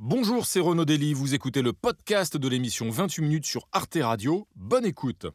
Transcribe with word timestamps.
Bonjour, 0.00 0.46
c'est 0.46 0.60
Renaud 0.60 0.84
Dely, 0.84 1.12
vous 1.12 1.34
écoutez 1.34 1.60
le 1.60 1.72
podcast 1.72 2.36
de 2.36 2.48
l'émission 2.48 2.88
28 2.88 3.20
minutes 3.20 3.46
sur 3.46 3.66
Arte 3.72 3.98
Radio. 4.00 4.46
Bonne 4.54 4.84
écoute. 4.84 5.26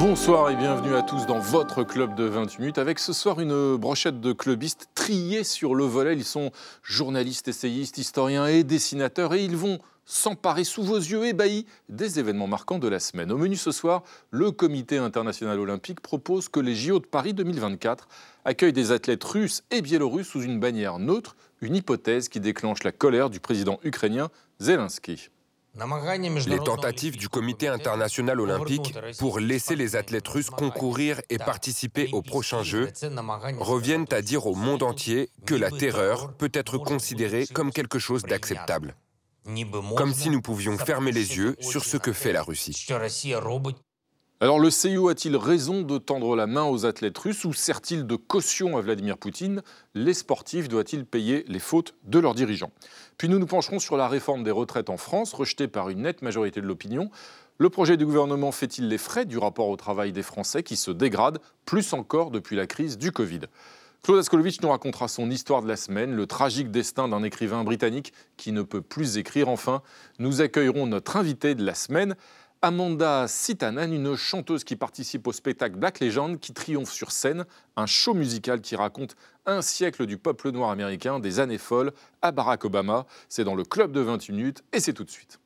Bonsoir 0.00 0.50
et 0.50 0.56
bienvenue 0.56 0.96
à 0.96 1.02
tous 1.02 1.26
dans 1.26 1.38
votre 1.38 1.84
club 1.84 2.16
de 2.16 2.24
28 2.24 2.58
minutes 2.58 2.78
avec 2.78 2.98
ce 2.98 3.12
soir 3.12 3.38
une 3.38 3.76
brochette 3.76 4.20
de 4.20 4.32
clubistes 4.32 4.88
triés 4.96 5.44
sur 5.44 5.76
le 5.76 5.84
volet. 5.84 6.14
Ils 6.14 6.24
sont 6.24 6.50
journalistes, 6.82 7.46
essayistes, 7.46 7.96
historiens 7.96 8.48
et 8.48 8.64
dessinateurs 8.64 9.34
et 9.34 9.44
ils 9.44 9.56
vont 9.56 9.78
s'emparer 10.08 10.64
sous 10.64 10.82
vos 10.82 10.96
yeux 10.96 11.26
ébahis 11.26 11.66
des 11.90 12.18
événements 12.18 12.46
marquants 12.46 12.78
de 12.78 12.88
la 12.88 12.98
semaine. 12.98 13.30
Au 13.30 13.36
menu 13.36 13.56
ce 13.56 13.70
soir, 13.70 14.02
le 14.30 14.50
Comité 14.50 14.96
international 14.96 15.60
olympique 15.60 16.00
propose 16.00 16.48
que 16.48 16.60
les 16.60 16.74
JO 16.74 16.98
de 16.98 17.06
Paris 17.06 17.34
2024 17.34 18.08
accueille 18.46 18.72
des 18.72 18.90
athlètes 18.90 19.22
russes 19.22 19.62
et 19.70 19.82
biélorusses 19.82 20.28
sous 20.28 20.42
une 20.42 20.58
bannière 20.58 20.98
neutre, 20.98 21.36
une 21.60 21.76
hypothèse 21.76 22.30
qui 22.30 22.40
déclenche 22.40 22.82
la 22.84 22.92
colère 22.92 23.28
du 23.28 23.38
président 23.38 23.78
ukrainien 23.84 24.30
Zelensky. 24.60 25.28
Les 26.46 26.58
tentatives 26.58 27.16
du 27.16 27.28
Comité 27.28 27.68
international 27.68 28.40
olympique 28.40 28.94
pour 29.18 29.38
laisser 29.38 29.76
les 29.76 29.94
athlètes 29.94 30.26
russes 30.26 30.50
concourir 30.50 31.20
et 31.28 31.38
participer 31.38 32.08
aux 32.12 32.22
prochains 32.22 32.62
Jeux 32.62 32.90
reviennent 33.58 34.06
à 34.10 34.22
dire 34.22 34.46
au 34.46 34.54
monde 34.54 34.82
entier 34.82 35.28
que 35.46 35.54
la 35.54 35.70
terreur 35.70 36.32
peut 36.32 36.50
être 36.54 36.78
considérée 36.78 37.46
comme 37.46 37.70
quelque 37.70 37.98
chose 37.98 38.22
d'acceptable. 38.22 38.96
Comme 39.96 40.12
si 40.12 40.30
nous 40.30 40.42
pouvions 40.42 40.76
fermer 40.76 41.12
les 41.12 41.36
yeux 41.36 41.56
sur 41.60 41.84
ce 41.84 41.96
que 41.96 42.12
fait 42.12 42.32
la 42.32 42.42
Russie. 42.42 42.86
Alors 44.40 44.60
le 44.60 44.70
CIO 44.70 45.08
a-t-il 45.08 45.36
raison 45.36 45.82
de 45.82 45.98
tendre 45.98 46.36
la 46.36 46.46
main 46.46 46.62
aux 46.62 46.86
athlètes 46.86 47.18
russes 47.18 47.44
ou 47.44 47.52
sert-il 47.52 48.06
de 48.06 48.14
caution 48.14 48.76
à 48.76 48.80
Vladimir 48.80 49.18
Poutine? 49.18 49.62
Les 49.94 50.14
sportifs 50.14 50.68
doivent-ils 50.68 51.04
payer 51.04 51.44
les 51.48 51.58
fautes 51.58 51.96
de 52.04 52.20
leurs 52.20 52.34
dirigeants? 52.34 52.70
Puis 53.16 53.28
nous 53.28 53.40
nous 53.40 53.46
pencherons 53.46 53.80
sur 53.80 53.96
la 53.96 54.06
réforme 54.06 54.44
des 54.44 54.52
retraites 54.52 54.90
en 54.90 54.96
France, 54.96 55.32
rejetée 55.32 55.66
par 55.66 55.88
une 55.88 56.02
nette 56.02 56.22
majorité 56.22 56.60
de 56.60 56.66
l'opinion. 56.66 57.10
Le 57.58 57.68
projet 57.68 57.96
du 57.96 58.06
gouvernement 58.06 58.52
fait-il 58.52 58.86
les 58.86 58.98
frais 58.98 59.24
du 59.24 59.38
rapport 59.38 59.68
au 59.68 59.76
travail 59.76 60.12
des 60.12 60.22
Français 60.22 60.62
qui 60.62 60.76
se 60.76 60.92
dégrade, 60.92 61.40
plus 61.64 61.92
encore 61.92 62.30
depuis 62.30 62.54
la 62.54 62.68
crise 62.68 62.96
du 62.96 63.10
Covid? 63.10 63.40
Claude 64.02 64.20
Askolovitch 64.20 64.60
nous 64.62 64.70
racontera 64.70 65.08
son 65.08 65.30
histoire 65.30 65.62
de 65.62 65.68
la 65.68 65.76
semaine, 65.76 66.14
le 66.14 66.26
tragique 66.26 66.70
destin 66.70 67.08
d'un 67.08 67.22
écrivain 67.22 67.64
britannique 67.64 68.12
qui 68.36 68.52
ne 68.52 68.62
peut 68.62 68.80
plus 68.80 69.18
écrire. 69.18 69.48
Enfin, 69.48 69.82
nous 70.18 70.40
accueillerons 70.40 70.86
notre 70.86 71.16
invité 71.16 71.54
de 71.54 71.64
la 71.64 71.74
semaine, 71.74 72.16
Amanda 72.62 73.28
Sitanan, 73.28 73.92
une 73.92 74.16
chanteuse 74.16 74.64
qui 74.64 74.76
participe 74.76 75.26
au 75.26 75.32
spectacle 75.32 75.76
Black 75.76 76.00
Legend, 76.00 76.40
qui 76.40 76.52
triomphe 76.52 76.90
sur 76.90 77.12
scène, 77.12 77.44
un 77.76 77.86
show 77.86 78.14
musical 78.14 78.60
qui 78.60 78.74
raconte 78.74 79.14
un 79.46 79.62
siècle 79.62 80.06
du 80.06 80.18
peuple 80.18 80.50
noir 80.50 80.70
américain, 80.70 81.20
des 81.20 81.38
années 81.38 81.58
folles 81.58 81.92
à 82.20 82.32
Barack 82.32 82.64
Obama. 82.64 83.06
C'est 83.28 83.44
dans 83.44 83.54
le 83.54 83.64
club 83.64 83.92
de 83.92 84.00
20 84.00 84.28
minutes 84.30 84.64
et 84.72 84.80
c'est 84.80 84.92
tout 84.92 85.04
de 85.04 85.10
suite. 85.10 85.38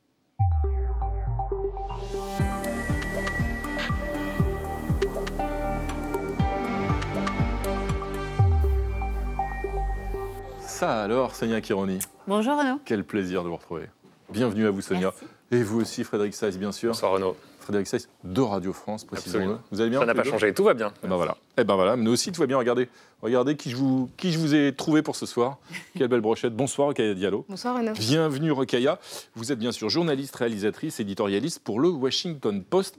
Ça 10.82 11.00
alors, 11.00 11.36
Sonia 11.36 11.60
Kironi. 11.60 12.00
Bonjour 12.26 12.58
Renaud. 12.58 12.80
Quel 12.84 13.04
plaisir 13.04 13.44
de 13.44 13.48
vous 13.48 13.54
retrouver. 13.54 13.84
Bienvenue 14.32 14.66
à 14.66 14.72
vous 14.72 14.80
Sonia. 14.80 15.14
Et 15.52 15.62
vous 15.62 15.80
aussi, 15.80 16.02
Frédéric 16.02 16.34
Saïs, 16.34 16.58
bien 16.58 16.72
sûr. 16.72 16.90
Bonsoir 16.90 17.12
Renaud. 17.12 17.36
Frédéric 17.60 17.86
Saïs 17.86 18.08
de 18.24 18.40
Radio 18.40 18.72
France, 18.72 19.04
précisément. 19.04 19.60
Vous 19.70 19.80
allez 19.80 19.90
bien 19.90 20.00
Ça 20.00 20.06
n'a 20.06 20.14
pas 20.16 20.24
changé, 20.24 20.52
tout 20.52 20.64
va 20.64 20.74
bien. 20.74 20.92
Et 21.04 21.06
ben 21.06 21.14
voilà. 21.14 21.36
Et 21.56 21.62
ben 21.62 21.76
voilà, 21.76 21.94
nous 21.94 22.10
aussi 22.10 22.32
tout 22.32 22.40
va 22.40 22.48
bien. 22.48 22.58
Regardez, 22.58 22.88
regardez 23.20 23.54
qui 23.54 23.70
je 23.70 23.76
vous, 23.76 24.10
qui 24.16 24.32
je 24.32 24.40
vous 24.40 24.56
ai 24.56 24.74
trouvé 24.74 25.02
pour 25.02 25.14
ce 25.14 25.24
soir. 25.24 25.58
Quelle 25.96 26.08
belle 26.08 26.20
brochette. 26.20 26.56
Bonsoir 26.56 26.88
Rokhaya 26.88 27.14
Diallo. 27.14 27.46
Bonsoir 27.48 27.76
Renaud. 27.76 27.92
Bienvenue 27.92 28.50
Rokhaya. 28.50 28.98
Vous 29.36 29.52
êtes 29.52 29.60
bien 29.60 29.70
sûr 29.70 29.88
journaliste, 29.88 30.34
réalisatrice, 30.34 30.98
éditorialiste 30.98 31.60
pour 31.62 31.78
le 31.78 31.90
Washington 31.90 32.60
Post. 32.60 32.98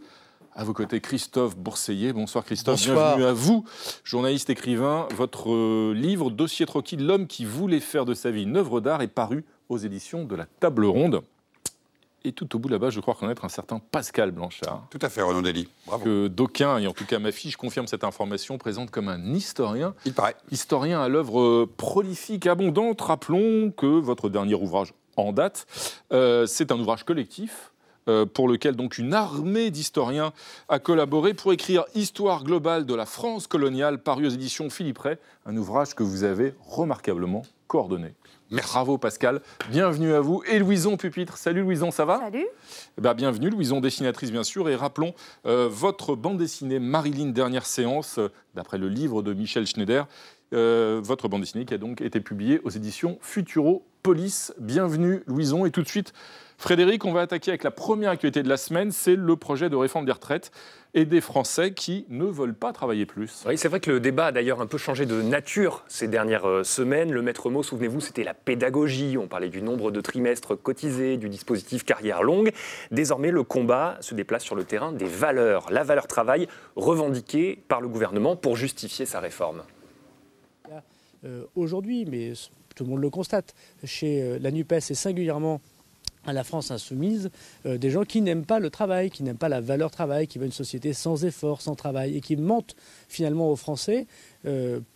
À 0.56 0.64
vos 0.64 0.74
côtés, 0.74 1.02
Christophe 1.02 1.58
Bourseillet. 1.58 2.14
Bonsoir 2.14 2.44
Christophe, 2.46 2.76
Bonsoir. 2.86 3.16
bienvenue 3.18 3.26
à 3.26 3.34
vous. 3.34 3.66
Journaliste 4.04 4.52
écrivain, 4.52 5.08
votre 5.16 5.52
euh, 5.52 5.94
livre 5.96 6.30
Dossier 6.30 6.68
troquis 6.68 6.96
de 6.96 7.04
l'homme 7.04 7.26
qui 7.26 7.44
voulait 7.44 7.80
faire 7.80 8.06
de 8.06 8.14
sa 8.14 8.30
vie 8.30 8.44
une 8.44 8.56
œuvre 8.58 8.80
d'art 8.80 9.02
est 9.02 9.08
paru 9.08 9.46
aux 9.70 9.78
éditions 9.80 10.26
de 10.26 10.36
la 10.36 10.46
Table 10.46 10.86
Ronde. 10.86 11.22
Et 12.24 12.32
tout 12.34 12.56
au 12.56 12.60
bout 12.60 12.70
là-bas, 12.70 12.92
je 12.92 13.00
crois 13.00 13.16
connaître 13.16 13.44
un 13.44 13.50
certain 13.50 13.80
Pascal 13.80 14.32
Blanchard, 14.32 14.86
Tout 14.92 15.00
à 15.02 15.10
fait, 15.10 15.22
Renaud 15.24 15.42
Dely. 15.42 15.68
Bravo. 15.88 16.06
que 16.06 16.28
d'aucuns, 16.28 16.78
et 16.78 16.88
en 16.88 16.94
tout 16.94 17.06
cas 17.06 17.20
ma 17.20 17.32
fiche 17.32 17.58
confirme 17.58 17.88
cette 17.88 18.04
information, 18.06 18.58
présente 18.60 18.92
comme 18.92 19.10
un 19.10 19.34
historien. 19.34 19.94
Il 20.06 20.14
paraît. 20.14 20.36
Historien 20.52 21.02
à 21.02 21.10
l'œuvre 21.10 21.42
euh, 21.42 21.70
prolifique, 21.78 22.46
abondante. 22.48 23.02
Rappelons 23.02 23.72
que 23.72 23.88
votre 23.88 24.30
dernier 24.30 24.54
ouvrage 24.54 24.94
en 25.18 25.34
date, 25.34 25.66
euh, 26.14 26.46
c'est 26.46 26.72
un 26.72 26.80
ouvrage 26.80 27.04
collectif. 27.04 27.73
Euh, 28.08 28.26
pour 28.26 28.48
lequel 28.48 28.76
donc 28.76 28.98
une 28.98 29.14
armée 29.14 29.72
d'historiens 29.72 30.34
a 30.70 30.80
collaboré 30.80 31.34
pour 31.34 31.54
écrire 31.54 31.86
Histoire 31.96 32.44
globale 32.44 32.86
de 32.86 32.94
la 32.94 33.06
France 33.06 33.48
coloniale, 33.48 34.02
paru 34.02 34.26
aux 34.26 34.30
éditions 34.30 34.70
Philippe 34.70 35.00
Ray, 35.00 35.18
un 35.46 35.56
ouvrage 35.58 35.94
que 35.96 36.04
vous 36.04 36.24
avez 36.24 36.54
remarquablement 36.66 37.44
coordonné. 37.68 38.14
Merci. 38.52 38.70
Bravo 38.72 38.98
Pascal, 39.00 39.42
bienvenue 39.72 40.14
à 40.14 40.20
vous. 40.20 40.44
Et 40.46 40.60
Louison 40.60 40.96
Pupitre, 40.96 41.38
salut 41.38 41.62
Louison, 41.62 41.90
ça 41.90 42.06
va 42.06 42.20
Salut. 42.20 42.46
eh 42.98 43.02
ben, 43.02 43.16
bienvenue, 43.16 43.50
Louison, 43.50 43.82
dessinatrice 43.82 44.32
bien 44.32 44.44
sûr. 44.44 44.70
Et 44.70 44.76
rappelons 44.76 45.16
euh, 45.48 45.68
votre 45.72 46.16
bande 46.16 46.38
dessinée 46.38 46.78
Marilyn 46.78 47.30
Dernière 47.30 47.66
Séance, 47.66 48.20
euh, 48.20 48.30
d'après 48.54 48.78
le 48.78 48.90
livre 48.90 49.24
de 49.24 49.34
Michel 49.34 49.66
Schneider. 49.66 50.08
Euh, 50.54 51.02
votre 51.04 51.28
bande 51.28 51.42
dessinée 51.42 51.66
qui 51.66 51.74
a 51.74 51.78
donc 51.78 52.02
été 52.02 52.20
publiée 52.20 52.62
aux 52.64 52.70
éditions 52.70 53.18
Futuro 53.22 53.86
Police. 54.04 54.54
Bienvenue, 54.60 55.24
Louison. 55.26 55.66
Et 55.66 55.72
tout 55.72 55.82
de 55.82 55.88
suite, 55.88 56.14
Frédéric, 56.58 57.06
on 57.06 57.12
va 57.12 57.22
attaquer 57.22 57.52
avec 57.52 57.64
la 57.64 57.72
première 57.72 58.12
actualité 58.12 58.44
de 58.44 58.50
la 58.50 58.58
semaine. 58.58 58.92
C'est 58.92 59.16
le 59.16 59.36
projet 59.36 59.70
de 59.70 59.76
réforme 59.76 60.06
des 60.06 60.12
retraites 60.12 60.52
et 60.94 61.06
des 61.06 61.22
Français 61.22 61.74
qui 61.74 62.06
ne 62.10 62.26
veulent 62.26 62.54
pas 62.54 62.72
travailler 62.72 63.08
plus. 63.08 63.44
Oui, 63.48 63.58
c'est 63.58 63.68
vrai 63.68 63.80
que 63.80 63.90
le 63.90 64.00
débat 64.00 64.28
a 64.28 64.32
d'ailleurs 64.32 64.62
un 64.62 64.68
peu 64.68 64.78
changé 64.78 65.08
de 65.08 65.24
nature 65.24 65.84
ces 65.88 66.08
dernières 66.08 66.48
euh, 66.48 66.64
semaines. 66.64 67.12
Le 67.12 67.24
maître 67.24 67.50
mot, 67.50 67.64
souvenez-vous, 67.64 68.02
c'était 68.02 68.24
la 68.24 68.36
pédagogie. 68.36 69.18
On 69.18 69.28
parlait 69.28 69.50
du 69.50 69.64
nombre 69.64 69.90
de 69.90 70.02
trimestres 70.02 70.62
cotisés, 70.62 71.18
du 71.18 71.30
dispositif 71.30 71.84
carrière 71.84 72.22
longue. 72.22 72.52
Désormais, 72.92 73.32
le 73.32 73.42
combat 73.42 73.98
se 74.02 74.14
déplace 74.14 74.44
sur 74.44 74.56
le 74.56 74.66
terrain 74.66 74.92
des 74.92 75.06
valeurs. 75.06 75.72
La 75.72 75.84
valeur 75.84 76.06
travail 76.06 76.48
revendiquée 76.76 77.64
par 77.68 77.82
le 77.82 77.88
gouvernement 77.88 78.36
pour 78.36 78.56
justifier 78.56 79.08
sa 79.08 79.20
réforme. 79.20 79.64
Euh, 81.26 81.46
aujourd'hui, 81.56 82.06
mais 82.06 82.34
tout 82.76 82.84
le 82.84 82.90
monde 82.90 83.02
le 83.02 83.10
constate, 83.10 83.56
chez 83.84 84.22
euh, 84.22 84.40
la 84.40 84.52
NUPES 84.52 84.90
et 84.90 84.94
singulièrement 84.94 85.62
à 86.26 86.34
la 86.34 86.44
France 86.44 86.72
insoumise, 86.72 87.30
euh, 87.66 87.78
des 87.78 87.90
gens 87.90 88.04
qui 88.04 88.22
n'aiment 88.22 88.46
pas 88.46 88.60
le 88.60 88.70
travail, 88.70 89.10
qui 89.10 89.24
n'aiment 89.24 89.38
pas 89.38 89.50
la 89.50 89.62
valeur 89.62 89.92
travail, 89.92 90.28
qui 90.28 90.38
veulent 90.38 90.48
une 90.48 90.54
société 90.54 90.94
sans 90.94 91.26
effort, 91.26 91.62
sans 91.62 91.76
travail, 91.76 92.18
et 92.18 92.22
qui 92.22 92.36
mentent 92.36 92.76
finalement 93.08 93.50
aux 93.52 93.56
Français 93.56 94.08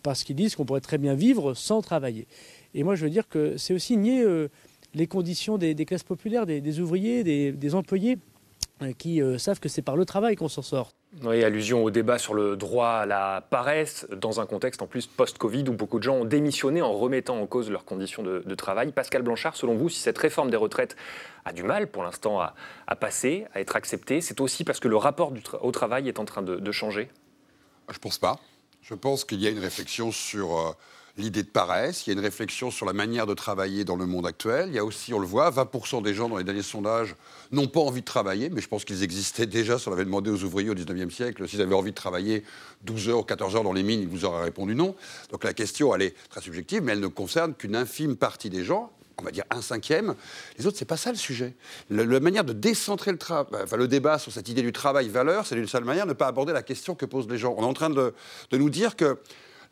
parce 0.02 0.24
qu'ils 0.24 0.36
disent 0.36 0.56
qu'on 0.56 0.66
pourrait 0.66 0.82
très 0.82 0.98
bien 0.98 1.14
vivre 1.14 1.54
sans 1.54 1.80
travailler. 1.80 2.26
Et 2.74 2.82
moi, 2.82 2.94
je 2.94 3.04
veux 3.04 3.10
dire 3.10 3.28
que 3.28 3.56
c'est 3.56 3.72
aussi 3.72 3.96
nier 3.96 4.26
les 4.94 5.06
conditions 5.06 5.56
des, 5.56 5.74
classes 5.86 6.02
populaires, 6.02 6.44
des, 6.44 6.80
ouvriers, 6.80 7.24
des, 7.24 7.74
employés 7.74 8.18
qui 8.98 9.20
euh, 9.22 9.38
savent 9.38 9.60
que 9.60 9.68
c'est 9.68 9.82
par 9.82 9.96
le 9.96 10.04
travail 10.04 10.36
qu'on 10.36 10.48
s'en 10.48 10.62
sort. 10.62 10.92
Oui, 11.22 11.42
allusion 11.42 11.82
au 11.82 11.90
débat 11.90 12.18
sur 12.18 12.34
le 12.34 12.56
droit 12.56 12.88
à 12.88 13.06
la 13.06 13.40
paresse, 13.48 14.06
dans 14.14 14.40
un 14.40 14.46
contexte 14.46 14.82
en 14.82 14.86
plus 14.86 15.06
post-Covid 15.06 15.64
où 15.68 15.72
beaucoup 15.72 15.98
de 15.98 16.02
gens 16.04 16.16
ont 16.16 16.24
démissionné 16.24 16.82
en 16.82 16.92
remettant 16.92 17.40
en 17.40 17.46
cause 17.46 17.70
leurs 17.70 17.84
conditions 17.86 18.22
de, 18.22 18.42
de 18.44 18.54
travail. 18.54 18.92
Pascal 18.92 19.22
Blanchard, 19.22 19.56
selon 19.56 19.74
vous, 19.74 19.88
si 19.88 20.00
cette 20.00 20.18
réforme 20.18 20.50
des 20.50 20.56
retraites 20.58 20.96
a 21.46 21.52
du 21.52 21.62
mal 21.62 21.86
pour 21.90 22.02
l'instant 22.02 22.40
à, 22.40 22.54
à 22.86 22.94
passer, 22.94 23.46
à 23.54 23.60
être 23.60 23.74
acceptée, 23.74 24.20
c'est 24.20 24.40
aussi 24.40 24.64
parce 24.64 24.80
que 24.80 24.88
le 24.88 24.96
rapport 24.96 25.32
du 25.32 25.40
tra- 25.40 25.58
au 25.62 25.72
travail 25.72 26.08
est 26.08 26.18
en 26.18 26.26
train 26.26 26.42
de, 26.42 26.56
de 26.56 26.72
changer? 26.72 27.08
Je 27.90 27.98
pense 27.98 28.18
pas. 28.18 28.38
Je 28.82 28.94
pense 28.94 29.24
qu'il 29.24 29.40
y 29.40 29.46
a 29.46 29.50
une 29.50 29.58
réflexion 29.58 30.12
sur 30.12 30.56
euh, 30.58 30.72
l'idée 31.16 31.42
de 31.42 31.48
paresse, 31.48 32.06
il 32.06 32.10
y 32.10 32.12
a 32.12 32.18
une 32.18 32.24
réflexion 32.24 32.70
sur 32.70 32.84
la 32.86 32.92
manière 32.92 33.26
de 33.26 33.34
travailler 33.34 33.84
dans 33.84 33.96
le 33.96 34.06
monde 34.06 34.26
actuel. 34.26 34.66
Il 34.68 34.74
y 34.74 34.78
a 34.78 34.84
aussi, 34.84 35.14
on 35.14 35.18
le 35.18 35.26
voit, 35.26 35.50
20% 35.50 36.02
des 36.02 36.12
gens 36.14 36.28
dans 36.28 36.36
les 36.36 36.44
derniers 36.44 36.62
sondages 36.62 37.16
n'ont 37.52 37.66
pas 37.66 37.80
envie 37.80 38.00
de 38.00 38.06
travailler, 38.06 38.50
mais 38.50 38.60
je 38.60 38.68
pense 38.68 38.84
qu'ils 38.84 39.02
existaient 39.02 39.46
déjà 39.46 39.78
si 39.78 39.88
on 39.88 39.92
avait 39.92 40.04
demandé 40.04 40.30
aux 40.30 40.42
ouvriers 40.44 40.70
au 40.70 40.74
19e 40.74 41.10
siècle 41.10 41.48
s'ils 41.48 41.62
avaient 41.62 41.74
envie 41.74 41.90
de 41.90 41.96
travailler 41.96 42.44
12 42.84 43.08
heures 43.08 43.18
ou 43.20 43.24
14 43.24 43.56
heures 43.56 43.64
dans 43.64 43.72
les 43.72 43.82
mines, 43.82 44.00
ils 44.00 44.08
vous 44.08 44.24
auraient 44.24 44.44
répondu 44.44 44.74
non. 44.74 44.94
Donc 45.30 45.44
la 45.44 45.54
question, 45.54 45.94
elle 45.94 46.02
est 46.02 46.14
très 46.30 46.40
subjective, 46.40 46.82
mais 46.82 46.92
elle 46.92 47.00
ne 47.00 47.06
concerne 47.08 47.54
qu'une 47.54 47.76
infime 47.76 48.16
partie 48.16 48.50
des 48.50 48.64
gens. 48.64 48.90
On 49.20 49.24
va 49.24 49.32
dire 49.32 49.44
un 49.50 49.62
cinquième. 49.62 50.14
Les 50.58 50.66
autres, 50.66 50.78
c'est 50.78 50.84
pas 50.84 50.96
ça 50.96 51.10
le 51.10 51.16
sujet. 51.16 51.54
La 51.90 52.20
manière 52.20 52.44
de 52.44 52.52
décentrer 52.52 53.10
le 53.10 53.18
enfin 53.20 53.76
le 53.76 53.88
débat 53.88 54.18
sur 54.18 54.30
cette 54.30 54.48
idée 54.48 54.62
du 54.62 54.70
travail-valeur, 54.70 55.44
c'est 55.44 55.56
d'une 55.56 55.66
seule 55.66 55.84
manière 55.84 56.06
ne 56.06 56.12
pas 56.12 56.28
aborder 56.28 56.52
la 56.52 56.62
question 56.62 56.94
que 56.94 57.04
posent 57.04 57.28
les 57.28 57.38
gens. 57.38 57.54
On 57.58 57.62
est 57.62 57.66
en 57.66 57.72
train 57.72 57.90
de 57.90 58.12
nous 58.52 58.70
dire 58.70 58.94
que 58.94 59.18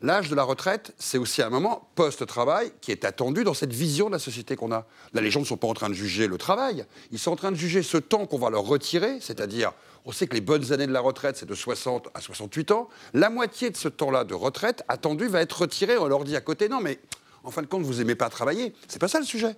L'âge 0.01 0.29
de 0.29 0.35
la 0.35 0.43
retraite, 0.43 0.93
c'est 0.99 1.17
aussi 1.17 1.41
un 1.41 1.49
moment 1.49 1.89
post-travail 1.95 2.71
qui 2.81 2.91
est 2.91 3.03
attendu 3.03 3.43
dans 3.43 3.55
cette 3.55 3.73
vision 3.73 4.07
de 4.07 4.11
la 4.11 4.19
société 4.19 4.55
qu'on 4.55 4.71
a. 4.71 4.85
Là, 5.13 5.21
les 5.21 5.31
gens 5.31 5.39
ne 5.39 5.45
sont 5.45 5.57
pas 5.57 5.67
en 5.67 5.73
train 5.73 5.89
de 5.89 5.95
juger 5.95 6.27
le 6.27 6.37
travail, 6.37 6.85
ils 7.11 7.17
sont 7.17 7.31
en 7.31 7.35
train 7.35 7.51
de 7.51 7.57
juger 7.57 7.81
ce 7.81 7.97
temps 7.97 8.27
qu'on 8.27 8.37
va 8.37 8.51
leur 8.51 8.63
retirer, 8.63 9.19
c'est-à-dire, 9.21 9.71
on 10.05 10.11
sait 10.11 10.27
que 10.27 10.35
les 10.35 10.41
bonnes 10.41 10.71
années 10.71 10.85
de 10.85 10.93
la 10.93 11.01
retraite, 11.01 11.35
c'est 11.37 11.47
de 11.47 11.55
60 11.55 12.09
à 12.13 12.21
68 12.21 12.71
ans. 12.71 12.89
La 13.13 13.29
moitié 13.29 13.71
de 13.71 13.75
ce 13.75 13.89
temps-là 13.89 14.23
de 14.23 14.35
retraite 14.35 14.83
attendu 14.87 15.27
va 15.27 15.41
être 15.41 15.61
retiré. 15.61 15.97
On 15.97 16.07
leur 16.07 16.23
dit 16.23 16.35
à 16.35 16.41
côté, 16.41 16.69
non, 16.69 16.79
mais 16.79 16.99
en 17.43 17.51
fin 17.51 17.61
de 17.61 17.67
compte, 17.67 17.81
vous 17.81 17.95
n'aimez 17.95 18.15
pas 18.15 18.29
travailler. 18.29 18.73
C'est 18.87 18.99
pas 18.99 19.07
ça 19.07 19.19
le 19.19 19.25
sujet. 19.25 19.55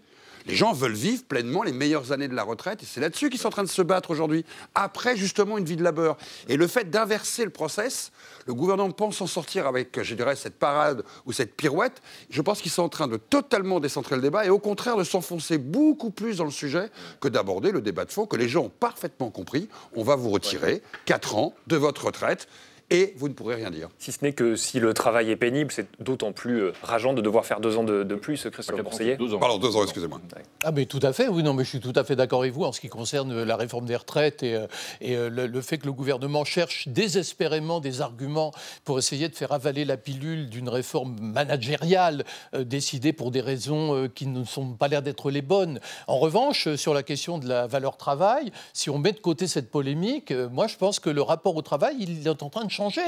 Les 0.49 0.55
gens 0.55 0.73
veulent 0.73 0.93
vivre 0.93 1.23
pleinement 1.25 1.61
les 1.61 1.71
meilleures 1.71 2.11
années 2.11 2.27
de 2.27 2.33
la 2.33 2.41
retraite 2.41 2.81
et 2.81 2.85
c'est 2.87 2.99
là-dessus 2.99 3.29
qu'ils 3.29 3.39
sont 3.39 3.49
en 3.49 3.51
train 3.51 3.63
de 3.63 3.69
se 3.69 3.83
battre 3.83 4.09
aujourd'hui, 4.09 4.43
après 4.73 5.15
justement 5.15 5.59
une 5.59 5.65
vie 5.65 5.75
de 5.75 5.83
labeur. 5.83 6.17
Et 6.47 6.57
le 6.57 6.65
fait 6.65 6.89
d'inverser 6.89 7.45
le 7.45 7.51
process, 7.51 8.11
le 8.47 8.55
gouvernement 8.55 8.89
pense 8.89 9.17
s'en 9.17 9.27
sortir 9.27 9.67
avec, 9.67 10.01
je 10.01 10.15
dirais, 10.15 10.35
cette 10.35 10.57
parade 10.57 11.03
ou 11.27 11.33
cette 11.33 11.55
pirouette. 11.55 12.01
Je 12.31 12.41
pense 12.41 12.63
qu'ils 12.63 12.71
sont 12.71 12.81
en 12.81 12.89
train 12.89 13.07
de 13.07 13.17
totalement 13.17 13.79
décentrer 13.79 14.15
le 14.15 14.23
débat 14.23 14.43
et 14.43 14.49
au 14.49 14.57
contraire 14.57 14.97
de 14.97 15.03
s'enfoncer 15.03 15.59
beaucoup 15.59 16.09
plus 16.09 16.37
dans 16.37 16.45
le 16.45 16.51
sujet 16.51 16.89
que 17.21 17.27
d'aborder 17.27 17.71
le 17.71 17.81
débat 17.81 18.05
de 18.05 18.11
fond 18.11 18.25
que 18.25 18.35
les 18.35 18.49
gens 18.49 18.63
ont 18.63 18.71
parfaitement 18.71 19.29
compris. 19.29 19.69
On 19.95 20.03
va 20.03 20.15
vous 20.15 20.31
retirer 20.31 20.81
4 21.05 21.35
ans 21.35 21.53
de 21.67 21.77
votre 21.77 22.07
retraite 22.07 22.47
et 22.91 23.13
vous 23.17 23.27
ne 23.27 23.33
pourrez 23.33 23.55
rien 23.55 23.69
dire. 23.69 23.89
Si 23.99 24.11
ce 24.11 24.23
n'est 24.23 24.33
que 24.33 24.55
si 24.55 24.79
le 24.79 24.93
travail 24.93 25.29
est 25.29 25.35
pénible, 25.35 25.71
c'est 25.71 25.87
d'autant 26.01 26.31
plus 26.31 26.61
euh, 26.61 26.73
rageant 26.81 27.13
de 27.13 27.21
devoir 27.21 27.45
faire 27.45 27.59
deux 27.59 27.77
ans 27.77 27.83
de, 27.83 28.03
plus, 28.15 28.47
Christophe 28.51 28.81
Bourseiller 28.81 29.15
Deux 29.15 29.33
ans. 29.33 29.39
Pardon, 29.39 29.57
deux 29.57 29.75
ans, 29.75 29.83
excusez-moi. 29.83 30.19
Ah 30.63 30.71
mais 30.71 30.85
tout 30.85 30.99
à 31.03 31.13
fait, 31.13 31.27
oui, 31.27 31.43
non, 31.43 31.53
mais 31.53 31.63
je 31.63 31.69
suis 31.69 31.79
tout 31.79 31.93
à 31.95 32.03
fait 32.03 32.15
d'accord 32.15 32.41
avec 32.41 32.53
vous 32.53 32.63
en 32.63 32.71
ce 32.71 32.81
qui 32.81 32.89
concerne 32.89 33.43
la 33.43 33.55
réforme 33.55 33.85
des 33.85 33.95
retraites 33.95 34.43
et, 34.43 34.55
euh, 34.55 34.67
et 35.01 35.15
euh, 35.15 35.29
le, 35.29 35.61
fait 35.61 35.77
que 35.77 35.85
le 35.85 35.93
gouvernement 35.93 36.45
cherche 36.45 36.87
désespérément 36.87 37.79
des 37.79 38.01
arguments 38.01 38.51
pour 38.85 38.97
essayer 38.97 39.29
de 39.29 39.35
faire 39.35 39.51
avaler 39.51 39.85
la 39.85 39.97
pilule 39.97 40.49
d'une 40.49 40.69
réforme 40.69 41.15
managériale 41.19 42.23
décidée 42.57 43.13
pour 43.13 43.31
des 43.31 43.41
raisons 43.41 44.07
qui 44.13 44.25
ne 44.25 44.43
sont 44.43 44.73
pas 44.73 44.87
l'air 44.87 45.01
d'être 45.01 45.31
les 45.31 45.41
bonnes. 45.41 45.79
En 46.07 46.17
revanche, 46.17 46.73
sur 46.75 46.93
la 46.93 47.03
question 47.03 47.37
de 47.37 47.47
la 47.47 47.67
valeur 47.67 47.97
travail, 47.97 48.51
si 48.73 48.89
on 48.89 48.97
met 48.97 49.11
de 49.11 49.19
côté 49.19 49.47
cette 49.47 49.69
polémique, 49.69 50.31
moi 50.31 50.67
je 50.67 50.77
pense 50.77 50.99
que 50.99 51.09
le 51.09 51.21
rapport 51.21 51.55
au 51.55 51.61
travail, 51.61 51.97
il 51.99 52.25
est 52.25 52.43
en 52.43 52.49
train 52.49 52.65
de 52.65 52.71
changé. 52.79 53.01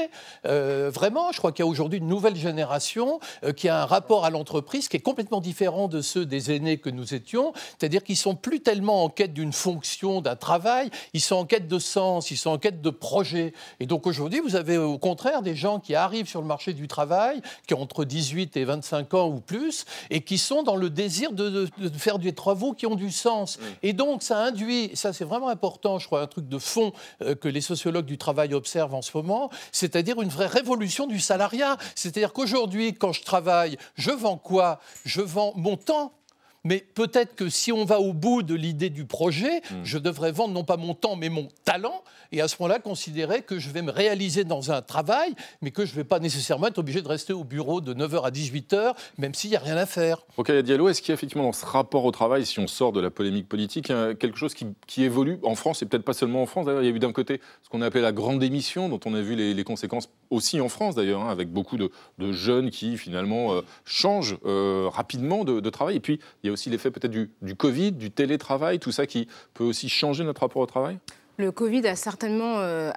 Euh, 0.44 0.90
vraiment, 0.92 1.32
je 1.32 1.38
crois 1.38 1.50
qu'il 1.50 1.64
y 1.64 1.66
a 1.66 1.70
aujourd'hui 1.70 1.98
une 1.98 2.06
nouvelle 2.06 2.36
génération 2.36 3.20
euh, 3.42 3.52
qui 3.52 3.70
a 3.70 3.80
un 3.82 3.86
rapport 3.86 4.26
à 4.26 4.30
l'entreprise 4.30 4.88
qui 4.88 4.98
est 4.98 5.00
complètement 5.00 5.40
différent 5.40 5.88
de 5.88 6.02
ceux 6.02 6.26
des 6.26 6.52
aînés 6.52 6.76
que 6.76 6.90
nous 6.90 7.14
étions. 7.14 7.54
C'est-à-dire 7.78 8.04
qu'ils 8.04 8.18
sont 8.18 8.34
plus 8.34 8.60
tellement 8.60 9.04
en 9.04 9.08
quête 9.08 9.32
d'une 9.32 9.54
fonction, 9.54 10.20
d'un 10.20 10.36
travail, 10.36 10.90
ils 11.14 11.22
sont 11.22 11.36
en 11.36 11.46
quête 11.46 11.68
de 11.68 11.78
sens, 11.78 12.30
ils 12.30 12.36
sont 12.36 12.50
en 12.50 12.58
quête 12.58 12.82
de 12.82 12.90
projet. 12.90 13.54
Et 13.80 13.86
donc 13.86 14.06
aujourd'hui, 14.06 14.40
vous 14.40 14.56
avez 14.56 14.76
au 14.76 14.98
contraire 14.98 15.40
des 15.40 15.56
gens 15.56 15.80
qui 15.80 15.94
arrivent 15.94 16.28
sur 16.28 16.42
le 16.42 16.46
marché 16.46 16.74
du 16.74 16.86
travail, 16.86 17.40
qui 17.66 17.72
ont 17.72 17.80
entre 17.80 18.04
18 18.04 18.56
et 18.58 18.64
25 18.64 19.14
ans 19.14 19.28
ou 19.28 19.40
plus, 19.40 19.86
et 20.10 20.20
qui 20.20 20.36
sont 20.36 20.62
dans 20.62 20.76
le 20.76 20.90
désir 20.90 21.32
de, 21.32 21.66
faire 21.96 22.18
des 22.18 22.34
travaux 22.34 22.74
qui 22.74 22.84
ont 22.86 22.94
du 22.94 23.10
sens. 23.10 23.58
Et 23.82 23.94
donc 23.94 24.22
ça 24.22 24.38
induit, 24.38 24.90
ça 24.94 25.14
c'est 25.14 25.24
vraiment 25.24 25.48
important, 25.48 25.98
je 25.98 26.06
crois, 26.06 26.20
un 26.20 26.26
truc 26.26 26.48
de 26.48 26.58
fond 26.58 26.92
euh, 27.22 27.34
que 27.34 27.48
les 27.48 27.62
sociologues 27.62 28.04
du 28.04 28.18
travail 28.18 28.52
observent 28.52 28.94
en 28.94 29.02
ce 29.02 29.16
moment, 29.16 29.50
c'est-à-dire 29.70 30.20
une 30.20 30.28
vraie 30.28 30.46
révolution 30.46 31.06
du 31.06 31.20
salariat. 31.20 31.76
C'est-à-dire 31.94 32.32
qu'aujourd'hui, 32.32 32.94
quand 32.94 33.12
je 33.12 33.22
travaille, 33.22 33.76
je 33.96 34.10
vends 34.10 34.38
quoi? 34.38 34.80
Je 35.04 35.20
vends 35.20 35.52
mon 35.56 35.76
temps 35.76 36.12
mais 36.64 36.84
peut-être 36.94 37.34
que 37.34 37.48
si 37.48 37.72
on 37.72 37.84
va 37.84 38.00
au 38.00 38.12
bout 38.12 38.42
de 38.42 38.54
l'idée 38.54 38.90
du 38.90 39.04
projet, 39.04 39.60
hmm. 39.70 39.84
je 39.84 39.98
devrais 39.98 40.32
vendre 40.32 40.54
non 40.54 40.64
pas 40.64 40.76
mon 40.76 40.94
temps, 40.94 41.16
mais 41.16 41.28
mon 41.28 41.48
talent, 41.64 42.02
et 42.30 42.40
à 42.40 42.48
ce 42.48 42.56
moment-là 42.60 42.78
considérer 42.78 43.42
que 43.42 43.58
je 43.58 43.70
vais 43.70 43.82
me 43.82 43.90
réaliser 43.90 44.44
dans 44.44 44.72
un 44.72 44.80
travail, 44.80 45.34
mais 45.60 45.70
que 45.70 45.84
je 45.84 45.92
ne 45.92 45.96
vais 45.96 46.04
pas 46.04 46.18
nécessairement 46.18 46.68
être 46.68 46.78
obligé 46.78 47.02
de 47.02 47.08
rester 47.08 47.32
au 47.32 47.44
bureau 47.44 47.80
de 47.80 47.94
9h 47.94 48.22
à 48.24 48.30
18h, 48.30 48.94
même 49.18 49.34
s'il 49.34 49.50
n'y 49.50 49.56
a 49.56 49.60
rien 49.60 49.76
à 49.76 49.86
faire. 49.86 50.24
Ok, 50.36 50.50
Diallo, 50.50 50.88
est-ce 50.88 51.02
qu'il 51.02 51.10
y 51.10 51.12
a 51.12 51.14
effectivement 51.14 51.44
dans 51.44 51.52
ce 51.52 51.66
rapport 51.66 52.04
au 52.04 52.10
travail, 52.10 52.46
si 52.46 52.58
on 52.58 52.66
sort 52.66 52.92
de 52.92 53.00
la 53.00 53.10
polémique 53.10 53.48
politique, 53.48 53.86
quelque 53.86 54.36
chose 54.36 54.54
qui, 54.54 55.02
évolue 55.02 55.38
en 55.42 55.54
France, 55.56 55.82
et 55.82 55.86
peut-être 55.86 56.04
pas 56.04 56.12
seulement 56.12 56.42
en 56.42 56.46
France 56.46 56.66
d'ailleurs, 56.66 56.82
il 56.82 56.88
y 56.88 56.92
a 56.92 56.94
eu 56.94 56.98
d'un 56.98 57.12
côté 57.12 57.40
ce 57.62 57.68
qu'on 57.68 57.82
a 57.82 57.86
appelé 57.86 58.02
la 58.02 58.12
grande 58.12 58.38
démission, 58.38 58.88
dont 58.88 59.00
on 59.04 59.14
a 59.14 59.20
vu 59.20 59.34
les, 59.34 59.62
conséquences 59.64 60.08
aussi 60.30 60.60
en 60.60 60.68
France 60.68 60.94
d'ailleurs, 60.94 61.22
hein, 61.22 61.30
avec 61.30 61.50
beaucoup 61.50 61.76
de, 61.76 61.90
jeunes 62.32 62.70
qui 62.70 62.96
finalement 62.96 63.52
euh, 63.52 63.62
changent 63.84 64.38
euh, 64.44 64.88
rapidement 64.90 65.44
de, 65.44 65.60
de 65.60 65.70
travail, 65.70 65.96
et 65.96 66.00
puis 66.00 66.20
il 66.42 66.46
y 66.46 66.50
a 66.50 66.51
aussi 66.52 66.70
l'effet 66.70 66.90
peut-être 66.90 67.10
du, 67.10 67.30
du 67.42 67.56
Covid, 67.56 67.92
du 67.92 68.10
télétravail, 68.10 68.78
tout 68.78 68.92
ça 68.92 69.06
qui 69.06 69.28
peut 69.54 69.64
aussi 69.64 69.88
changer 69.88 70.24
notre 70.24 70.42
rapport 70.42 70.62
au 70.62 70.66
travail? 70.66 70.98
Le 71.42 71.50
Covid 71.50 71.84
a 71.88 71.96
certainement 71.96 72.58
euh, 72.58 72.92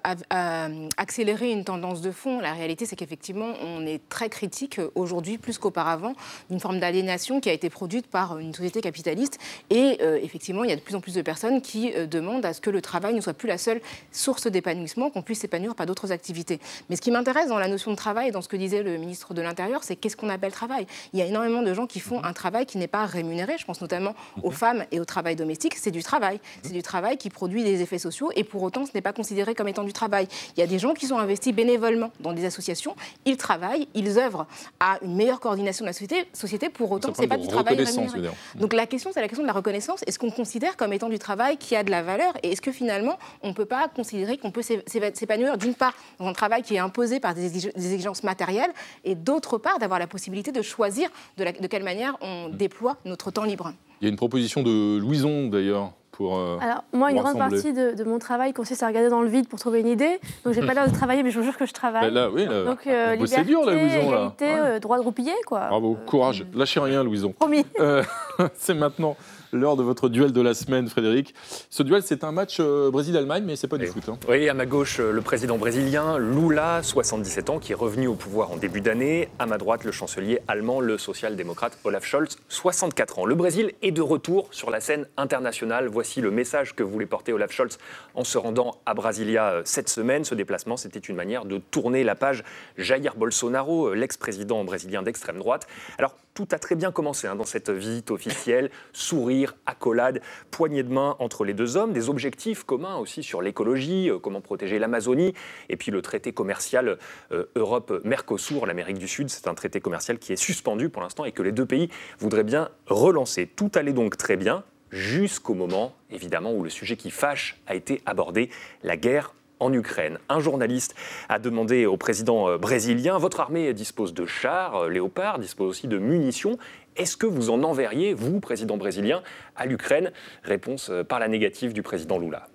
accéléré 0.97 1.51
une 1.51 1.63
tendance 1.63 2.01
de 2.01 2.11
fond. 2.11 2.39
La 2.39 2.53
réalité, 2.53 2.85
c'est 2.85 2.95
qu'effectivement, 2.95 3.53
on 3.63 3.85
est 3.87 4.07
très 4.07 4.29
critique 4.29 4.77
euh, 4.77 4.91
aujourd'hui, 4.93 5.39
plus 5.39 5.57
qu'auparavant, 5.57 6.13
d'une 6.51 6.59
forme 6.59 6.79
d'aliénation 6.79 7.41
qui 7.41 7.49
a 7.49 7.53
été 7.53 7.71
produite 7.71 8.05
par 8.05 8.37
une 8.37 8.53
société 8.53 8.81
capitaliste. 8.81 9.39
Et 9.71 9.97
euh, 10.01 10.19
effectivement, 10.21 10.63
il 10.63 10.69
y 10.69 10.73
a 10.73 10.75
de 10.75 10.81
plus 10.81 10.93
en 10.93 11.01
plus 11.01 11.15
de 11.15 11.23
personnes 11.23 11.59
qui 11.59 11.91
demandent 12.07 12.45
à 12.45 12.53
ce 12.53 12.61
que 12.61 12.69
le 12.69 12.81
travail 12.81 13.15
ne 13.15 13.21
soit 13.21 13.33
plus 13.33 13.47
la 13.47 13.57
seule 13.57 13.81
source 14.11 14.45
d'épanouissement, 14.45 15.09
qu'on 15.09 15.23
puisse 15.23 15.39
s'épanouir 15.39 15.73
par 15.73 15.87
d'autres 15.87 16.11
activités. 16.11 16.59
Mais 16.89 16.95
ce 16.95 17.01
qui 17.01 17.09
m'intéresse 17.09 17.49
dans 17.49 17.57
la 17.57 17.67
notion 17.67 17.89
de 17.89 17.95
travail, 17.95 18.31
dans 18.31 18.43
ce 18.43 18.47
que 18.47 18.57
disait 18.57 18.83
le 18.83 18.97
ministre 18.97 19.33
de 19.33 19.41
l'Intérieur, 19.41 19.83
c'est 19.83 19.95
qu'est-ce 19.95 20.15
qu'on 20.15 20.29
appelle 20.29 20.51
travail? 20.51 20.85
Il 21.13 21.19
y 21.19 21.23
a 21.23 21.25
énormément 21.25 21.63
de 21.63 21.73
gens 21.73 21.87
qui 21.87 21.99
font 21.99 22.23
un 22.23 22.33
travail 22.33 22.67
qui 22.67 22.77
n'est 22.77 22.87
pas 22.87 23.07
rémunéré. 23.07 23.55
Je 23.57 23.65
pense 23.65 23.81
notamment 23.81 24.13
aux 24.43 24.51
femmes 24.51 24.85
et 24.91 24.99
au 24.99 25.05
travail 25.05 25.35
domestique. 25.35 25.73
C'est 25.75 25.89
du 25.89 26.03
travail. 26.03 26.39
C'est 26.61 26.73
du 26.73 26.83
travail 26.83 27.17
qui 27.17 27.31
produit 27.31 27.63
des 27.63 27.81
effets 27.81 27.97
sociaux 27.97 28.31
et 28.35 28.43
pour 28.43 28.63
autant 28.63 28.85
ce 28.85 28.91
n'est 28.93 29.01
pas 29.01 29.13
considéré 29.13 29.55
comme 29.55 29.67
étant 29.67 29.83
du 29.83 29.93
travail. 29.93 30.27
Il 30.55 30.59
y 30.59 30.63
a 30.63 30.67
des 30.67 30.79
gens 30.79 30.93
qui 30.93 31.07
sont 31.07 31.17
investis 31.17 31.53
bénévolement 31.53 32.11
dans 32.19 32.33
des 32.33 32.45
associations, 32.45 32.95
ils 33.25 33.37
travaillent, 33.37 33.87
ils 33.93 34.17
œuvrent 34.17 34.45
à 34.79 34.97
une 35.01 35.15
meilleure 35.15 35.39
coordination 35.39 35.83
de 35.83 35.89
la 35.89 35.93
société, 35.93 36.25
société 36.33 36.69
pour 36.69 36.91
autant 36.91 37.13
ce 37.13 37.21
n'est 37.21 37.27
pas 37.27 37.37
du 37.37 37.47
travail 37.47 37.75
rémunéré. 37.75 38.29
Donc 38.55 38.73
la 38.73 38.85
question 38.85 39.11
c'est 39.13 39.21
la 39.21 39.27
question 39.27 39.43
de 39.43 39.47
la 39.47 39.53
reconnaissance. 39.53 40.01
Est-ce 40.07 40.19
qu'on 40.19 40.31
considère 40.31 40.77
comme 40.77 40.93
étant 40.93 41.09
du 41.09 41.19
travail 41.19 41.57
qui 41.57 41.75
a 41.75 41.83
de 41.83 41.91
la 41.91 42.03
valeur 42.03 42.33
et 42.43 42.51
est-ce 42.51 42.61
que 42.61 42.71
finalement 42.71 43.17
on 43.41 43.49
ne 43.49 43.53
peut 43.53 43.65
pas 43.65 43.87
considérer 43.87 44.37
qu'on 44.37 44.51
peut 44.51 44.61
s'épanouir 44.63 45.57
d'une 45.57 45.75
part 45.75 45.93
dans 46.19 46.27
un 46.27 46.33
travail 46.33 46.63
qui 46.63 46.75
est 46.75 46.79
imposé 46.79 47.19
par 47.19 47.33
des 47.33 47.67
exigences 47.67 48.23
matérielles 48.23 48.71
et 49.03 49.15
d'autre 49.15 49.57
part 49.57 49.79
d'avoir 49.79 49.99
la 49.99 50.07
possibilité 50.07 50.51
de 50.51 50.61
choisir 50.61 51.09
de, 51.37 51.43
de 51.43 51.67
quelle 51.67 51.83
manière 51.83 52.17
on 52.21 52.49
déploie 52.49 52.97
notre 53.05 53.31
temps 53.31 53.43
libre? 53.43 53.73
Il 54.01 54.05
y 54.05 54.07
a 54.07 54.09
une 54.09 54.17
proposition 54.17 54.61
de 54.61 54.97
Louison 54.97 55.47
d'ailleurs 55.47 55.93
euh, 56.21 56.57
Alors, 56.61 56.83
moi, 56.93 57.11
une 57.11 57.17
grande 57.17 57.37
partie 57.37 57.73
de, 57.73 58.03
mon 58.03 58.19
travail 58.19 58.53
consiste 58.53 58.83
à 58.83 58.87
regarder 58.87 59.09
dans 59.09 59.21
le 59.21 59.27
vide 59.27 59.47
pour 59.47 59.59
trouver 59.59 59.81
une 59.81 59.87
idée. 59.87 60.19
Donc, 60.43 60.53
j'ai 60.53 60.61
pas 60.65 60.73
l'air 60.73 60.89
de 60.89 60.93
travailler, 60.93 61.23
mais 61.23 61.31
je 61.31 61.39
vous 61.39 61.45
jure 61.45 61.57
que 61.57 61.65
je 61.65 61.73
travaille. 61.73 62.11
là, 62.11 62.29
oui, 62.29 62.45
là, 62.45 62.63
Donc, 62.63 62.87
euh, 62.87 63.15
liberté, 63.15 63.43
dur, 63.43 63.65
là, 63.65 63.73
Louison. 63.73 64.07
Égalité, 64.07 64.45
euh, 64.45 64.79
droit 64.79 64.97
de 64.97 65.03
roupiller, 65.03 65.33
quoi. 65.45 65.67
Bravo, 65.69 65.97
courage. 66.05 66.45
Lâchez 66.53 66.79
rien, 66.79 67.03
Louison. 67.03 67.33
Promis. 67.37 67.65
c'est 68.55 68.73
maintenant 68.73 69.15
l'heure 69.55 69.75
de 69.75 69.83
votre 69.83 70.09
duel 70.09 70.31
de 70.31 70.41
la 70.41 70.53
semaine, 70.53 70.87
Frédéric. 70.87 71.33
Ce 71.69 71.83
duel, 71.83 72.01
c'est 72.03 72.23
un 72.23 72.31
match 72.31 72.57
euh, 72.59 72.91
Brésil-Allemagne, 72.91 73.43
mais 73.45 73.55
c'est 73.55 73.67
pas 73.67 73.77
du 73.77 73.87
foot. 73.87 74.03
Hein. 74.07 74.17
Oui, 74.27 74.49
à 74.49 74.53
ma 74.53 74.65
gauche, 74.65 74.99
euh, 74.99 75.11
le 75.11 75.21
président 75.21 75.57
brésilien 75.57 76.17
Lula, 76.17 76.81
77 76.83 77.49
ans, 77.49 77.59
qui 77.59 77.71
est 77.71 77.75
revenu 77.75 78.07
au 78.07 78.15
pouvoir 78.15 78.51
en 78.51 78.57
début 78.57 78.81
d'année. 78.81 79.29
À 79.39 79.45
ma 79.45 79.57
droite, 79.57 79.83
le 79.83 79.91
chancelier 79.91 80.39
allemand, 80.47 80.79
le 80.79 80.97
social-démocrate 80.97 81.77
Olaf 81.83 82.05
Scholz, 82.05 82.37
64 82.49 83.19
ans. 83.19 83.25
Le 83.25 83.35
Brésil 83.35 83.73
est 83.81 83.91
de 83.91 84.01
retour 84.01 84.47
sur 84.51 84.69
la 84.69 84.79
scène 84.79 85.07
internationale. 85.17 85.87
Voici 85.87 86.21
le 86.21 86.31
message 86.31 86.75
que 86.75 86.83
voulait 86.83 87.05
porter 87.05 87.33
Olaf 87.33 87.51
Scholz 87.51 87.77
en 88.13 88.23
se 88.23 88.37
rendant 88.37 88.77
à 88.85 88.93
Brasilia 88.93 89.47
euh, 89.51 89.61
cette 89.65 89.89
semaine. 89.89 90.23
Ce 90.25 90.35
déplacement, 90.35 90.77
c'était 90.77 90.99
une 90.99 91.15
manière 91.15 91.45
de 91.45 91.57
tourner 91.57 92.03
la 92.03 92.15
page 92.15 92.43
Jair 92.77 93.15
Bolsonaro, 93.15 93.93
l'ex-président 93.93 94.63
brésilien 94.63 95.03
d'extrême 95.03 95.37
droite. 95.37 95.67
Alors, 95.97 96.15
tout 96.35 96.47
a 96.51 96.59
très 96.59 96.75
bien 96.75 96.91
commencé 96.91 97.27
hein, 97.27 97.35
dans 97.35 97.45
cette 97.45 97.71
visite 97.71 98.11
officielle. 98.11 98.69
Sourire, 98.93 99.55
accolade, 99.65 100.21
poignée 100.51 100.83
de 100.83 100.93
main 100.93 101.15
entre 101.17 101.45
les 101.45 101.53
deux 101.53 101.77
hommes, 101.77 101.93
des 101.93 102.09
objectifs 102.09 102.63
communs 102.63 102.97
aussi 102.97 103.23
sur 103.23 103.41
l'écologie, 103.41 104.11
euh, 104.11 104.19
comment 104.19 104.41
protéger 104.41 104.77
l'Amazonie, 104.77 105.33
et 105.69 105.77
puis 105.77 105.91
le 105.91 106.01
traité 106.01 106.33
commercial 106.33 106.99
euh, 107.31 107.45
Europe-Mercosur, 107.55 108.65
l'Amérique 108.65 108.99
du 108.99 109.07
Sud, 109.07 109.29
c'est 109.29 109.47
un 109.47 109.55
traité 109.55 109.79
commercial 109.79 110.19
qui 110.19 110.33
est 110.33 110.35
suspendu 110.35 110.89
pour 110.89 111.01
l'instant 111.01 111.25
et 111.25 111.31
que 111.31 111.41
les 111.41 111.53
deux 111.53 111.65
pays 111.65 111.89
voudraient 112.19 112.43
bien 112.43 112.69
relancer. 112.85 113.47
Tout 113.47 113.71
allait 113.73 113.93
donc 113.93 114.17
très 114.17 114.35
bien 114.35 114.63
jusqu'au 114.91 115.53
moment, 115.53 115.95
évidemment, 116.11 116.53
où 116.53 116.63
le 116.63 116.69
sujet 116.69 116.97
qui 116.97 117.11
fâche 117.11 117.61
a 117.65 117.75
été 117.75 118.01
abordé, 118.05 118.49
la 118.83 118.97
guerre 118.97 119.33
en 119.59 119.71
Ukraine. 119.73 120.19
Un 120.29 120.39
journaliste 120.39 120.95
a 121.29 121.39
demandé 121.39 121.85
au 121.85 121.97
président 121.97 122.49
euh, 122.49 122.57
brésilien, 122.57 123.17
votre 123.17 123.39
armée 123.39 123.73
dispose 123.73 124.13
de 124.13 124.25
chars, 124.25 124.75
euh, 124.75 124.89
léopards, 124.89 125.39
dispose 125.39 125.69
aussi 125.69 125.87
de 125.87 125.97
munitions. 125.97 126.57
Est-ce 126.95 127.17
que 127.17 127.25
vous 127.25 127.49
en 127.49 127.63
enverriez, 127.63 128.13
vous, 128.13 128.39
président 128.39 128.77
brésilien, 128.77 129.23
à 129.55 129.65
l'Ukraine? 129.65 130.11
Réponse 130.43 130.89
euh, 130.89 131.03
par 131.03 131.19
la 131.19 131.27
négative 131.27 131.73
du 131.73 131.83
président 131.83 132.17
Lula. 132.17 132.47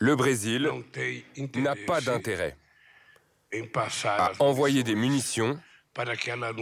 Le 0.00 0.16
Brésil 0.16 0.68
n'a 1.56 1.74
pas 1.86 2.00
d'intérêt 2.00 2.56
à 4.04 4.32
envoyer 4.40 4.82
des 4.82 4.96
munitions 4.96 5.58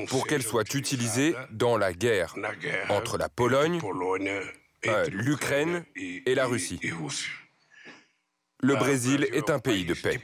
pour 0.08 0.26
qu'elles 0.26 0.42
soient 0.42 0.64
utilisées 0.74 1.34
dans 1.50 1.78
la 1.78 1.94
guerre 1.94 2.34
entre 2.90 3.16
la 3.16 3.30
Pologne, 3.30 3.80
l'Ukraine 5.10 5.84
et 5.96 6.34
la 6.34 6.46
Russie 6.46 6.78
le 8.62 8.76
Brésil 8.76 9.26
est 9.32 9.50
un 9.50 9.58
pays 9.58 9.84
de 9.84 9.92
paix. 9.94 10.20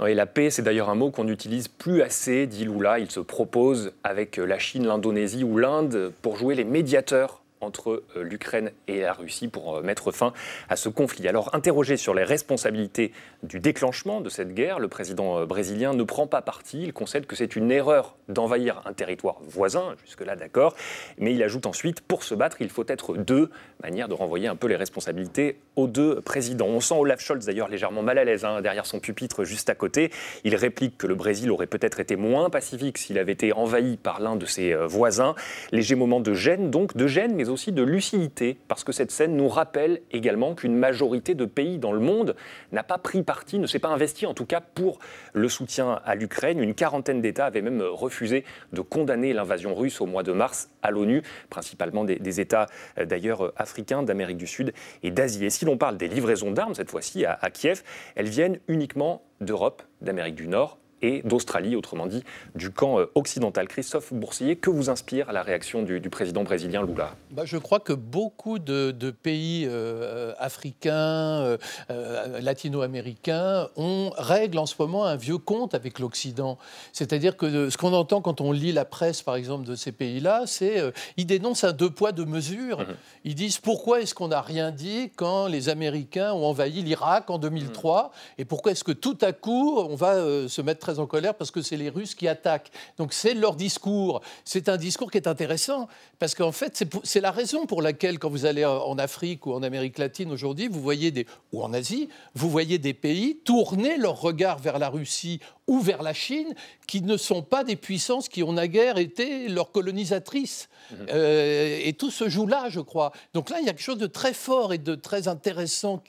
Oui, 0.00 0.14
la 0.14 0.26
paix, 0.26 0.50
c'est 0.50 0.62
d'ailleurs 0.62 0.88
un 0.88 0.94
mot 0.94 1.10
qu'on 1.10 1.24
n'utilise 1.24 1.68
plus 1.68 2.02
assez, 2.02 2.46
dit 2.46 2.64
Lula. 2.64 2.98
Il 2.98 3.10
se 3.10 3.20
propose 3.20 3.92
avec 4.02 4.38
la 4.38 4.58
Chine, 4.58 4.86
l'Indonésie 4.86 5.44
ou 5.44 5.58
l'Inde 5.58 6.12
pour 6.22 6.36
jouer 6.36 6.54
les 6.54 6.64
médiateurs 6.64 7.42
entre 7.60 8.02
euh, 8.16 8.22
l'Ukraine 8.22 8.70
et 8.86 9.00
la 9.00 9.12
Russie 9.12 9.48
pour 9.48 9.76
euh, 9.76 9.82
mettre 9.82 10.12
fin 10.12 10.32
à 10.68 10.76
ce 10.76 10.88
conflit. 10.88 11.26
Alors, 11.26 11.54
interrogé 11.54 11.96
sur 11.96 12.14
les 12.14 12.24
responsabilités 12.24 13.12
du 13.42 13.60
déclenchement 13.60 14.20
de 14.20 14.28
cette 14.28 14.52
guerre, 14.54 14.78
le 14.78 14.88
président 14.88 15.40
euh, 15.40 15.46
brésilien 15.46 15.94
ne 15.94 16.02
prend 16.02 16.26
pas 16.26 16.42
parti. 16.42 16.82
Il 16.82 16.92
concède 16.92 17.26
que 17.26 17.34
c'est 17.34 17.56
une 17.56 17.70
erreur 17.70 18.16
d'envahir 18.28 18.82
un 18.84 18.92
territoire 18.92 19.36
voisin, 19.46 19.94
jusque-là 20.04 20.36
d'accord, 20.36 20.74
mais 21.18 21.32
il 21.32 21.42
ajoute 21.42 21.66
ensuite, 21.66 22.00
pour 22.00 22.24
se 22.24 22.34
battre, 22.34 22.58
il 22.60 22.68
faut 22.68 22.84
être 22.88 23.16
deux, 23.16 23.50
manière 23.82 24.08
de 24.08 24.14
renvoyer 24.14 24.48
un 24.48 24.56
peu 24.56 24.66
les 24.66 24.76
responsabilités 24.76 25.58
aux 25.76 25.86
deux 25.86 26.20
présidents. 26.20 26.66
On 26.66 26.80
sent 26.80 26.94
Olaf 26.94 27.20
Scholz 27.20 27.46
d'ailleurs 27.46 27.68
légèrement 27.68 28.02
mal 28.02 28.18
à 28.18 28.24
l'aise 28.24 28.44
hein, 28.44 28.60
derrière 28.60 28.86
son 28.86 29.00
pupitre 29.00 29.44
juste 29.44 29.70
à 29.70 29.74
côté. 29.74 30.10
Il 30.44 30.56
réplique 30.56 30.98
que 30.98 31.06
le 31.06 31.14
Brésil 31.14 31.50
aurait 31.50 31.66
peut-être 31.66 32.00
été 32.00 32.16
moins 32.16 32.50
pacifique 32.50 32.98
s'il 32.98 33.18
avait 33.18 33.32
été 33.32 33.52
envahi 33.52 33.96
par 33.96 34.20
l'un 34.20 34.36
de 34.36 34.46
ses 34.46 34.74
voisins. 34.74 35.34
Léger 35.72 35.94
moment 35.94 36.20
de 36.20 36.34
gêne 36.34 36.70
donc, 36.70 36.96
de 36.96 37.06
gêne, 37.06 37.34
mais 37.34 37.45
aussi 37.50 37.72
de 37.72 37.82
lucidité, 37.82 38.58
parce 38.68 38.84
que 38.84 38.92
cette 38.92 39.10
scène 39.10 39.36
nous 39.36 39.48
rappelle 39.48 40.00
également 40.12 40.54
qu'une 40.54 40.76
majorité 40.76 41.34
de 41.34 41.44
pays 41.44 41.78
dans 41.78 41.92
le 41.92 42.00
monde 42.00 42.36
n'a 42.72 42.82
pas 42.82 42.98
pris 42.98 43.22
parti, 43.22 43.58
ne 43.58 43.66
s'est 43.66 43.78
pas 43.78 43.88
investi 43.88 44.26
en 44.26 44.34
tout 44.34 44.46
cas 44.46 44.60
pour 44.60 44.98
le 45.32 45.48
soutien 45.48 46.00
à 46.04 46.14
l'Ukraine. 46.14 46.60
Une 46.60 46.74
quarantaine 46.74 47.20
d'États 47.20 47.46
avaient 47.46 47.62
même 47.62 47.82
refusé 47.82 48.44
de 48.72 48.80
condamner 48.80 49.32
l'invasion 49.32 49.74
russe 49.74 50.00
au 50.00 50.06
mois 50.06 50.22
de 50.22 50.32
mars 50.32 50.68
à 50.82 50.90
l'ONU, 50.90 51.22
principalement 51.50 52.04
des, 52.04 52.40
États 52.40 52.66
euh, 52.98 53.04
d'ailleurs 53.04 53.46
euh, 53.46 53.54
africains, 53.56 54.02
d'Amérique 54.02 54.36
du 54.36 54.46
Sud 54.46 54.72
et 55.02 55.10
d'Asie. 55.10 55.44
Et 55.44 55.50
si 55.50 55.64
l'on 55.64 55.76
parle 55.76 55.96
des 55.96 56.08
livraisons 56.08 56.50
d'armes, 56.50 56.74
cette 56.74 56.90
fois-ci 56.90 57.24
à 57.24 57.50
Kiev, 57.50 57.82
elles 58.14 58.28
viennent 58.28 58.58
uniquement 58.68 59.22
d'Europe, 59.40 59.82
d'Amérique 60.00 60.34
du 60.34 60.48
Nord 60.48 60.78
et 61.06 61.22
d'Australie, 61.24 61.76
autrement 61.76 62.06
dit 62.06 62.24
du 62.54 62.70
camp 62.70 62.98
euh, 62.98 63.06
occidental. 63.14 63.68
Christophe 63.68 64.12
Boursier, 64.12 64.56
que 64.56 64.70
vous 64.70 64.90
inspire 64.90 65.32
la 65.32 65.42
réaction 65.42 65.82
du, 65.82 66.00
président 66.10 66.42
brésilien 66.42 66.84
Lula? 66.84 67.14
Bah, 67.30 67.44
Je 67.44 67.58
crois 67.58 67.80
que 67.80 67.92
beaucoup 67.92 68.58
de, 68.58 68.92
pays 69.22 69.66
euh, 69.68 70.32
africains, 70.38 71.56
euh, 71.90 72.40
latino-américains, 72.40 73.68
ont, 73.76 74.10
règlent 74.16 74.58
en 74.58 74.66
ce 74.66 74.74
moment 74.78 75.04
un 75.04 75.16
vieux 75.16 75.38
compte 75.38 75.74
avec 75.74 75.98
l'Occident. 75.98 76.58
C'est-à-dire 76.92 77.36
que 77.36 77.70
ce 77.70 77.76
qu'on 77.76 77.92
entend 77.92 78.20
quand 78.20 78.40
on 78.40 78.52
lit 78.52 78.72
la 78.72 78.84
presse, 78.84 79.22
par 79.22 79.36
exemple, 79.36 79.66
de 79.66 79.74
ces 79.74 79.92
pays-là, 79.92 80.42
c'est 80.46 80.82
ils 81.16 81.26
dénoncent 81.26 81.64
un 81.64 81.72
deux 81.72 81.90
poids, 81.90 82.12
deux 82.12 82.24
mesures. 82.24 82.80
Mhm. 82.80 82.96
Ils 83.24 83.34
disent 83.34 83.58
pourquoi 83.58 84.00
est-ce 84.00 84.14
qu'on 84.14 84.28
n'a 84.28 84.40
rien 84.40 84.70
dit 84.70 85.10
quand 85.16 85.46
les 85.46 85.68
Américains 85.68 86.32
ont 86.32 86.46
envahi 86.46 86.82
l'Irak 86.82 87.30
en 87.30 87.38
2003 87.38 88.02
mhm. 88.02 88.10
et 88.38 88.44
pourquoi 88.44 88.72
est-ce 88.72 88.84
que 88.84 88.92
tout 88.92 89.18
à 89.20 89.32
coup 89.32 89.78
on 89.78 89.94
va 89.94 90.48
se 90.48 90.62
mettre 90.62 90.80
très 90.80 90.95
en 90.98 91.06
colère 91.06 91.34
parce 91.34 91.50
que 91.50 91.62
c'est 91.62 91.76
les 91.76 91.88
Russes 91.88 92.14
qui 92.14 92.28
attaquent. 92.28 92.70
Donc 92.98 93.12
c'est 93.12 93.34
leur 93.34 93.56
discours. 93.56 94.20
C'est 94.44 94.68
un 94.68 94.76
discours 94.76 95.10
qui 95.10 95.18
est 95.18 95.28
intéressant 95.28 95.88
parce 96.18 96.34
qu'en 96.34 96.52
fait, 96.52 96.84
c'est 97.04 97.20
la 97.20 97.30
raison 97.30 97.66
pour 97.66 97.82
laquelle, 97.82 98.18
quand 98.18 98.30
vous 98.30 98.46
allez 98.46 98.64
en 98.64 98.98
Afrique 98.98 99.46
ou 99.46 99.52
en 99.52 99.62
Amérique 99.62 99.98
latine 99.98 100.30
aujourd'hui, 100.32 100.68
vous 100.68 100.80
voyez 100.80 101.10
des, 101.10 101.26
ou 101.52 101.62
en 101.62 101.72
Asie, 101.72 102.08
vous 102.34 102.50
voyez 102.50 102.78
des 102.78 102.94
pays 102.94 103.36
tourner 103.44 103.96
leur 103.96 104.20
regard 104.20 104.58
vers 104.58 104.78
la 104.78 104.88
Russie 104.88 105.40
ou 105.66 105.80
vers 105.80 106.02
la 106.02 106.14
Chine, 106.14 106.54
qui 106.86 107.02
ne 107.02 107.16
sont 107.16 107.42
pas 107.42 107.64
des 107.64 107.74
puissances 107.74 108.28
qui 108.28 108.42
ont 108.44 108.52
naguère 108.52 108.98
été 108.98 109.48
leurs 109.48 109.72
colonisatrices. 109.72 110.68
Mhm. 110.90 111.06
Euh, 111.10 111.80
et 111.82 111.92
tout 111.94 112.10
se 112.10 112.28
joue 112.28 112.46
là, 112.46 112.68
je 112.68 112.78
crois. 112.78 113.12
Donc 113.34 113.50
là, 113.50 113.58
il 113.60 113.66
y 113.66 113.68
a 113.68 113.72
quelque 113.72 113.82
chose 113.82 113.98
de 113.98 114.06
très 114.06 114.32
fort 114.32 114.72
et 114.72 114.78
de 114.78 114.94
très 114.94 115.26
intéressant 115.26 116.02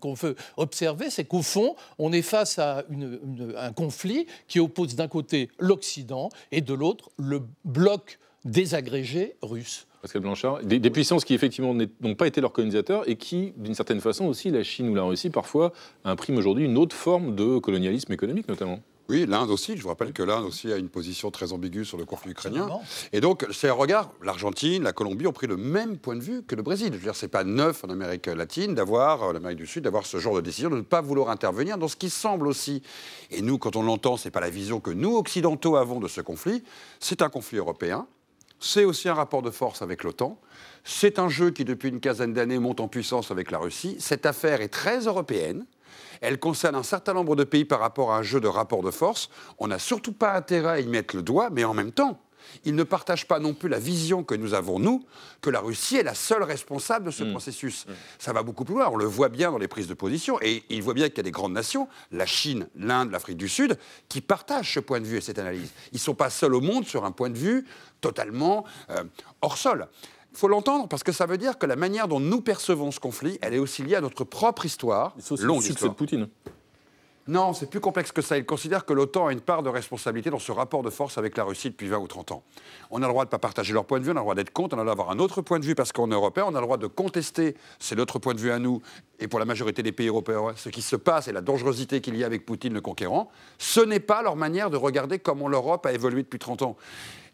qu'on 0.00 0.14
veut 0.14 0.36
observer, 0.56 1.10
c'est 1.10 1.24
qu'au 1.24 1.42
fond, 1.42 1.74
on 1.98 2.12
est 2.12 2.22
face 2.22 2.58
à 2.58 2.84
un 3.58 3.72
conflit 3.72 4.11
qui 4.48 4.60
oppose 4.60 4.94
d'un 4.94 5.08
côté 5.08 5.48
l'Occident 5.58 6.28
et 6.50 6.60
de 6.60 6.74
l'autre 6.74 7.10
le 7.16 7.42
bloc 7.64 8.18
désagrégé 8.44 9.36
russe. 9.42 9.86
Pascal 10.02 10.22
Blanchard, 10.22 10.64
des, 10.64 10.90
puissances 10.90 11.24
qui 11.24 11.32
effectivement 11.32 11.74
n'ont 11.74 12.14
pas 12.16 12.26
été 12.26 12.40
leurs 12.40 12.52
colonisateurs 12.52 13.08
et 13.08 13.14
qui, 13.14 13.52
d'une 13.56 13.74
certaine 13.74 14.00
façon 14.00 14.24
aussi, 14.24 14.50
la 14.50 14.64
Chine 14.64 14.88
ou 14.88 14.96
la 14.96 15.04
Russie, 15.04 15.30
parfois, 15.30 15.72
impriment 16.04 16.38
aujourd'hui 16.38 16.64
une 16.64 16.76
autre 16.76 16.96
forme 16.96 17.36
de 17.36 17.58
colonialisme 17.58 18.12
économique 18.12 18.48
notamment. 18.48 18.80
Oui, 19.08 19.26
l'Inde 19.26 19.50
aussi. 19.50 19.76
Je 19.76 19.82
vous 19.82 19.88
rappelle 19.88 20.12
que 20.12 20.22
l'Inde 20.22 20.44
aussi 20.44 20.72
a 20.72 20.76
une 20.76 20.88
position 20.88 21.30
très 21.30 21.52
ambiguë 21.52 21.84
sur 21.84 21.98
le 21.98 22.04
conflit 22.04 22.30
ukrainien. 22.30 22.68
Et 23.12 23.20
donc, 23.20 23.46
c'est 23.52 23.68
un 23.68 23.74
regard. 23.74 24.10
L'Argentine, 24.22 24.84
la 24.84 24.92
Colombie 24.92 25.26
ont 25.26 25.32
pris 25.32 25.46
le 25.46 25.56
même 25.56 25.98
point 25.98 26.16
de 26.16 26.22
vue 26.22 26.42
que 26.42 26.54
le 26.54 26.62
Brésil. 26.62 26.88
Je 26.92 26.98
veux 26.98 27.02
dire, 27.02 27.16
c'est 27.16 27.28
pas 27.28 27.44
neuf 27.44 27.84
en 27.84 27.90
Amérique 27.90 28.26
latine 28.26 28.74
d'avoir, 28.74 29.22
en 29.22 29.34
Amérique 29.34 29.58
du 29.58 29.66
Sud, 29.66 29.84
d'avoir 29.84 30.06
ce 30.06 30.18
genre 30.18 30.34
de 30.36 30.40
décision, 30.40 30.70
de 30.70 30.76
ne 30.76 30.82
pas 30.82 31.00
vouloir 31.00 31.30
intervenir 31.30 31.78
dans 31.78 31.88
ce 31.88 31.96
qui 31.96 32.10
semble 32.10 32.46
aussi. 32.46 32.82
Et 33.30 33.42
nous, 33.42 33.58
quand 33.58 33.76
on 33.76 33.82
l'entend, 33.82 34.16
c'est 34.16 34.30
pas 34.30 34.40
la 34.40 34.50
vision 34.50 34.80
que 34.80 34.90
nous 34.90 35.16
occidentaux 35.16 35.76
avons 35.76 36.00
de 36.00 36.08
ce 36.08 36.20
conflit. 36.20 36.62
C'est 37.00 37.22
un 37.22 37.28
conflit 37.28 37.58
européen. 37.58 38.06
C'est 38.60 38.84
aussi 38.84 39.08
un 39.08 39.14
rapport 39.14 39.42
de 39.42 39.50
force 39.50 39.82
avec 39.82 40.04
l'OTAN. 40.04 40.38
C'est 40.84 41.18
un 41.18 41.28
jeu 41.28 41.50
qui, 41.50 41.64
depuis 41.64 41.88
une 41.88 41.98
quinzaine 41.98 42.32
d'années, 42.32 42.60
monte 42.60 42.78
en 42.78 42.86
puissance 42.86 43.32
avec 43.32 43.50
la 43.50 43.58
Russie. 43.58 43.96
Cette 43.98 44.24
affaire 44.24 44.60
est 44.60 44.68
très 44.68 45.00
européenne. 45.00 45.66
Elle 46.20 46.38
concerne 46.38 46.74
un 46.74 46.82
certain 46.82 47.14
nombre 47.14 47.36
de 47.36 47.44
pays 47.44 47.64
par 47.64 47.80
rapport 47.80 48.12
à 48.12 48.18
un 48.18 48.22
jeu 48.22 48.40
de 48.40 48.48
rapport 48.48 48.82
de 48.82 48.90
force. 48.90 49.28
On 49.58 49.68
n'a 49.68 49.78
surtout 49.78 50.12
pas 50.12 50.34
intérêt 50.34 50.68
à 50.68 50.80
y 50.80 50.86
mettre 50.86 51.16
le 51.16 51.22
doigt, 51.22 51.50
mais 51.50 51.64
en 51.64 51.74
même 51.74 51.92
temps, 51.92 52.18
ils 52.64 52.74
ne 52.74 52.82
partagent 52.82 53.26
pas 53.26 53.38
non 53.38 53.54
plus 53.54 53.68
la 53.68 53.78
vision 53.78 54.24
que 54.24 54.34
nous 54.34 54.54
avons, 54.54 54.78
nous, 54.78 55.04
que 55.40 55.50
la 55.50 55.60
Russie 55.60 55.96
est 55.96 56.02
la 56.02 56.14
seule 56.14 56.42
responsable 56.42 57.06
de 57.06 57.10
ce 57.10 57.24
mm. 57.24 57.30
processus. 57.30 57.86
Mm. 57.86 57.90
Ça 58.18 58.32
va 58.32 58.42
beaucoup 58.42 58.64
plus 58.64 58.74
loin, 58.74 58.88
on 58.90 58.96
le 58.96 59.04
voit 59.04 59.28
bien 59.28 59.50
dans 59.50 59.58
les 59.58 59.68
prises 59.68 59.88
de 59.88 59.94
position, 59.94 60.38
et 60.40 60.64
ils 60.68 60.82
voient 60.82 60.94
bien 60.94 61.08
qu'il 61.08 61.18
y 61.18 61.20
a 61.20 61.24
des 61.24 61.30
grandes 61.30 61.52
nations, 61.52 61.88
la 62.10 62.26
Chine, 62.26 62.68
l'Inde, 62.76 63.10
l'Afrique 63.10 63.36
du 63.36 63.48
Sud, 63.48 63.78
qui 64.08 64.20
partagent 64.20 64.74
ce 64.74 64.80
point 64.80 65.00
de 65.00 65.06
vue 65.06 65.18
et 65.18 65.20
cette 65.20 65.38
analyse. 65.38 65.70
Ils 65.92 65.96
ne 65.96 66.00
sont 66.00 66.14
pas 66.14 66.30
seuls 66.30 66.54
au 66.54 66.60
monde 66.60 66.86
sur 66.86 67.04
un 67.04 67.12
point 67.12 67.30
de 67.30 67.38
vue 67.38 67.66
totalement 68.00 68.64
euh, 68.90 69.04
hors 69.40 69.56
sol. 69.56 69.88
Il 70.32 70.38
faut 70.38 70.48
l'entendre 70.48 70.88
parce 70.88 71.02
que 71.02 71.12
ça 71.12 71.26
veut 71.26 71.38
dire 71.38 71.58
que 71.58 71.66
la 71.66 71.76
manière 71.76 72.08
dont 72.08 72.20
nous 72.20 72.40
percevons 72.40 72.90
ce 72.90 73.00
conflit, 73.00 73.38
elle 73.42 73.54
est 73.54 73.58
aussi 73.58 73.82
liée 73.82 73.96
à 73.96 74.00
notre 74.00 74.24
propre 74.24 74.64
histoire, 74.64 75.14
longue 75.40 75.62
histoire. 75.62 75.92
de 75.92 75.96
Poutine. 75.96 76.28
Non, 77.28 77.52
c'est 77.52 77.70
plus 77.70 77.78
complexe 77.78 78.10
que 78.10 78.20
ça. 78.20 78.36
Il 78.36 78.44
considère 78.44 78.84
que 78.84 78.92
l'OTAN 78.92 79.28
a 79.28 79.32
une 79.32 79.40
part 79.40 79.62
de 79.62 79.68
responsabilité 79.68 80.28
dans 80.30 80.40
ce 80.40 80.50
rapport 80.50 80.82
de 80.82 80.90
force 80.90 81.18
avec 81.18 81.36
la 81.36 81.44
Russie 81.44 81.70
depuis 81.70 81.86
20 81.86 81.98
ou 81.98 82.08
30 82.08 82.32
ans. 82.32 82.42
On 82.90 83.00
a 83.00 83.06
le 83.06 83.12
droit 83.12 83.24
de 83.24 83.28
ne 83.28 83.30
pas 83.30 83.38
partager 83.38 83.72
leur 83.72 83.84
point 83.84 84.00
de 84.00 84.04
vue, 84.04 84.10
on 84.10 84.14
a 84.14 84.18
le 84.18 84.22
droit 84.22 84.34
d'être 84.34 84.52
contre, 84.52 84.74
on 84.74 84.80
a 84.80 84.82
le 84.82 84.86
droit 84.86 84.96
d'avoir 84.96 85.16
un 85.16 85.20
autre 85.20 85.40
point 85.40 85.60
de 85.60 85.64
vue 85.64 85.76
parce 85.76 85.92
qu'on 85.92 86.10
est 86.10 86.14
européen, 86.14 86.46
on 86.48 86.54
a 86.56 86.60
le 86.60 86.66
droit 86.66 86.78
de 86.78 86.88
contester, 86.88 87.54
c'est 87.78 87.94
notre 87.94 88.18
point 88.18 88.34
de 88.34 88.40
vue 88.40 88.50
à 88.50 88.58
nous, 88.58 88.82
et 89.20 89.28
pour 89.28 89.38
la 89.38 89.44
majorité 89.44 89.84
des 89.84 89.92
pays 89.92 90.08
européens, 90.08 90.52
ce 90.56 90.68
qui 90.68 90.82
se 90.82 90.96
passe 90.96 91.28
et 91.28 91.32
la 91.32 91.42
dangerosité 91.42 92.00
qu'il 92.00 92.16
y 92.16 92.24
a 92.24 92.26
avec 92.26 92.44
Poutine 92.44 92.74
le 92.74 92.80
conquérant. 92.80 93.30
Ce 93.58 93.80
n'est 93.80 94.00
pas 94.00 94.22
leur 94.22 94.34
manière 94.34 94.70
de 94.70 94.76
regarder 94.76 95.20
comment 95.20 95.46
l'Europe 95.46 95.86
a 95.86 95.92
évolué 95.92 96.24
depuis 96.24 96.40
30 96.40 96.62
ans. 96.62 96.76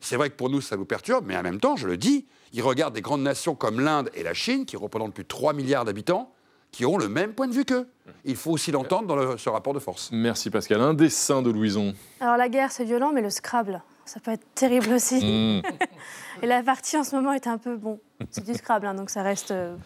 C'est 0.00 0.16
vrai 0.16 0.30
que 0.30 0.36
pour 0.36 0.50
nous, 0.50 0.60
ça 0.60 0.76
nous 0.76 0.84
perturbe, 0.84 1.24
mais 1.26 1.36
en 1.36 1.42
même 1.42 1.60
temps, 1.60 1.76
je 1.76 1.86
le 1.86 1.96
dis, 1.96 2.26
ils 2.52 2.62
regardent 2.62 2.94
des 2.94 3.00
grandes 3.00 3.22
nations 3.22 3.54
comme 3.54 3.80
l'Inde 3.80 4.10
et 4.14 4.22
la 4.22 4.34
Chine, 4.34 4.64
qui 4.64 4.76
représentent 4.76 5.14
plus 5.14 5.24
de 5.24 5.28
3 5.28 5.52
milliards 5.52 5.84
d'habitants, 5.84 6.32
qui 6.70 6.86
ont 6.86 6.98
le 6.98 7.08
même 7.08 7.32
point 7.32 7.48
de 7.48 7.52
vue 7.52 7.64
qu'eux. 7.64 7.88
Il 8.24 8.36
faut 8.36 8.52
aussi 8.52 8.70
l'entendre 8.70 9.06
dans 9.06 9.38
ce 9.38 9.48
rapport 9.48 9.74
de 9.74 9.78
force. 9.78 10.10
Merci 10.12 10.50
Pascal. 10.50 10.80
Un 10.80 10.94
dessin 10.94 11.42
de 11.42 11.50
Louison. 11.50 11.94
Alors 12.20 12.36
la 12.36 12.48
guerre, 12.48 12.72
c'est 12.72 12.84
violent, 12.84 13.12
mais 13.12 13.22
le 13.22 13.30
Scrabble, 13.30 13.82
ça 14.04 14.20
peut 14.20 14.30
être 14.30 14.46
terrible 14.54 14.92
aussi. 14.92 15.16
Hmm. 15.16 15.62
et 16.42 16.46
la 16.46 16.62
partie 16.62 16.96
en 16.96 17.04
ce 17.04 17.16
moment 17.16 17.32
est 17.32 17.46
un 17.46 17.58
peu 17.58 17.76
bon. 17.76 18.00
C'est 18.30 18.44
du 18.44 18.54
Scrabble, 18.54 18.86
hein, 18.86 18.94
donc 18.94 19.10
ça 19.10 19.22
reste. 19.22 19.50
Euh, 19.50 19.76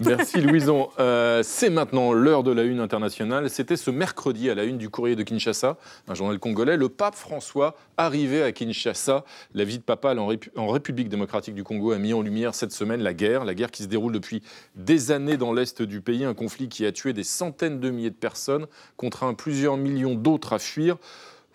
Merci 0.00 0.40
Louison. 0.40 0.90
Euh, 0.98 1.42
c'est 1.42 1.70
maintenant 1.70 2.12
l'heure 2.12 2.42
de 2.42 2.52
la 2.52 2.62
une 2.62 2.80
internationale. 2.80 3.50
C'était 3.50 3.76
ce 3.76 3.90
mercredi 3.90 4.48
à 4.50 4.54
la 4.54 4.64
une 4.64 4.78
du 4.78 4.88
courrier 4.88 5.16
de 5.16 5.22
Kinshasa, 5.22 5.76
un 6.06 6.14
journal 6.14 6.38
congolais. 6.38 6.76
Le 6.76 6.88
pape 6.88 7.14
François 7.14 7.76
arrivait 7.96 8.42
à 8.42 8.52
Kinshasa. 8.52 9.24
La 9.54 9.64
visite 9.64 9.84
papale 9.84 10.18
en, 10.18 10.30
en, 10.56 10.68
République 10.68 11.08
démocratique 11.08 11.54
du 11.54 11.64
Congo 11.64 11.92
a 11.92 11.98
mis 11.98 12.12
en 12.12 12.22
lumière 12.22 12.54
cette 12.54 12.72
semaine 12.72 13.02
la 13.02 13.14
guerre. 13.14 13.44
La 13.44 13.54
guerre 13.54 13.70
qui 13.70 13.82
se 13.82 13.88
déroule 13.88 14.12
depuis 14.12 14.42
des 14.76 15.10
années 15.10 15.36
dans 15.36 15.52
l'est 15.52 15.82
du 15.82 16.00
pays. 16.00 16.24
Un 16.24 16.34
conflit 16.34 16.68
qui 16.68 16.86
a 16.86 16.92
tué 16.92 17.12
des 17.12 17.24
centaines 17.24 17.80
de 17.80 17.90
milliers 17.90 18.10
de 18.10 18.14
personnes, 18.14 18.66
contraint 18.96 19.34
plusieurs 19.34 19.76
millions 19.76 20.14
d'autres 20.14 20.52
à 20.52 20.58
fuir. 20.58 20.96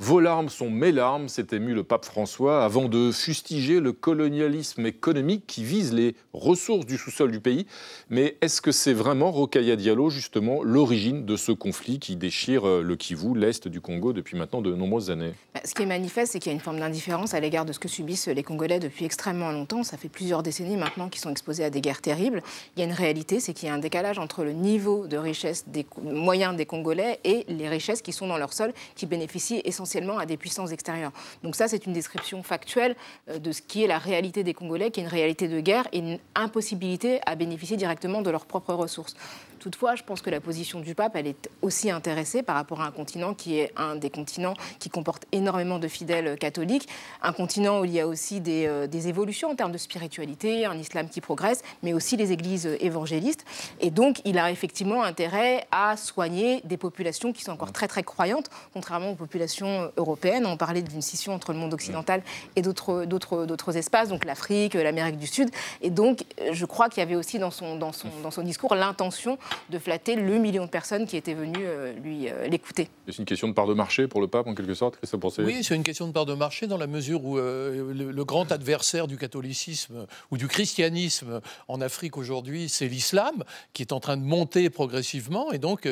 Vos 0.04 0.20
larmes 0.20 0.50
sont 0.50 0.70
mes 0.70 0.92
larmes, 0.92 1.30
s'est 1.30 1.48
ému 1.54 1.74
le 1.74 1.86
pape 1.86 2.04
François 2.04 2.66
avant 2.66 2.90
de 2.90 3.10
fustiger 3.14 3.80
le 3.80 3.94
colonialisme 3.94 4.86
économique 4.86 5.46
qui 5.48 5.64
vise 5.64 5.94
les 5.94 6.18
ressources 6.34 6.86
du 6.86 6.98
sous-sol 6.98 7.32
du 7.32 7.40
pays. 7.40 7.66
Mais 8.10 8.36
est-ce 8.42 8.62
que 8.62 8.74
c'est 8.74 8.92
vraiment 8.92 9.32
Rokhaya 9.32 9.78
Diallo, 9.78 10.10
justement, 10.10 10.62
l'origine 10.62 11.26
de 11.26 11.38
ce 11.38 11.54
conflit 11.54 12.00
qui 12.00 12.18
déchire 12.18 12.68
euh, 12.68 12.82
le 12.82 12.98
Kivu, 12.98 13.34
l'est 13.34 13.70
du 13.70 13.80
Congo, 13.80 14.12
depuis 14.12 14.38
maintenant 14.38 14.62
de 14.62 14.76
nombreuses 14.76 15.10
années? 15.10 15.32
Bah, 15.54 15.62
Ce 15.64 15.74
qui 15.74 15.84
est 15.84 15.86
manifeste, 15.86 16.34
c'est 16.34 16.40
qu'il 16.40 16.52
y 16.52 16.54
a 16.54 16.56
une 16.56 16.60
forme 16.60 16.82
d'indifférence 16.82 17.34
à 17.34 17.40
l'égard 17.40 17.64
de 17.64 17.72
ce 17.72 17.80
que 17.80 17.88
subissent 17.88 18.28
les 18.28 18.44
Congolais 18.44 18.80
depuis 18.80 19.06
extrêmement 19.06 19.54
longtemps. 19.54 19.84
Ça 19.84 19.96
fait 19.96 20.10
plusieurs 20.10 20.44
décennies 20.44 20.76
maintenant 20.76 21.08
qu'ils 21.08 21.22
sont 21.22 21.32
exposés 21.32 21.64
à 21.64 21.70
des 21.70 21.80
guerres 21.80 22.02
terribles. 22.02 22.44
Il 22.76 22.82
y 22.82 22.84
a 22.84 22.86
une 22.86 22.92
réalité, 22.92 23.40
c'est 23.40 23.54
qu'il 23.54 23.70
y 23.70 23.72
a 23.72 23.74
un 23.74 23.80
décalage 23.80 24.20
entre 24.20 24.44
le 24.44 24.52
niveau 24.52 25.08
de 25.08 25.16
richesse 25.16 25.64
des 25.68 25.86
moyens 26.04 26.58
des 26.58 26.66
Congolais 26.66 27.22
et 27.24 27.46
les 27.48 27.70
richesses 27.70 28.02
qui 28.02 28.12
sont 28.12 28.28
dans 28.28 28.38
leur 28.38 28.52
sol, 28.52 28.74
qui 28.98 29.06
bénéficient 29.06 29.62
essentiellement 29.64 29.93
potentiellement 29.94 30.18
à 30.18 30.26
des 30.26 30.38
puissances 30.38 30.72
extérieures. 30.72 31.12
Donc 31.44 31.56
ça, 31.56 31.68
c'est 31.68 31.86
une 31.86 31.94
description 31.94 32.42
factuelle 32.42 32.96
de 33.28 33.52
ce 33.52 33.62
qui 33.62 33.84
est 33.84 33.88
la 33.88 34.00
réalité 34.00 34.44
des 34.44 34.54
Congolais, 34.54 34.90
qui 34.92 35.00
est 35.00 35.04
une 35.04 35.10
réalité 35.10 35.48
de 35.48 35.60
guerre 35.60 35.88
et 35.92 36.00
une 36.00 36.20
impossibilité 36.36 37.20
à 37.26 37.36
bénéficier 37.36 37.78
directement 37.78 38.22
de 38.22 38.32
leurs 38.32 38.46
propres 38.46 38.74
ressources. 38.74 39.16
Toutefois, 39.64 39.96
je 39.96 40.04
pense 40.04 40.22
que 40.22 40.30
la 40.30 40.42
position 40.42 40.82
du 40.82 40.94
pape, 40.94 41.16
elle 41.16 41.26
est 41.26 41.50
aussi 41.62 41.90
intéressée 41.90 42.44
par 42.44 42.56
rapport 42.56 42.82
à 42.82 42.86
un 42.86 42.92
continent 42.92 43.34
qui 43.34 43.60
est 43.60 43.72
un 43.78 43.96
des 43.96 44.10
continents 44.10 44.56
qui 44.78 44.90
comporte 44.90 45.26
énormément 45.32 45.80
de 45.80 45.88
fidèles 45.88 46.38
catholiques, 46.38 46.90
un 47.22 47.32
continent 47.32 47.80
où 47.80 47.86
il 47.86 47.92
y 47.92 48.02
a 48.02 48.06
aussi 48.06 48.42
des, 48.42 48.66
euh, 48.68 48.88
des 48.88 49.08
évolutions 49.08 49.52
en 49.52 49.56
termes 49.56 49.72
de 49.72 49.78
spiritualité, 49.78 50.66
un 50.66 50.78
islam 50.78 51.08
qui 51.08 51.22
progresse, 51.22 51.62
mais 51.82 51.94
aussi 51.94 52.18
les 52.18 52.34
églises 52.34 52.66
évangélistes. 52.82 53.46
Et 53.80 53.90
donc, 53.90 54.22
il 54.26 54.38
a 54.38 54.52
effectivement 54.52 55.02
intérêt 55.02 55.66
à 55.72 55.96
soigner 55.96 56.60
des 56.66 56.76
populations 56.76 57.32
qui 57.32 57.44
sont 57.44 57.54
encore 57.54 57.72
très 57.72 57.88
très 57.88 58.04
croyantes, 58.04 58.50
contrairement 58.74 59.12
aux 59.12 59.16
populations 59.16 59.83
européennes. 59.98 60.46
On 60.46 60.58
parlait 60.58 60.82
d'une 60.82 61.02
scission 61.02 61.34
entre 61.34 61.54
le 61.54 61.60
monde 61.60 61.74
occidental 61.74 62.22
et 62.56 62.62
d'autres 62.62 63.78
espaces, 63.78 64.10
donc 64.10 64.26
l'Afrique, 64.26 64.74
l'Amérique 64.74 65.18
du 65.18 65.28
Sud. 65.28 65.50
Et 65.82 65.90
donc, 65.90 66.24
je 66.52 66.66
crois 66.66 66.90
qu'il 66.90 67.00
y 67.00 67.04
avait 67.04 67.16
aussi 67.16 67.40
dans 67.40 67.52
son, 67.52 67.78
dans 67.78 67.92
son, 67.92 68.10
dans 68.22 68.32
son 68.32 68.44
discours 68.44 68.76
l'intention 68.76 69.38
de 69.70 69.80
flatter 69.80 70.16
le 70.16 70.38
million 70.38 70.66
de 70.66 70.70
personnes 70.70 71.06
qui 71.06 71.18
étaient 71.18 71.34
venues 71.34 71.66
euh, 71.66 71.94
lui 71.94 72.30
euh, 72.30 72.48
l'écouter. 72.48 72.90
C'est 73.08 73.20
une 73.20 73.26
question 73.26 73.48
de 73.48 73.54
part 73.54 73.68
de 73.68 73.74
marché 73.74 74.08
pour 74.08 74.22
le 74.22 74.28
pape, 74.28 74.48
en 74.48 74.56
quelque 74.56 74.74
sorte, 74.74 74.98
ça 75.04 75.18
pensait 75.18 75.44
Oui, 75.44 75.64
c'est 75.64 75.76
une 75.76 75.84
question 75.84 76.08
de 76.08 76.12
part 76.12 76.26
de 76.26 76.34
marché 76.34 76.68
dans 76.68 76.78
la 76.78 76.88
mesure 76.88 77.24
où 77.26 77.38
euh, 77.38 77.94
le, 77.94 78.24
grand 78.24 78.52
adversaire 78.52 79.08
du 79.08 79.18
catholicisme 79.18 80.06
ou 80.32 80.38
du 80.38 80.48
christianisme 80.48 81.42
en 81.68 81.82
Afrique 81.82 82.18
aujourd'hui, 82.18 82.70
c'est 82.70 82.88
l'islam, 82.88 83.44
qui 83.74 83.84
est 83.84 83.92
en 83.92 84.00
train 84.00 84.16
de 84.16 84.24
monter 84.24 84.70
progressivement. 84.70 85.52
Et 85.52 85.58
donc, 85.58 85.88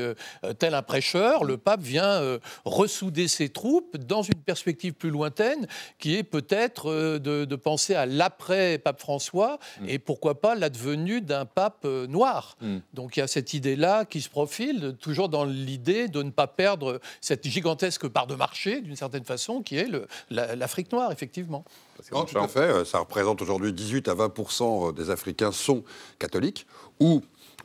tel 0.59 0.73
un 0.73 0.81
prêcheur, 0.81 1.43
le 1.43 1.57
pape 1.57 1.81
vient 1.81 2.21
ressouder 2.63 3.27
ses 3.27 3.49
troupes 3.49 3.70
dans 3.99 4.21
une 4.21 4.41
perspective 4.41 4.93
plus 4.93 5.09
lointaine, 5.09 5.67
qui 5.99 6.15
est 6.15 6.23
peut-être 6.23 7.17
de, 7.19 7.55
penser 7.55 7.93
à 7.93 8.05
l'après-pape 8.05 8.99
François 8.99 9.59
mm. 9.79 9.89
et 9.89 9.99
pourquoi 9.99 10.41
pas 10.41 10.55
l'advenue 10.55 11.21
d'un 11.21 11.45
pape 11.45 11.85
noir. 11.85 12.57
Mm. 12.61 12.77
Donc 12.93 13.17
il 13.17 13.19
y 13.19 13.23
a 13.23 13.27
cette 13.27 13.53
idée-là 13.53 14.05
qui 14.05 14.21
se 14.21 14.29
profile, 14.29 14.95
toujours 14.99 15.29
dans 15.29 15.45
l'idée 15.45 16.07
de 16.07 16.23
ne 16.23 16.31
pas 16.31 16.47
perdre 16.47 16.99
cette 17.19 17.47
gigantesque 17.47 18.07
part 18.07 18.27
de 18.27 18.35
marché, 18.35 18.81
d'une 18.81 18.95
certaine 18.95 19.25
façon, 19.25 19.61
qui 19.61 19.77
est 19.77 19.87
l'Afrique 20.29 20.91
noire, 20.91 21.11
effectivement. 21.11 21.63
tout 22.09 22.37
à 22.37 22.47
fait. 22.47 22.59
Euh, 22.59 22.85
ça 22.85 22.99
représente 22.99 23.41
aujourd'hui 23.41 23.73
18 23.73 24.07
à 24.07 24.13
20 24.13 24.33
euh, 24.61 24.91
des 24.91 25.09
Africains 25.09 25.51
sont 25.51 25.83
catholiques 26.19 26.65
ou 26.99 27.21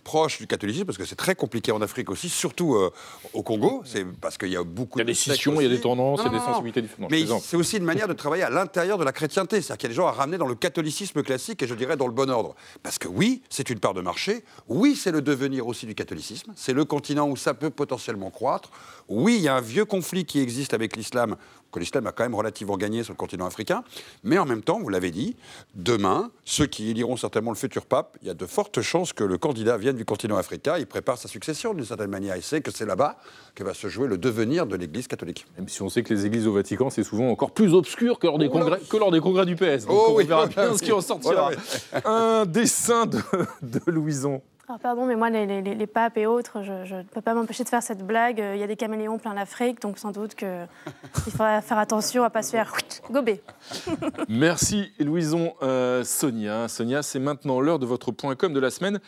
proche 0.07 0.39
du 0.39 0.47
catholicisme, 0.47 0.85
parce 0.85 0.99
que 0.99 1.05
c'est 1.05 1.17
très 1.17 1.35
compliqué 1.35 1.73
en 1.73 1.83
Afrique 1.83 2.11
aussi, 2.11 2.29
surtout 2.29 2.77
euh, 2.77 2.93
au 3.33 3.43
Congo. 3.43 3.83
C'est 3.85 4.05
parce 4.05 4.39
qu'il 4.39 4.51
y 4.51 4.57
a 4.57 4.63
beaucoup. 4.63 5.01
Il 5.01 5.01
y 5.01 5.03
a 5.03 5.05
des 5.05 5.15
scissions, 5.15 5.61
il 5.61 5.65
y 5.65 5.67
a 5.67 5.69
des 5.69 5.81
tendances, 5.81 6.21
il 6.25 6.27
y 6.27 6.35
a 6.35 6.39
des 6.39 6.45
sensibilités 6.45 6.81
différentes. 6.81 7.11
Mais 7.11 7.25
c'est 7.43 7.57
aussi 7.57 7.77
une 7.77 7.85
manière 7.85 8.07
de 8.07 8.13
travailler 8.13 8.45
à 8.45 8.51
l'intérieur 8.51 8.99
de 8.99 9.05
la 9.05 9.11
chrétienté, 9.11 9.61
c'est-à-dire 9.61 9.79
qu'il 9.79 9.89
y 9.89 9.91
a 9.91 9.95
des 9.95 9.97
gens 9.97 10.07
à 10.07 10.13
ramener 10.13 10.39
dans 10.39 10.47
le 10.47 10.55
catholicisme 10.55 11.25
classique 11.25 11.61
et 11.61 11.67
je 11.67 11.75
dirais 11.75 11.97
dans 11.97 12.07
le 12.07 12.13
bon 12.13 12.31
ordre. 12.31 12.55
Parce 12.85 12.99
que 12.99 13.09
oui, 13.09 13.43
c'est 13.51 13.69
une 13.69 13.81
part 13.81 13.95
de 13.95 14.01
marché. 14.01 14.45
Oui, 14.69 14.95
c'est 14.95 15.11
le 15.11 15.23
devenir 15.23 15.67
aussi 15.67 15.87
du 15.87 15.97
catholicisme. 15.97 16.53
C'est 16.55 16.73
le 16.73 16.85
continent 16.85 17.29
où 17.29 17.37
ça 17.37 17.53
peut 17.55 17.71
potentiellement 17.71 18.31
croître. 18.31 18.71
Oui, 19.09 19.35
il 19.39 19.43
y 19.43 19.49
a 19.49 19.57
un 19.57 19.61
vieux 19.61 19.87
conflit 19.87 20.25
qui 20.25 20.39
existe 20.39 20.73
avec 20.73 20.97
l'islam 20.97 21.35
que 21.77 21.81
l'islam 21.81 22.07
a 22.07 22.13
quand 22.13 22.25
même 22.25 22.35
relativement 22.35 22.79
gagné 22.79 23.03
sur 23.03 23.13
le 23.13 23.19
continent 23.19 23.45
africain. 23.45 23.85
Mais 24.25 24.39
en 24.39 24.47
même 24.47 24.63
temps, 24.63 24.81
vous 24.81 24.89
l'avez 24.89 25.11
dit, 25.11 25.37
demain, 25.75 26.31
ceux 26.47 26.65
qui 26.65 26.91
éliront 26.91 27.19
certainement 27.19 27.51
le 27.51 27.57
futur 27.57 27.85
pape, 27.85 28.17
il 28.23 28.29
y 28.29 28.31
a 28.31 28.35
de 28.35 28.47
fortes 28.47 28.81
chances 28.81 29.13
que 29.13 29.25
le 29.25 29.37
candidat 29.37 29.77
vienne 29.77 29.97
du 29.97 30.07
continent 30.07 30.39
africain. 30.39 30.79
Il 30.79 30.87
prépare 30.87 31.19
sa 31.19 31.29
succession 31.29 31.75
d'une 31.75 31.85
certaine 31.85 32.11
manière. 32.11 32.35
Il 32.35 32.43
sait 32.43 32.63
que 32.63 32.71
c'est 32.71 32.87
là-bas 32.87 33.19
que 33.55 33.63
va 33.63 33.75
se 33.75 33.89
jouer 33.89 34.09
le 34.09 34.17
devenir 34.17 34.67
de 34.67 34.75
l'Église 34.75 35.07
catholique. 35.07 35.47
Même 35.59 35.69
si 35.69 35.83
on 35.83 35.91
sait 35.91 36.03
que 36.03 36.15
les 36.15 36.25
églises 36.25 36.47
au 36.47 36.53
Vatican, 36.53 36.89
c'est 36.89 37.05
souvent 37.05 37.29
encore 37.31 37.51
plus 37.51 37.75
obscur 37.75 38.19
que 38.19 38.27
lors 38.27 38.39
des, 38.39 38.49
congrès, 38.49 38.81
que 38.89 38.97
lors 38.97 39.11
des 39.11 39.21
congrès 39.21 39.45
du 39.45 39.55
PS. 39.55 39.85
Donc 39.85 39.97
oh 39.97 40.07
on 40.13 40.25
verra 40.25 40.47
bien 40.47 40.75
ce 40.75 40.83
qui 40.83 40.93
en 40.93 41.03
sortira. 41.03 41.51
Un 42.07 42.47
dessin 42.47 43.05
de, 43.05 43.21
de 43.61 43.81
Louison. 43.87 44.41
Ah, 44.69 44.79
pardon, 44.83 45.07
mais 45.07 45.15
moi, 45.15 45.31
les, 45.31 45.87
papes 45.87 46.17
et 46.17 46.27
autres, 46.27 46.63
je 46.65 46.97
ne 46.97 47.03
peux 47.03 47.21
pas 47.21 47.35
m'empêcher 47.35 47.63
de 47.63 47.69
faire 47.69 47.83
cette 47.83 48.05
blague. 48.05 48.39
Il 48.39 48.59
y 48.59 48.63
a 48.65 48.67
des 48.67 48.75
caméléons 48.75 49.19
plein 49.19 49.33
l'Afrique, 49.33 49.81
donc 49.81 49.97
sans 49.97 50.11
doute 50.11 50.35
qu'il 50.35 50.67
faudra 51.31 51.61
faire 51.63 51.79
attention 51.79 52.23
à 52.23 52.27
ne 52.27 52.33
pas 52.33 52.43
se 52.43 52.51
faire 52.51 52.75
gober. 53.11 53.41
Merci, 54.29 54.93
Louison. 54.99 55.55
Euh, 55.63 56.03
Sonia, 56.03 56.67
Sonia 56.67 57.03
c'est 57.03 57.21
maintenant 57.21 57.61
l'heure 57.61 57.79
de 57.79 57.87
votre 57.87 58.11
point 58.11 58.35
com 58.35 58.53
de 58.53 58.61
la 58.61 58.71
semaine. 58.71 58.99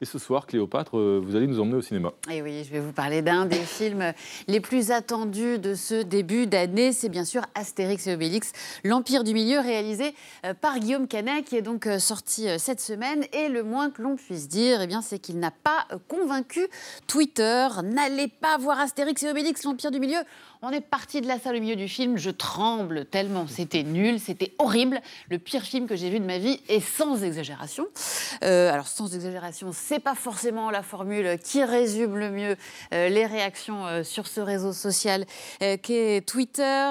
Et 0.00 0.04
ce 0.04 0.20
soir, 0.20 0.46
Cléopâtre, 0.46 0.96
euh, 0.96 1.20
vous 1.20 1.34
allez 1.34 1.48
nous 1.48 1.58
emmener 1.58 1.74
au 1.74 1.82
cinéma. 1.82 2.12
Et 2.30 2.40
oui, 2.40 2.62
je 2.62 2.70
vais 2.70 2.78
vous 2.78 2.92
parler 2.92 3.20
d'un 3.20 3.46
des 3.46 3.56
films 3.56 4.12
les 4.46 4.60
plus 4.60 4.92
attendus 4.92 5.58
de 5.58 5.74
ce 5.74 6.02
début 6.02 6.46
d'année. 6.46 6.92
C'est 6.92 7.08
bien 7.08 7.24
sûr 7.24 7.42
Astérix 7.56 8.06
et 8.06 8.14
Obélix, 8.14 8.52
l'Empire 8.84 9.24
du 9.24 9.34
Milieu, 9.34 9.58
réalisé 9.58 10.14
euh, 10.46 10.54
par 10.54 10.78
Guillaume 10.78 11.08
Canet, 11.08 11.44
qui 11.44 11.56
est 11.56 11.62
donc 11.62 11.88
euh, 11.88 11.98
sorti 11.98 12.46
cette 12.58 12.80
semaine. 12.80 13.24
Et 13.32 13.48
le 13.48 13.64
moins 13.64 13.90
que 13.90 14.00
l'on 14.00 14.14
puisse 14.14 14.46
dire, 14.46 14.82
eh 14.82 14.88
c'est 15.02 15.18
qu'il 15.18 15.40
n'a 15.40 15.50
pas 15.50 15.88
convaincu 16.06 16.68
Twitter. 17.08 17.66
N'allez 17.82 18.28
pas 18.28 18.56
voir 18.56 18.78
Astérix 18.78 19.24
et 19.24 19.30
Obélix, 19.30 19.64
l'Empire 19.64 19.90
du 19.90 19.98
Milieu. 19.98 20.20
On 20.60 20.70
est 20.70 20.80
parti 20.80 21.20
de 21.20 21.28
la 21.28 21.38
salle 21.38 21.54
au 21.54 21.60
milieu 21.60 21.76
du 21.76 21.86
film, 21.86 22.18
je 22.18 22.30
tremble 22.30 23.04
tellement, 23.04 23.46
c'était 23.46 23.84
nul, 23.84 24.18
c'était 24.18 24.54
horrible, 24.58 25.00
le 25.30 25.38
pire 25.38 25.62
film 25.62 25.86
que 25.86 25.94
j'ai 25.94 26.10
vu 26.10 26.18
de 26.18 26.24
ma 26.24 26.38
vie 26.38 26.60
et 26.68 26.80
sans 26.80 27.22
exagération. 27.22 27.86
Euh, 28.42 28.72
alors 28.72 28.88
sans 28.88 29.14
exagération, 29.14 29.70
c'est 29.72 30.00
pas 30.00 30.16
forcément 30.16 30.72
la 30.72 30.82
formule 30.82 31.38
qui 31.38 31.62
résume 31.62 32.16
le 32.16 32.30
mieux 32.30 32.56
euh, 32.92 33.08
les 33.08 33.24
réactions 33.24 33.86
euh, 33.86 34.02
sur 34.02 34.26
ce 34.26 34.40
réseau 34.40 34.72
social 34.72 35.26
qu'est 35.60 36.26
Twitter. 36.26 36.90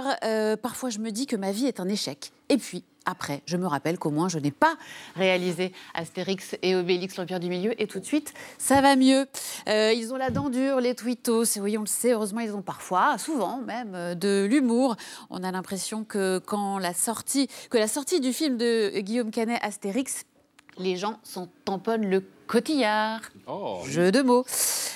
parfois 0.61 0.89
je 0.89 0.99
me 0.99 1.11
dis 1.11 1.25
que 1.25 1.35
ma 1.35 1.51
vie 1.51 1.65
est 1.65 1.81
un 1.81 1.89
échec. 1.89 2.31
Et 2.47 2.57
puis, 2.57 2.85
après. 3.07 3.41
Je 3.45 3.57
me 3.57 3.65
rappelle 3.65 3.97
qu'au 3.97 4.11
moins 4.11 4.29
je 4.29 4.37
n'ai 4.37 4.51
pas 4.51 4.75
réalisé 5.15 5.73
Astérix 5.95 6.55
et 6.61 6.75
Obélix, 6.75 7.17
l'Empire 7.17 7.39
du 7.39 7.49
Milieu, 7.49 7.81
et 7.81 7.87
tout 7.87 7.99
de 7.99 8.05
suite, 8.05 8.33
ça 8.59 8.81
va 8.81 8.95
mieux. 8.95 9.25
Euh, 9.67 9.93
ils 9.93 10.13
ont 10.13 10.17
la 10.17 10.29
dent 10.29 10.49
dure, 10.49 10.79
les 10.79 10.93
tweetos, 10.93 11.57
oui, 11.59 11.77
on 11.77 11.81
le 11.81 11.87
sait, 11.87 12.11
heureusement, 12.11 12.41
ils 12.41 12.53
ont 12.53 12.61
parfois, 12.61 13.17
souvent 13.17 13.57
même, 13.57 13.95
euh, 13.95 14.13
de 14.13 14.45
l'humour. 14.49 14.95
On 15.29 15.43
a 15.43 15.51
l'impression 15.51 16.03
que 16.03 16.39
quand 16.39 16.77
la 16.77 16.93
sortie, 16.93 17.47
que 17.69 17.77
la 17.77 17.87
sortie 17.87 18.19
du 18.19 18.33
film 18.33 18.57
de 18.57 18.99
Guillaume 18.99 19.31
Canet, 19.31 19.59
Astérix, 19.63 20.25
les 20.77 20.95
gens 20.95 21.19
s'en 21.23 21.47
tamponnent 21.65 22.07
le 22.07 22.23
cotillard. 22.47 23.21
Oh. 23.47 23.81
Jeu 23.85 24.11
de 24.11 24.21
mots. 24.21 24.45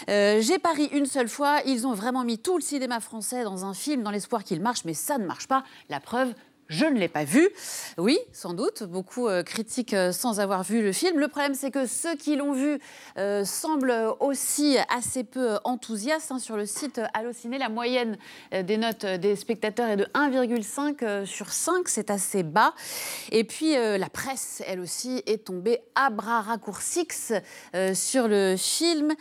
Euh, 0.10 0.42
j'ai 0.42 0.58
pari 0.58 0.86
une 0.94 1.06
seule 1.06 1.28
fois, 1.28 1.60
ils 1.66 1.86
ont 1.86 1.94
vraiment 1.94 2.24
mis 2.24 2.38
tout 2.38 2.58
le 2.58 2.64
cinéma 2.64 3.00
français 3.00 3.44
dans 3.44 3.66
un 3.66 3.74
film 3.74 4.04
dans 4.04 4.12
l'espoir 4.12 4.44
qu'il 4.44 4.62
marche, 4.62 4.84
mais 4.86 4.94
ça 4.94 5.18
ne 5.18 5.26
marche 5.26 5.48
pas. 5.48 5.64
La 5.90 6.00
preuve, 6.00 6.34
je 6.72 6.86
ne 6.86 6.98
l'ai 6.98 7.10
pas 7.10 7.26
vu. 7.26 7.50
Oui, 7.98 8.18
sans 8.32 8.54
doute, 8.54 8.84
beaucoup 8.84 9.28
euh, 9.28 9.44
critiquent 9.44 9.94
euh, 9.94 10.14
sans 10.14 10.40
avoir 10.40 10.64
vu 10.64 10.82
le 10.82 10.94
film. 10.94 11.20
Le 11.20 11.28
problème, 11.28 11.54
c'est 11.54 11.70
que 11.70 11.86
ceux 11.86 12.16
qui 12.16 12.38
l'ont 12.38 12.54
vu 12.54 12.80
euh, 13.18 13.44
semblent 13.44 13.94
aussi 14.22 14.78
assez 14.88 15.26
peu 15.26 15.58
enthousiastes. 15.66 16.32
Hein. 16.32 16.40
Sur 16.40 16.56
le 16.56 16.66
site 16.66 17.02
Allociné, 17.14 17.58
la 17.58 17.68
moyenne 17.68 18.18
des 18.54 18.78
notes 18.78 19.06
des 19.06 19.36
spectateurs 19.36 19.90
est 19.90 19.98
de 19.98 20.06
1,5 20.16 21.26
sur 21.26 21.52
5, 21.52 21.90
c'est 21.90 22.10
assez 22.10 22.44
bas. 22.44 22.74
Et 23.32 23.44
puis, 23.44 23.74
la 23.74 24.10
presse, 24.10 24.64
elle 24.66 24.80
aussi, 24.80 25.22
est 25.26 25.46
tombée 25.46 25.80
à 25.96 26.10
bras 26.10 26.42
raccourcis 26.42 27.08
sur 27.94 28.28
le 28.28 28.56
film. 28.58 29.14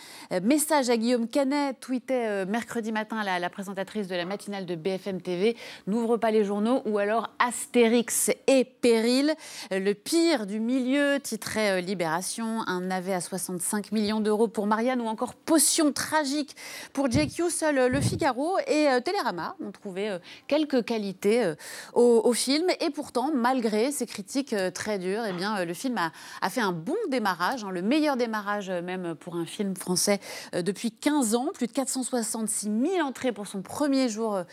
message 0.43 0.91
à 0.91 0.97
Guillaume 0.97 1.29
Canet, 1.29 1.79
tweetait 1.81 2.47
mercredi 2.47 2.93
matin 2.93 3.25
la, 3.25 3.39
la 3.39 3.51
présentatrice 3.51 4.07
de 4.07 4.15
la 4.15 4.25
matinale 4.25 4.67
de 4.67 4.75
BFM 4.75 5.21
TV, 5.21 5.57
n'ouvre 5.87 6.17
pas 6.17 6.31
les 6.31 6.45
journaux 6.45 6.83
ou 6.85 6.99
alors 6.99 7.31
Astérix 7.41 8.31
et 8.47 8.65
Péril. 8.65 9.35
Le 9.71 9.93
pire 9.95 10.47
du 10.47 10.61
milieu, 10.61 11.19
titrait 11.21 11.79
euh, 11.79 11.81
Libération, 11.81 12.61
un 12.67 12.83
navet 12.83 13.15
à 13.15 13.21
65 13.21 13.93
millions 13.93 14.21
d'euros 14.21 14.47
pour 14.47 14.67
Marianne 14.67 15.01
ou 15.01 15.07
encore 15.07 15.35
Potion 15.35 15.91
tragique 15.91 16.55
pour 16.93 17.11
Jake 17.11 17.31
Seul 17.49 17.79
euh, 17.79 17.89
Le 17.89 18.01
Figaro 18.01 18.59
et 18.67 18.89
euh, 18.89 19.01
Télérama 19.01 19.57
ont 19.65 19.73
trouvé 19.73 20.19
quelques 20.47 20.85
qualités 20.85 21.55
au, 21.95 22.33
film. 22.35 22.67
Et 22.81 22.91
pourtant, 22.91 23.31
malgré 23.35 23.91
ces 23.91 24.05
critiques 24.05 24.55
très 24.75 24.99
dures, 24.99 25.23
eh 25.27 25.33
bien, 25.33 25.65
le 25.65 25.75
film 25.75 25.97
a, 25.99 26.51
fait 26.51 26.61
un 26.61 26.73
bon 26.73 26.97
démarrage, 27.09 27.65
hein, 27.65 27.71
le 27.71 27.81
meilleur 27.81 28.17
démarrage 28.17 28.71
même 28.71 29.15
pour 29.15 29.37
un 29.37 29.47
film 29.47 29.75
français 29.75 30.21
depuis 30.53 30.93
15 30.93 31.35
ans. 31.35 31.49
Plus 31.55 31.67
de 31.67 31.73
466 31.73 32.67
000 32.67 33.07
entrées 33.07 33.33
pour 33.33 33.47
son 33.47 33.63
premier 33.63 34.09
jour 34.09 34.45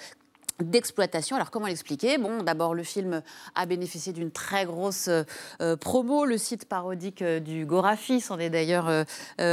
d'exploitation. 0.61 1.35
Alors 1.35 1.51
comment 1.51 1.67
l'expliquer? 1.67 2.17
Bon, 2.17 2.41
d'abord 2.43 2.73
le 2.73 2.83
film 2.83 3.21
a 3.55 3.65
bénéficié 3.65 4.13
d'une 4.13 4.31
très 4.31 4.65
grosse 4.65 5.09
euh, 5.61 5.75
promo. 5.75 6.25
Le 6.25 6.37
site 6.37 6.65
parodique 6.65 7.21
euh, 7.21 7.39
du 7.39 7.65
Gorafi 7.65 8.21
s'en 8.21 8.39
est 8.39 8.49
d'ailleurs 8.49 8.87
euh, 8.89 9.03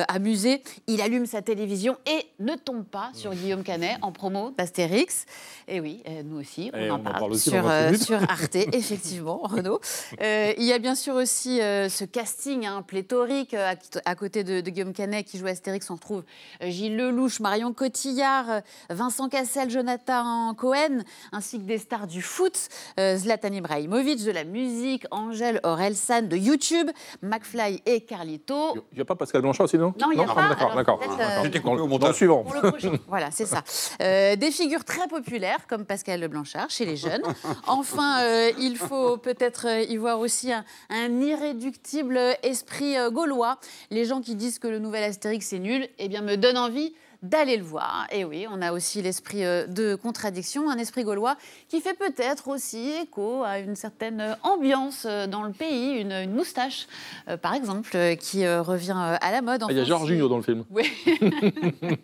amusé. 0.09 0.62
Il 0.87 1.01
allume 1.01 1.27
sa 1.27 1.43
télévision 1.43 1.97
et 2.07 2.27
ne 2.40 2.55
tombe 2.55 2.85
pas 2.85 3.11
sur 3.12 3.35
Guillaume 3.35 3.62
Canet 3.62 3.99
en 4.03 4.12
promo 4.12 4.53
d'Astérix. 4.57 5.27
Et 5.69 5.81
oui, 5.81 6.03
nous 6.25 6.38
aussi, 6.40 6.71
on, 6.75 6.90
en, 6.90 6.99
parle, 6.99 7.37
sur, 7.37 7.64
sur, 8.01 8.23
Arte, 8.31 8.57
effectivement, 8.57 9.40
Renaud. 9.43 9.81
il 10.21 10.64
y 10.64 10.73
a 10.73 10.79
bien 10.79 10.95
sûr 10.95 11.14
aussi 11.14 11.59
ce 11.59 12.05
casting 12.05 12.67
hein, 12.67 12.83
pléthorique 12.83 13.55
à, 13.55 14.14
côté 14.14 14.45
de, 14.45 14.61
Guillaume 14.61 14.93
Canet 14.93 15.27
qui 15.27 15.38
joue 15.38 15.47
Astérix. 15.47 15.88
On 15.90 15.95
retrouve 15.95 16.25
Gilles 16.61 16.97
Lelouch, 16.97 17.40
Marion 17.40 17.73
Cotillard, 17.73 18.62
Vincent 18.90 19.29
Cassel, 19.29 19.71
Jonathan 19.71 20.55
Cohen. 20.55 20.93
Scène, 20.98 21.04
ainsi 21.33 21.59
que 21.59 21.64
des 21.64 21.78
stars 21.78 22.07
du 22.07 22.22
foot, 22.22 22.68
euh, 22.98 23.16
Zlatan 23.16 23.52
Ibrahimovic, 23.52 24.24
de 24.24 24.30
la 24.30 24.44
musique, 24.44 25.04
Angèle 25.11 25.61
Orelsan 25.62 26.22
de 26.22 26.37
YouTube, 26.37 26.90
McFly 27.22 27.83
et 27.87 28.00
Carlito. 28.02 28.74
Il 28.92 28.96
n'y 28.96 29.00
a 29.00 29.04
pas 29.04 29.16
Pascal 29.16 29.42
Blanchard 29.42 29.64
aussi, 29.64 29.78
non 29.78 29.94
Non, 30.00 30.11
il 30.12 30.18
n'y 30.18 30.24
a 30.24 30.26
Ah, 30.30 30.35
pas. 30.35 30.48
D'accord, 30.48 30.62
Alors, 30.72 30.76
d'accord. 30.76 30.98
peut-être, 30.98 31.16
d'accord. 31.16 31.33
euh, 31.38 31.42
J'étais 31.44 31.61
coupé 31.61 31.80
au 31.80 31.87
montage. 31.87 32.14
suivant. 32.14 32.42
Pour 32.44 32.54
le 32.54 32.70
prochain. 32.70 32.92
voilà, 33.09 33.30
c'est 33.30 33.46
ça. 33.46 33.62
Euh, 34.00 34.37
des 34.37 34.50
figures 34.50 34.85
très 34.85 35.09
populaires 35.09 35.66
comme 35.68 35.85
Pascal 35.85 36.26
Blanchard 36.28 36.70
chez 36.70 36.85
les 36.85 36.96
jeunes. 36.96 37.22
Enfin, 37.66 38.20
euh, 38.22 38.52
il 38.59 38.76
faut 38.76 39.16
peut-être 39.16 39.66
y 39.90 39.96
voir 39.96 40.20
aussi 40.20 40.52
un, 40.52 40.64
un 40.90 41.20
irréductible 41.20 42.18
esprit 42.42 42.96
euh, 42.96 43.11
gaulois. 43.11 43.59
Les 43.90 44.04
gens 44.04 44.20
qui 44.20 44.35
disent 44.35 44.59
que 44.59 44.68
le 44.68 44.78
nouvel 44.78 45.04
Astérix 45.04 45.52
est 45.52 45.59
nul, 45.59 45.88
eh 45.98 46.09
bien, 46.09 46.22
me 46.22 46.37
donnent 46.37 46.59
envie 46.59 46.94
d'aller 47.25 47.57
le 47.57 47.65
voir. 47.65 48.07
Et 48.13 48.25
oui, 48.25 48.47
on 48.51 48.63
a 48.63 48.73
aussi 48.73 49.03
l'esprit 49.03 49.45
euh, 49.45 49.67
de 49.67 49.97
contradiction, 49.97 50.71
un 50.71 50.79
esprit 50.79 51.03
gaulois 51.03 51.37
qui 51.69 51.81
fait 51.81 51.95
peut-être 51.95 52.47
aussi 52.49 52.91
écho 53.03 53.43
à 53.43 53.59
une 53.59 53.75
certaine 53.75 54.21
euh, 54.21 54.35
ambiance 54.43 55.05
euh, 55.09 55.27
dans 55.27 55.43
le 55.43 55.53
pays, 55.53 55.99
une, 56.01 56.13
une 56.13 56.33
moustache, 56.33 56.87
euh, 57.29 57.37
par 57.37 57.55
exemple, 57.55 57.91
qui 58.21 58.45
euh, 58.45 58.63
revient 58.63 58.95
à 59.21 59.33
la 59.33 59.43
mode. 59.43 59.63
Ah, 59.65 59.67
Il 59.71 59.77
y 59.77 59.81
a 59.81 59.85
Jorginho 59.85 60.27
si- 60.27 60.31
dans 60.31 60.37
le 60.37 60.43
film. 60.43 60.65
oui. 60.71 60.85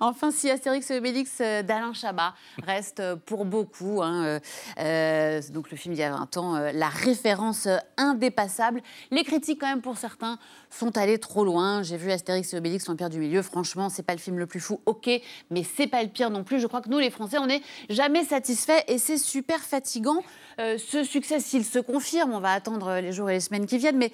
enfin, 0.00 0.30
si 0.30 0.50
Astérix 0.50 0.90
et 0.90 0.98
Obélix 0.98 1.38
d'Alain 1.38 1.92
Chabat 1.92 2.34
reste 2.62 3.02
pour 3.26 3.44
beaucoup, 3.44 4.02
hein, 4.02 4.40
euh, 4.78 5.40
donc 5.52 5.70
le 5.70 5.76
film 5.76 5.94
il 5.94 5.98
y 5.98 6.02
a 6.02 6.10
20 6.10 6.36
ans, 6.38 6.58
la 6.72 6.88
référence 6.88 7.68
indépassable. 7.96 8.80
Les 9.10 9.24
critiques, 9.24 9.60
quand 9.60 9.68
même, 9.68 9.82
pour 9.82 9.98
certains, 9.98 10.38
sont 10.70 10.96
allés 10.96 11.18
trop 11.18 11.44
loin. 11.44 11.82
J'ai 11.82 11.96
vu 11.96 12.10
Astérix 12.10 12.52
et 12.54 12.56
Obélix, 12.58 12.86
l'Empire 12.88 13.10
du 13.10 13.18
Milieu. 13.18 13.42
Franchement, 13.42 13.88
c'est 13.88 14.02
pas 14.02 14.14
le 14.14 14.18
film 14.18 14.38
le 14.38 14.46
plus 14.46 14.53
fou, 14.60 14.80
ok, 14.86 15.08
mais 15.50 15.62
c'est 15.64 15.86
pas 15.86 16.02
le 16.02 16.08
pire 16.08 16.30
non 16.30 16.44
plus. 16.44 16.60
Je 16.60 16.66
crois 16.66 16.80
que 16.80 16.88
nous, 16.88 16.98
les 16.98 17.10
Français, 17.10 17.38
on 17.38 17.46
n'est 17.46 17.62
jamais 17.88 18.24
satisfaits 18.24 18.82
et 18.88 18.98
c'est 18.98 19.18
super 19.18 19.60
fatigant. 19.60 20.22
Euh, 20.60 20.78
ce 20.78 21.04
succès, 21.04 21.40
s'il 21.40 21.64
se 21.64 21.78
confirme, 21.78 22.32
on 22.32 22.40
va 22.40 22.52
attendre 22.52 23.00
les 23.00 23.12
jours 23.12 23.30
et 23.30 23.34
les 23.34 23.40
semaines 23.40 23.66
qui 23.66 23.78
viennent, 23.78 23.98
mais 23.98 24.12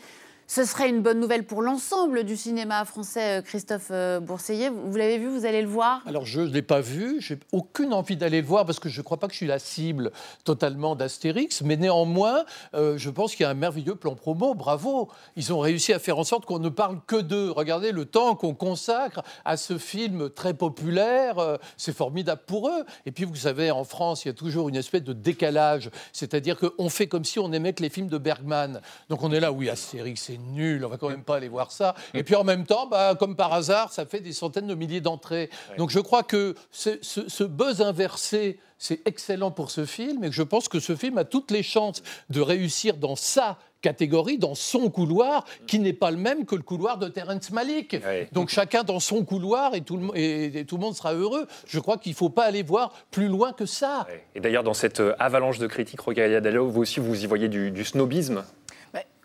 ce 0.51 0.65
serait 0.65 0.89
une 0.89 1.01
bonne 1.01 1.21
nouvelle 1.21 1.45
pour 1.45 1.63
l'ensemble 1.63 2.25
du 2.25 2.37
cinéma 2.37 2.85
français, 2.85 3.39
euh, 3.39 3.41
Christophe 3.41 3.91
euh, 3.93 4.19
Bourseillet. 4.19 4.69
Vous, 4.69 4.97
l'avez 4.97 5.17
vu, 5.17 5.29
vous 5.29 5.45
allez 5.47 5.63
le 5.63 5.69
voir? 5.69 6.03
Alors, 6.07 6.27
je 6.27 6.41
ne 6.41 6.49
l'ai 6.49 6.61
pas 6.61 6.81
vu, 6.81 7.21
j'ai 7.21 7.39
aucune 7.53 7.95
envie 7.95 8.17
d'aller 8.17 8.41
le 8.41 8.47
voir 8.49 8.67
parce 8.67 8.81
que 8.81 8.89
je 8.89 8.99
ne 8.99 9.05
crois 9.05 9.21
pas 9.21 9.29
que 9.29 9.33
je 9.33 9.37
suis 9.37 9.47
la 9.47 9.61
cible 9.61 10.11
totalement 10.43 10.97
d'Astérix, 10.97 11.63
mais 11.63 11.77
néanmoins, 11.77 12.45
euh, 12.75 12.99
je 12.99 13.11
pense 13.11 13.37
qu'il 13.37 13.45
y 13.45 13.47
a 13.47 13.51
un 13.51 13.55
merveilleux 13.55 13.95
plan 13.95 14.17
promo, 14.17 14.55
bravo. 14.55 15.09
Ils 15.37 15.53
ont 15.53 15.61
réussi 15.61 15.93
à 15.93 16.01
faire 16.01 16.19
en 16.19 16.25
sorte 16.25 16.47
qu'on 16.47 16.59
ne 16.59 16.69
parle 16.69 16.99
que 17.07 17.21
d'eux. 17.21 17.53
Regardez 17.53 17.93
le 17.93 18.05
temps 18.05 18.35
qu'on 18.35 18.55
consacre 18.55 19.23
à 19.45 19.57
ce 19.57 19.79
film 19.79 20.31
très 20.31 20.55
populaire, 20.55 21.59
c'est 21.77 21.95
formidable 21.95 22.43
pour 22.49 22.69
eux. 22.71 22.85
Et 23.07 23.13
puis, 23.13 23.23
vous 23.23 23.37
savez, 23.37 23.71
en 23.71 23.85
France, 23.85 24.25
il 24.25 24.29
y 24.29 24.31
a 24.33 24.35
toujours 24.35 24.69
une 24.69 24.75
espèce 24.75 25.05
de 25.05 25.13
décalage, 25.13 25.91
c'est-à-dire 26.13 26.59
qu'on 26.59 26.89
fait 26.89 27.07
comme 27.07 27.25
si 27.25 27.39
on 27.39 27.53
aimait 27.53 27.73
que 27.73 27.85
les 27.85 27.91
films 27.91 28.09
de 28.09 28.19
Bergman. 28.19 28.81
Donc, 29.09 29.23
on 29.23 29.31
est 29.31 29.39
là, 29.39 29.53
oui, 29.53 29.69
Astérix, 29.69 30.23
c'est 30.23 30.40
nul, 30.53 30.85
on 30.85 30.89
va 30.89 30.97
quand 30.97 31.09
même 31.09 31.23
pas 31.25 31.37
aller 31.37 31.49
voir 31.49 31.73
ça. 31.73 31.95
Et 32.15 32.23
puis, 32.23 32.35
en 32.35 32.45
même 32.45 32.65
temps, 32.67 32.87
bah, 32.87 33.15
comme 33.19 33.37
par 33.37 33.53
hasard, 33.53 33.93
ça 33.93 34.07
fait 34.07 34.21
des 34.21 34.33
centaines 34.33 34.67
de 34.67 34.75
milliers 34.75 35.01
d'entrées. 35.01 35.51
Donc 35.79 35.91
je 35.91 36.01
crois 36.01 36.23
que 36.23 36.55
ce, 36.71 36.99
ce- 37.03 37.29
ce 37.29 37.45
buzz 37.45 37.81
inversé, 37.83 38.59
c'est 38.79 39.01
excellent 39.07 39.51
pour 39.51 39.71
ce 39.71 39.85
film 39.85 40.25
et 40.25 40.29
que 40.31 40.35
je 40.35 40.43
pense 40.43 40.69
que 40.69 40.81
ce 40.81 40.97
film 40.97 41.19
a 41.19 41.25
toutes 41.25 41.51
les 41.51 41.63
chances 41.63 42.03
de 42.31 42.41
réussir 42.41 42.97
dans 42.97 43.15
sa 43.17 43.59
catégorie, 43.83 44.37
dans 44.37 44.55
son 44.55 44.91
couloir, 44.91 45.45
qui 45.67 45.79
n'est 45.79 45.95
pas 45.95 46.11
le 46.11 46.19
même 46.19 46.45
que 46.45 46.55
le 46.55 46.63
couloir 46.63 46.99
de 46.99 47.09
Terrence 47.09 47.51
Malick. 47.51 47.93
Ouais. 48.05 48.29
Donc 48.33 48.51
chacun 48.51 48.83
dans 48.83 49.01
son 49.01 49.25
couloir 49.25 49.75
et 49.75 49.81
tout 49.81 49.97
le, 49.97 50.03
mo- 50.03 50.13
et, 50.15 50.47
et 50.55 50.65
tout 50.67 50.77
le 50.77 50.83
monde 50.83 50.95
sera 50.95 51.15
heureux. 51.15 51.47
Je 51.67 51.79
crois 51.81 51.97
qu'il 51.97 52.13
ne 52.13 52.17
faut 52.17 52.29
pas 52.29 52.45
aller 52.45 52.63
voir 52.63 52.93
plus 53.11 53.29
loin 53.29 53.53
que 53.53 53.65
ça. 53.67 54.07
Ouais. 54.09 54.25
Et 54.35 54.41
d'ailleurs, 54.41 54.65
dans 54.65 54.75
cette 54.75 55.01
euh, 55.01 55.15
avalanche 55.19 55.59
de 55.59 55.67
critiques, 55.67 56.01
Rogaria 56.01 56.41
Dallo, 56.43 56.69
vous 56.69 56.83
aussi, 56.83 57.01
vous 57.01 57.23
y 57.23 57.27
voyez 57.27 57.49
du, 57.49 57.71
du 57.71 57.85
snobisme 57.85 58.45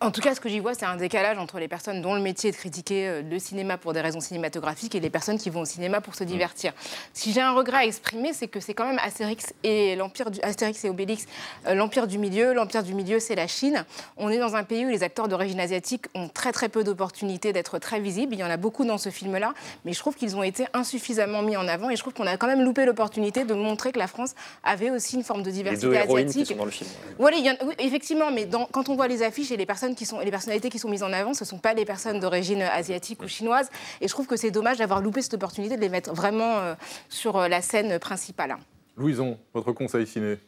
En 0.02 0.10
tout 0.10 0.20
cas, 0.20 0.34
ce 0.34 0.40
que 0.40 0.50
j'y 0.50 0.58
vois, 0.60 0.74
c'est 0.74 0.84
un 0.84 0.96
décalage 0.96 1.38
entre 1.38 1.58
les 1.58 1.68
personnes 1.68 2.02
dont 2.02 2.14
le 2.14 2.20
métier 2.20 2.50
est 2.50 2.52
de 2.52 2.56
critiquer 2.58 3.08
euh, 3.08 3.22
le 3.22 3.38
cinéma 3.38 3.78
pour 3.78 3.94
des 3.94 4.02
raisons 4.02 4.20
cinématographiques 4.20 4.94
et 4.94 5.00
les 5.00 5.08
personnes 5.08 5.38
qui 5.38 5.48
vont 5.48 5.62
au 5.62 5.64
cinéma 5.64 6.02
pour 6.02 6.14
se 6.14 6.22
divertir. 6.22 6.74
Si 7.14 7.32
j'ai 7.32 7.40
un 7.40 7.52
regret 7.54 7.78
à 7.78 7.84
exprimer, 7.86 8.34
c'est 8.34 8.46
que 8.46 8.60
c'est 8.60 8.74
quand 8.74 8.84
même 8.84 8.98
Astérix 9.02 9.54
et 9.64 9.96
l'empire 9.96 10.30
du 10.30 10.38
Astérix 10.42 10.84
et 10.84 10.90
Obélix, 10.90 11.24
euh, 11.66 11.72
l'empire 11.74 12.06
du 12.06 12.18
milieu. 12.18 12.52
L'empire 12.52 12.82
du 12.82 12.92
milieu, 12.92 13.18
c'est 13.20 13.34
la 13.36 13.46
Chine. 13.46 13.86
On 14.18 14.28
est 14.28 14.36
dans 14.36 14.54
un 14.54 14.64
pays 14.64 14.84
où 14.84 14.90
les 14.90 15.02
acteurs 15.02 15.28
d'origine 15.28 15.60
asiatique 15.60 16.04
ont 16.14 16.28
très 16.28 16.52
très 16.52 16.68
peu 16.68 16.84
d'opportunités 16.84 17.54
d'être 17.54 17.78
très 17.78 17.98
visibles. 17.98 18.34
Il 18.34 18.40
y 18.40 18.44
en 18.44 18.50
a 18.50 18.58
beaucoup 18.58 18.84
dans 18.84 18.98
ce 18.98 19.08
film-là, 19.08 19.54
mais 19.86 19.94
je 19.94 19.98
trouve 19.98 20.14
qu'ils 20.14 20.36
ont 20.36 20.42
été 20.42 20.66
insuffisamment 20.74 21.40
mis 21.40 21.56
en 21.56 21.66
avant 21.68 21.88
et 21.88 21.96
je 21.96 22.02
trouve 22.02 22.12
qu'on 22.12 22.26
a 22.26 22.36
quand 22.36 22.48
même 22.48 22.60
loupé 22.62 22.84
l'opportunité 22.84 23.44
de 23.44 23.54
montrer 23.54 23.92
que 23.92 23.98
la 23.98 24.08
France 24.08 24.34
avait 24.62 24.90
aussi 24.90 25.16
une 25.16 25.24
forme 25.24 25.40
de 25.40 25.46
Les 25.46 25.52
diversité 25.52 25.86
deux 25.86 25.94
héroïnes 25.94 26.26
asiatique. 26.28 26.48
qui 26.48 26.52
sont 26.52 26.58
dans 26.58 26.66
le 26.66 26.70
film. 26.70 26.90
Voilà, 27.18 27.38
il 27.38 27.46
y 27.46 27.50
en 27.50 27.54
a- 27.54 27.64
oui, 27.64 27.74
effectivement, 27.78 28.30
mais 28.30 28.44
dans- 28.44 28.66
quand 28.66 28.90
on 28.90 28.94
voit 28.94 29.08
les 29.08 29.22
affiches 29.22 29.50
et 29.52 29.56
les 29.56 29.64
personnes 29.64 29.85
qui 29.94 30.06
sont, 30.06 30.20
les 30.20 30.30
personnalités 30.30 30.68
qui 30.68 30.78
sont 30.78 30.88
mises 30.88 31.02
en 31.02 31.12
avant, 31.12 31.34
ce 31.34 31.44
ne 31.44 31.48
sont 31.48 31.58
pas 31.58 31.74
les 31.74 31.84
personnes 31.84 32.20
d'origine 32.20 32.62
asiatique 32.62 33.22
ou 33.22 33.28
chinoise. 33.28 33.70
Et 34.00 34.08
je 34.08 34.12
trouve 34.12 34.26
que 34.26 34.36
c'est 34.36 34.50
dommage 34.50 34.78
d'avoir 34.78 35.00
loupé 35.00 35.22
cette 35.22 35.34
opportunité 35.34 35.76
de 35.76 35.80
les 35.80 35.88
mettre 35.88 36.12
vraiment 36.12 36.58
euh, 36.58 36.74
sur 37.08 37.36
euh, 37.36 37.48
la 37.48 37.62
scène 37.62 37.98
principale. 37.98 38.56
Louison, 38.96 39.38
votre 39.54 39.72
conseil 39.72 40.06
ciné? 40.06 40.38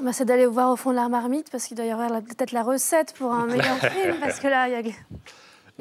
Bah, 0.00 0.12
c'est 0.12 0.24
d'aller 0.24 0.46
voir 0.46 0.70
au 0.70 0.76
fond 0.76 0.90
de 0.90 0.96
la 0.96 1.08
marmite 1.08 1.50
parce 1.50 1.64
qu'il 1.64 1.76
doit 1.76 1.86
y 1.86 1.90
avoir 1.90 2.08
peut-être 2.22 2.52
la 2.52 2.62
recette 2.62 3.12
pour 3.14 3.32
un 3.32 3.46
meilleur 3.46 3.78
film 3.92 4.16
parce 4.20 4.38
que 4.38 4.48
là, 4.48 4.68
il 4.68 4.86
y 4.86 4.90
a... 4.90 4.92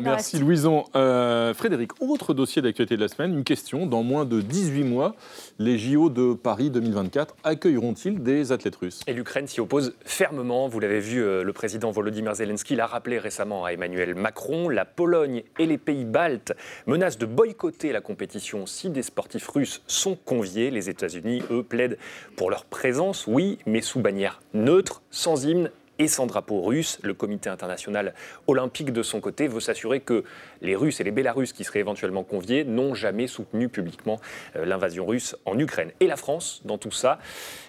Merci 0.01 0.37
reste. 0.37 0.45
Louison. 0.45 0.85
Euh, 0.95 1.53
Frédéric, 1.53 2.01
autre 2.01 2.33
dossier 2.33 2.61
d'actualité 2.61 2.95
de 2.95 3.01
la 3.01 3.07
semaine, 3.07 3.33
une 3.33 3.43
question. 3.43 3.85
Dans 3.85 4.03
moins 4.03 4.25
de 4.25 4.41
18 4.41 4.83
mois, 4.83 5.15
les 5.57 5.77
JO 5.77 6.09
de 6.09 6.33
Paris 6.33 6.69
2024 6.69 7.35
accueilleront-ils 7.43 8.21
des 8.21 8.51
athlètes 8.51 8.75
russes? 8.75 9.01
Et 9.07 9.13
l'Ukraine 9.13 9.47
s'y 9.47 9.61
oppose 9.61 9.93
fermement. 10.05 10.67
Vous 10.67 10.79
l'avez 10.79 10.99
vu, 10.99 11.21
euh, 11.21 11.43
le 11.43 11.53
président 11.53 11.91
Volodymyr 11.91 12.35
Zelensky 12.35 12.75
l'a 12.75 12.87
rappelé 12.87 13.19
récemment 13.19 13.65
à 13.65 13.73
Emmanuel 13.73 14.15
Macron. 14.15 14.69
La 14.69 14.85
Pologne 14.85 15.43
et 15.57 15.65
les 15.65 15.77
pays 15.77 16.05
baltes 16.05 16.53
menacent 16.87 17.17
de 17.17 17.25
boycotter 17.25 17.91
la 17.91 18.01
compétition 18.01 18.65
si 18.65 18.89
des 18.89 19.03
sportifs 19.03 19.47
russes 19.47 19.81
sont 19.87 20.15
conviés. 20.15 20.71
Les 20.71 20.89
États-Unis, 20.89 21.43
eux, 21.51 21.63
plaident 21.63 21.97
pour 22.35 22.49
leur 22.49 22.65
présence, 22.65 23.25
oui, 23.27 23.57
mais 23.65 23.81
sous 23.81 23.99
bannière 23.99 24.41
neutre, 24.53 25.01
sans 25.11 25.45
hymne 25.45 25.71
et 25.99 26.07
sans 26.07 26.25
drapeau 26.25 26.61
russe. 26.61 26.97
Le 27.03 27.13
comité 27.13 27.49
international 27.49 28.13
olympique, 28.47 28.91
de 28.91 29.03
son 29.03 29.19
côté, 29.19 29.47
veut 29.47 29.59
s'assurer 29.59 29.99
que 29.99 30.23
les 30.61 30.75
Russes 30.75 30.99
et 30.99 31.03
les 31.03 31.11
Bélarusses 31.11 31.53
qui 31.53 31.63
seraient 31.63 31.79
éventuellement 31.79 32.23
conviés 32.23 32.63
n'ont 32.63 32.95
jamais 32.95 33.27
soutenu 33.27 33.69
publiquement 33.69 34.19
euh, 34.55 34.65
l'invasion 34.65 35.05
russe 35.05 35.35
en 35.45 35.59
Ukraine. 35.59 35.91
Et 35.99 36.07
la 36.07 36.15
France, 36.15 36.61
dans 36.65 36.77
tout 36.77 36.91
ça, 36.91 37.19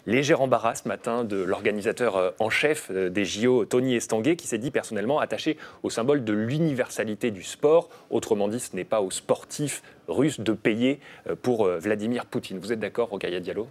léger 0.06 0.34
embarras 0.34 0.76
ce 0.76 0.88
matin 0.88 1.24
de 1.24 1.36
l'organisateur 1.36 2.16
euh, 2.16 2.30
en 2.38 2.50
chef 2.50 2.90
euh, 2.90 3.10
des 3.10 3.24
JO, 3.24 3.64
Tony 3.64 3.96
Estanguet, 3.96 4.36
qui 4.36 4.46
s'est 4.46 4.58
dit 4.58 4.70
personnellement 4.70 5.18
attaché 5.18 5.58
au 5.82 5.90
symbole 5.90 6.24
de 6.24 6.32
l'universalité 6.32 7.30
du 7.30 7.42
sport. 7.42 7.90
Autrement 8.10 8.48
dit, 8.48 8.60
ce 8.60 8.76
n'est 8.76 8.84
pas 8.84 9.00
aux 9.00 9.10
sportifs 9.10 9.82
russes 10.08 10.40
de 10.40 10.52
payer 10.52 11.00
pour 11.42 11.68
Vladimir 11.68 12.26
Poutine. 12.26 12.58
Vous 12.58 12.72
êtes 12.72 12.80
d'accord, 12.80 13.10
Rokhaya 13.10 13.38
Diallo? 13.38 13.68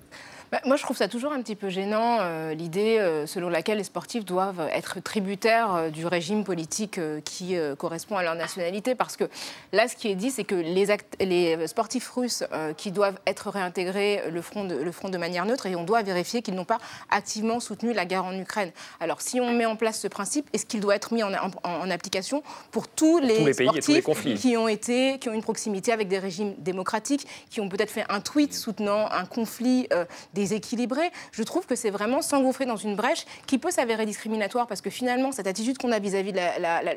Bah, 0.51 0.59
moi, 0.65 0.77
je 0.77 0.83
trouve 0.83 0.97
ça 0.97 1.07
toujours 1.07 1.31
un 1.31 1.41
petit 1.41 1.55
peu 1.55 1.69
gênant, 1.69 2.17
euh, 2.21 2.55
l'idée 2.55 2.97
euh, 2.97 3.27
selon 3.27 3.49
laquelle 3.49 3.77
les 3.77 3.83
sportifs 3.83 4.25
doivent 4.25 4.67
être 4.73 4.99
tributaires 4.99 5.75
euh, 5.75 5.89
du 5.89 6.07
régime 6.07 6.43
politique 6.43 6.99
qui 7.23 7.55
correspond 7.77 8.17
à 8.17 8.23
leur 8.23 8.35
nationalité. 8.35 8.95
Parce 8.95 9.15
que 9.15 9.25
là, 9.73 9.87
ce 9.87 9.95
qui 9.95 10.07
est 10.09 10.15
dit, 10.15 10.31
c'est 10.31 10.43
que 10.43 10.55
les, 10.55 11.67
sportifs 11.67 12.09
russes 12.09 12.43
qui 12.77 12.91
doivent 12.91 13.19
être 13.27 13.49
réintégrés 13.49 14.23
le 14.29 14.41
front, 14.41 14.63
de, 14.65 14.75
le 14.75 14.91
front 14.91 15.09
de 15.09 15.17
manière 15.17 15.45
neutre, 15.45 15.65
et 15.67 15.75
on 15.75 15.83
doit 15.83 16.01
vérifier 16.01 16.41
qu'ils 16.41 16.55
n'ont 16.55 16.65
pas 16.65 16.79
activement 17.09 17.59
soutenu 17.59 17.93
la 17.93 18.05
guerre 18.05 18.25
en 18.25 18.37
Ukraine. 18.37 18.71
Alors, 18.99 19.21
si 19.21 19.39
on 19.39 19.51
met 19.51 19.65
en 19.65 19.75
place 19.75 19.99
ce 19.99 20.07
principe, 20.07 20.49
est-ce 20.53 20.65
qu'il 20.65 20.79
doit 20.79 20.95
être 20.95 21.13
mis 21.13 21.21
en, 21.23 21.33
en- 21.33 21.51
en 21.63 21.89
application 21.91 22.41
pour 22.71 22.87
tous 22.87 23.19
les, 23.19 23.37
tous 23.37 23.45
les 23.45 23.53
pays 23.53 23.67
et 23.75 23.79
tous 23.81 23.91
les 23.91 24.01
sportifs 24.01 24.41
qui 24.41 24.57
ont 24.57 24.67
été, 24.67 25.19
qui 25.19 25.29
ont 25.29 25.33
une 25.33 25.43
proximité 25.43 25.91
avec 25.91 26.07
des 26.07 26.19
régimes 26.19 26.55
démocratiques, 26.57 27.27
qui 27.49 27.61
ont 27.61 27.69
peut-être 27.69 27.91
fait 27.91 28.05
un 28.09 28.21
tweet 28.21 28.53
soutenant 28.53 29.07
un 29.11 29.25
conflit 29.25 29.87
euh, 29.93 30.05
déséquilibré. 30.43 31.11
Je 31.31 31.43
trouve 31.43 31.65
que 31.65 31.75
c'est 31.75 31.89
vraiment 31.89 32.21
s'engouffrer 32.21 32.65
dans 32.65 32.77
une 32.77 32.95
brèche 32.95 33.25
qui 33.45 33.57
peut 33.57 33.71
s'avérer 33.71 34.05
discriminatoire 34.05 34.67
parce 34.67 34.81
que 34.81 34.89
finalement, 34.89 35.31
cette 35.31 35.47
attitude 35.47 35.77
qu'on 35.77 35.91
a 35.91 35.99
vis-à-vis 35.99 36.31
de 36.33 36.39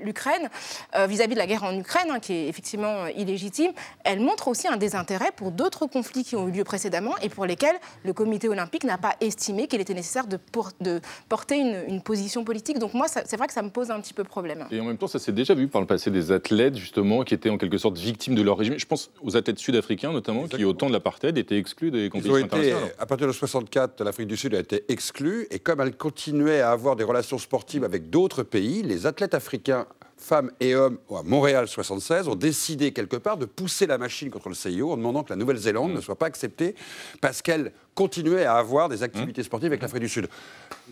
l'Ukraine, 0.05 0.49
euh, 0.97 1.07
vis-à-vis 1.07 1.35
de 1.35 1.39
la 1.39 1.47
guerre 1.47 1.65
en 1.65 1.77
Ukraine, 1.79 2.09
hein, 2.11 2.21
qui 2.21 2.33
est 2.33 2.49
effectivement 2.49 2.95
euh, 3.05 3.11
illégitime, 3.17 3.73
elle 4.05 4.21
montre 4.21 4.49
aussi 4.49 4.69
un 4.69 4.77
désintérêt 4.77 5.31
pour 5.35 5.51
d'autres 5.51 5.87
conflits 5.87 6.25
qui 6.25 6.37
ont 6.37 6.47
eu 6.49 6.53
lieu 6.53 6.65
précédemment 6.65 7.15
et 7.23 7.29
pour 7.29 7.47
lesquels 7.47 7.77
le 8.05 8.13
comité 8.13 8.49
olympique 8.49 8.85
n'a 8.85 8.99
pas 8.99 9.15
estimé 9.21 9.67
qu'il 9.67 9.81
était 9.81 9.95
nécessaire 9.95 10.27
de, 10.27 10.37
pour- 10.37 10.71
de 10.81 11.01
porter 11.29 11.57
une, 11.59 11.77
une 11.89 12.03
position 12.03 12.45
politique. 12.45 12.79
Donc 12.79 12.95
moi, 12.95 13.09
ça- 13.09 13.23
c'est 13.27 13.37
vrai 13.37 13.47
que 13.49 13.53
ça 13.53 13.63
me 13.63 13.71
pose 13.71 13.91
un 13.91 14.01
petit 14.01 14.15
peu 14.15 14.25
problème. 14.25 14.67
Et 14.71 14.81
en 14.81 14.85
même 14.85 14.99
temps, 14.99 15.07
ça 15.09 15.19
s'est 15.19 15.33
déjà 15.33 15.55
vu 15.55 15.67
par 15.69 15.81
le 15.81 15.87
passé 15.87 16.11
des 16.11 16.31
athlètes, 16.33 16.77
justement, 16.77 17.23
qui 17.25 17.35
étaient 17.35 17.51
en 17.51 17.59
quelque 17.59 17.79
sorte 17.79 17.99
victimes 17.99 18.35
de 18.35 18.43
leur 18.43 18.57
régime. 18.59 18.79
Je 18.79 18.87
pense 18.87 19.11
aux 19.23 19.37
athlètes 19.37 19.59
sud-africains, 19.59 20.13
notamment, 20.13 20.47
qui, 20.47 20.65
au 20.65 20.73
temps 20.73 20.87
de 20.89 20.93
l'apartheid, 20.93 21.37
étaient 21.39 21.59
exclus 21.59 21.91
des 21.91 22.09
compétitions 22.11 22.37
été, 22.37 22.45
internationales. 22.45 22.95
à 22.99 23.07
partir 23.07 23.27
de 23.27 23.32
JO 23.33 23.39
64, 23.39 24.05
l'Afrique 24.05 24.29
du 24.29 24.37
Sud 24.37 24.55
a 24.55 24.59
été 24.59 24.85
exclue, 24.89 25.47
et 25.51 25.59
comme 25.59 25.81
elle 25.81 25.97
continuait 25.97 26.61
à 26.61 26.71
avoir 26.71 26.97
des 26.97 27.05
relations 27.05 27.39
sportives 27.39 27.85
avec 27.85 28.11
d'autres 28.11 28.43
pays, 28.43 28.83
les 28.83 29.07
athlètes 29.07 29.35
africains 29.35 29.87
femmes 30.19 30.53
et 30.61 30.75
hommes 30.75 30.99
à 31.11 31.23
Montréal 31.25 31.67
76 31.67 32.29
ont 32.29 32.37
décidé 32.37 32.93
quelque 32.93 33.17
part 33.17 33.37
de 33.37 33.45
pousser 33.45 33.87
la 33.87 33.99
machine 33.99 34.31
contre 34.31 34.49
le 34.49 34.55
CIO 34.55 34.93
en 34.93 34.97
demandant 34.97 35.25
que 35.25 35.31
la 35.31 35.37
Nouvelle-Zélande 35.37 35.93
mm. 35.93 35.97
ne 35.97 36.01
soit 36.01 36.15
pas 36.15 36.27
acceptée 36.27 36.77
parce 37.21 37.43
qu'elle 37.43 37.73
continuait 37.95 38.45
à 38.45 38.55
avoir 38.55 38.89
des 38.89 39.03
activités 39.03 39.41
mm. 39.41 39.45
sportives 39.45 39.69
avec 39.69 39.83
l'Afrique 39.83 40.03
du 40.03 40.09
Sud. 40.09 40.29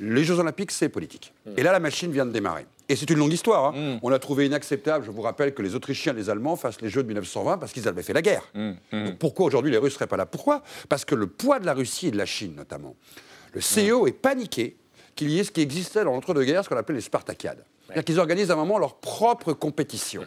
Les 0.01 0.25
Jeux 0.25 0.39
Olympiques, 0.41 0.73
c'est 0.73 0.89
politique. 0.89 1.33
Mm. 1.47 1.51
Et 1.59 1.63
là, 1.63 1.73
la 1.73 1.81
machine 1.81 2.11
vient 2.11 2.27
de 2.27 2.33
démarrer. 2.33 2.67
Et 2.91 2.97
c'est 2.97 3.09
une 3.09 3.19
longue 3.19 3.33
histoire. 3.33 3.67
Hein. 3.67 4.01
On 4.03 4.11
a 4.11 4.19
trouvé 4.19 4.47
inacceptable, 4.47 5.05
je 5.05 5.13
vous 5.13 5.23
rappelle, 5.23 5.55
que 5.55 5.63
les 5.63 5.77
Autrichiens 5.77 6.13
et 6.13 6.17
les 6.17 6.29
Allemands 6.29 6.57
fassent 6.57 6.81
les 6.81 6.89
Jeux 6.89 7.05
de 7.05 7.07
1920 7.07 7.59
parce 7.59 7.73
qu'ils 7.73 7.87
avaient 7.87 8.03
fait 8.03 8.13
la 8.13 8.21
guerre. 8.21 8.43
Donc 8.93 9.17
pourquoi 9.19 9.47
aujourd'hui 9.47 9.71
les 9.71 9.79
Russes 9.79 9.93
ne 9.93 9.99
seraient 9.99 10.09
pas 10.09 10.17
là? 10.17 10.27
Pourquoi? 10.27 10.65
Parce 10.89 11.05
que 11.05 11.15
le 11.15 11.29
poids 11.29 11.61
de 11.61 11.67
la 11.67 11.73
Russie 11.73 12.09
et 12.09 12.11
de 12.11 12.19
la 12.19 12.27
Chine, 12.27 12.55
notamment, 12.57 12.97
le 13.53 13.61
CIO 13.61 14.09
est 14.09 14.13
paniqué 14.13 14.77
qu'il 15.15 15.31
y 15.31 15.39
ait 15.39 15.45
ce 15.45 15.53
qui 15.53 15.61
existait 15.61 16.03
dans 16.03 16.13
l'entre-deux-guerres, 16.13 16.65
ce 16.65 16.69
qu'on 16.69 16.77
appelait 16.77 16.97
les 16.97 17.01
Spartakiades. 17.01 17.65
C'est-à-dire 17.87 18.05
qu'ils 18.05 18.19
organisent 18.19 18.51
à 18.51 18.55
un 18.55 18.57
moment 18.57 18.79
leur 18.79 18.97
propre 18.97 19.53
compétition. 19.53 20.23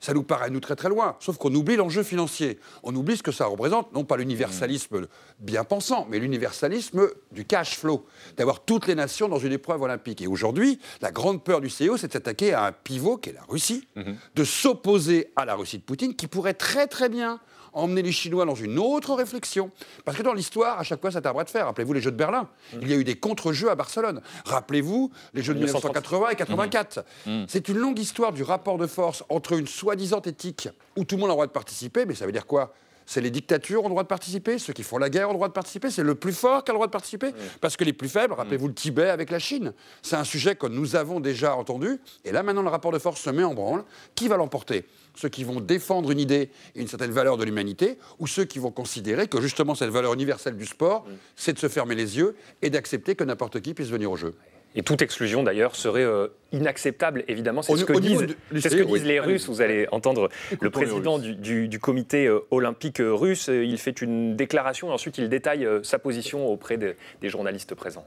Ça 0.00 0.14
nous 0.14 0.22
paraît, 0.22 0.50
nous, 0.50 0.60
très 0.60 0.76
très 0.76 0.88
loin. 0.88 1.16
Sauf 1.20 1.36
qu'on 1.36 1.54
oublie 1.54 1.76
l'enjeu 1.76 2.02
financier. 2.02 2.58
On 2.82 2.94
oublie 2.94 3.16
ce 3.16 3.22
que 3.22 3.32
ça 3.32 3.46
représente, 3.46 3.92
non 3.92 4.04
pas 4.04 4.16
l'universalisme 4.16 5.06
bien 5.38 5.64
pensant, 5.64 6.06
mais 6.10 6.18
l'universalisme 6.18 7.08
du 7.32 7.44
cash 7.44 7.76
flow, 7.76 8.06
d'avoir 8.36 8.60
toutes 8.60 8.86
les 8.86 8.94
nations 8.94 9.28
dans 9.28 9.38
une 9.38 9.52
épreuve 9.52 9.82
olympique. 9.82 10.22
Et 10.22 10.26
aujourd'hui, 10.26 10.78
la 11.00 11.10
grande 11.10 11.42
peur 11.42 11.60
du 11.60 11.68
CEO, 11.68 11.96
c'est 11.96 12.08
de 12.08 12.12
s'attaquer 12.12 12.52
à 12.52 12.66
un 12.66 12.72
pivot 12.72 13.16
qui 13.16 13.30
est 13.30 13.34
la 13.34 13.44
Russie, 13.48 13.86
mhm. 13.96 14.16
de 14.34 14.44
s'opposer 14.44 15.32
à 15.36 15.44
la 15.44 15.54
Russie 15.54 15.78
de 15.78 15.82
Poutine, 15.82 16.14
qui 16.14 16.26
pourrait 16.26 16.54
très 16.54 16.86
très 16.86 17.08
bien 17.08 17.40
emmener 17.76 18.02
les 18.02 18.12
Chinois 18.12 18.44
dans 18.44 18.54
une 18.54 18.78
autre 18.78 19.14
réflexion. 19.14 19.70
Parce 20.04 20.16
que 20.16 20.22
dans 20.22 20.32
l'histoire, 20.32 20.78
à 20.78 20.82
chaque 20.82 21.00
fois, 21.00 21.10
c'est 21.10 21.24
un 21.26 21.32
bras 21.32 21.44
de 21.44 21.50
fer. 21.50 21.66
Rappelez-vous 21.66 21.92
les 21.92 22.00
Jeux 22.00 22.10
de 22.10 22.16
Berlin. 22.16 22.48
Mm. 22.72 22.78
Il 22.82 22.88
y 22.88 22.92
a 22.94 22.96
eu 22.96 23.04
des 23.04 23.16
contre-jeux 23.16 23.70
à 23.70 23.74
Barcelone. 23.74 24.20
Rappelez-vous 24.44 25.10
les 25.34 25.42
Jeux 25.42 25.54
de 25.54 25.60
1980 25.60 26.30
et 26.30 26.36
84. 26.36 27.04
Mm. 27.26 27.30
Mm. 27.30 27.46
C'est 27.48 27.68
une 27.68 27.78
longue 27.78 27.98
histoire 27.98 28.32
du 28.32 28.42
rapport 28.42 28.78
de 28.78 28.86
force 28.86 29.24
entre 29.28 29.52
une 29.52 29.66
soi-disant 29.66 30.22
éthique 30.22 30.68
où 30.96 31.04
tout 31.04 31.16
le 31.16 31.20
monde 31.20 31.30
a 31.30 31.32
le 31.32 31.36
droit 31.36 31.46
de 31.46 31.52
participer, 31.52 32.06
mais 32.06 32.14
ça 32.14 32.26
veut 32.26 32.32
dire 32.32 32.46
quoi? 32.46 32.72
C'est 33.06 33.20
les 33.20 33.30
dictatures 33.30 33.80
ont 33.80 33.88
le 33.88 33.90
droit 33.90 34.02
de 34.02 34.08
participer, 34.08 34.58
ceux 34.58 34.72
qui 34.72 34.82
font 34.82 34.98
la 34.98 35.08
guerre 35.08 35.28
ont 35.28 35.32
le 35.32 35.38
droit 35.38 35.48
de 35.48 35.52
participer, 35.52 35.90
c'est 35.90 36.02
le 36.02 36.14
plus 36.14 36.32
fort 36.32 36.64
qui 36.64 36.70
a 36.70 36.74
le 36.74 36.76
droit 36.76 36.86
de 36.86 36.92
participer, 36.92 37.30
parce 37.60 37.76
que 37.76 37.84
les 37.84 37.92
plus 37.92 38.08
faibles, 38.08 38.34
rappelez-vous 38.34 38.68
le 38.68 38.74
Tibet 38.74 39.08
avec 39.08 39.30
la 39.30 39.38
Chine, 39.38 39.72
c'est 40.02 40.16
un 40.16 40.24
sujet 40.24 40.56
que 40.56 40.66
nous 40.66 40.96
avons 40.96 41.20
déjà 41.20 41.56
entendu, 41.56 41.98
et 42.24 42.32
là 42.32 42.42
maintenant 42.42 42.62
le 42.62 42.68
rapport 42.68 42.92
de 42.92 42.98
force 42.98 43.20
se 43.20 43.30
met 43.30 43.44
en 43.44 43.54
branle. 43.54 43.84
Qui 44.14 44.28
va 44.28 44.36
l'emporter? 44.36 44.84
Ceux 45.14 45.28
qui 45.28 45.44
vont 45.44 45.60
défendre 45.60 46.10
une 46.10 46.18
idée 46.18 46.50
et 46.74 46.80
une 46.80 46.88
certaine 46.88 47.10
valeur 47.10 47.36
de 47.36 47.44
l'humanité, 47.44 47.98
ou 48.18 48.26
ceux 48.26 48.44
qui 48.44 48.58
vont 48.58 48.70
considérer 48.70 49.28
que 49.28 49.40
justement 49.40 49.74
cette 49.74 49.90
valeur 49.90 50.12
universelle 50.12 50.56
du 50.56 50.66
sport, 50.66 51.06
c'est 51.36 51.52
de 51.52 51.58
se 51.58 51.68
fermer 51.68 51.94
les 51.94 52.18
yeux 52.18 52.36
et 52.60 52.70
d'accepter 52.70 53.14
que 53.14 53.24
n'importe 53.24 53.60
qui 53.60 53.72
puisse 53.72 53.88
venir 53.88 54.10
au 54.10 54.16
jeu? 54.16 54.34
Et 54.76 54.82
toute 54.82 55.00
exclusion, 55.00 55.42
d'ailleurs, 55.42 55.74
serait 55.74 56.04
euh, 56.04 56.28
inacceptable, 56.52 57.24
évidemment. 57.28 57.62
C'est 57.62 57.76
ce 57.76 57.84
que 57.84 57.98
disent, 57.98 58.26
ce 58.54 58.68
que 58.68 58.84
disent 58.84 59.04
les 59.04 59.20
Russes. 59.20 59.48
Vous 59.48 59.62
allez 59.62 59.88
entendre 59.90 60.28
le 60.60 60.70
président 60.70 61.18
du, 61.18 61.78
comité 61.80 62.26
euh, 62.26 62.40
olympique 62.50 63.00
euh, 63.00 63.12
russe. 63.12 63.48
Il 63.48 63.78
fait 63.78 64.02
une 64.02 64.36
déclaration 64.36 64.90
et 64.90 64.92
ensuite 64.92 65.18
il 65.18 65.28
détaille 65.30 65.66
sa 65.82 65.98
position 65.98 66.46
auprès 66.46 66.76
des 66.76 67.28
journalistes 67.28 67.74
présents. 67.74 68.06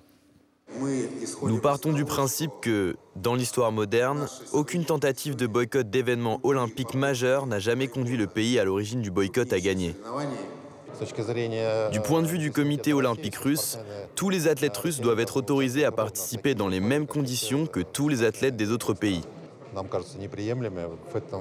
Nous 1.42 1.60
partons 1.60 1.94
du 1.94 2.06
principe 2.06 2.52
que, 2.62 2.96
dans 3.16 3.36
l'histoire 3.36 3.72
moderne, 3.72 4.28
aucune 4.54 4.86
tentative 4.86 5.36
de 5.36 5.48
boycott 5.48 5.90
d'événements 5.90 6.40
olympiques 6.44 6.94
majeurs 6.94 7.48
n'a 7.48 7.60
jamais 7.60 7.88
conduit 7.88 8.18
le 8.18 8.28
pays 8.28 8.60
à 8.60 8.64
l'origine 8.64 9.02
du 9.02 9.10
boycott 9.10 9.52
à 9.52 9.60
gagner. 9.60 9.96
Du 11.92 12.02
point 12.02 12.22
de 12.22 12.28
vue 12.28 12.38
du 12.38 12.52
comité 12.52 12.94
olympique 12.94 13.36
russe, 13.36 13.78
tous 14.16 14.30
les 14.30 14.48
athlètes 14.48 14.78
russes 14.78 15.00
doivent 15.00 15.20
être 15.20 15.38
autorisés 15.38 15.86
à 15.86 15.92
participer 15.92 16.56
dans 16.56 16.68
les 16.68 16.80
mêmes 16.80 17.08
conditions 17.08 17.66
que 17.66 17.80
tous 17.80 18.10
les 18.10 18.24
athlètes 18.24 18.56
des 18.56 18.72
autres 18.72 18.94
pays. 18.94 19.22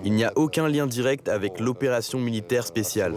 Il 0.04 0.12
n'y 0.12 0.24
a 0.24 0.32
aucun 0.36 0.68
lien 0.68 0.86
direct 0.86 1.28
avec 1.28 1.60
l'opération 1.60 2.18
militaire 2.18 2.66
spéciale. 2.66 3.14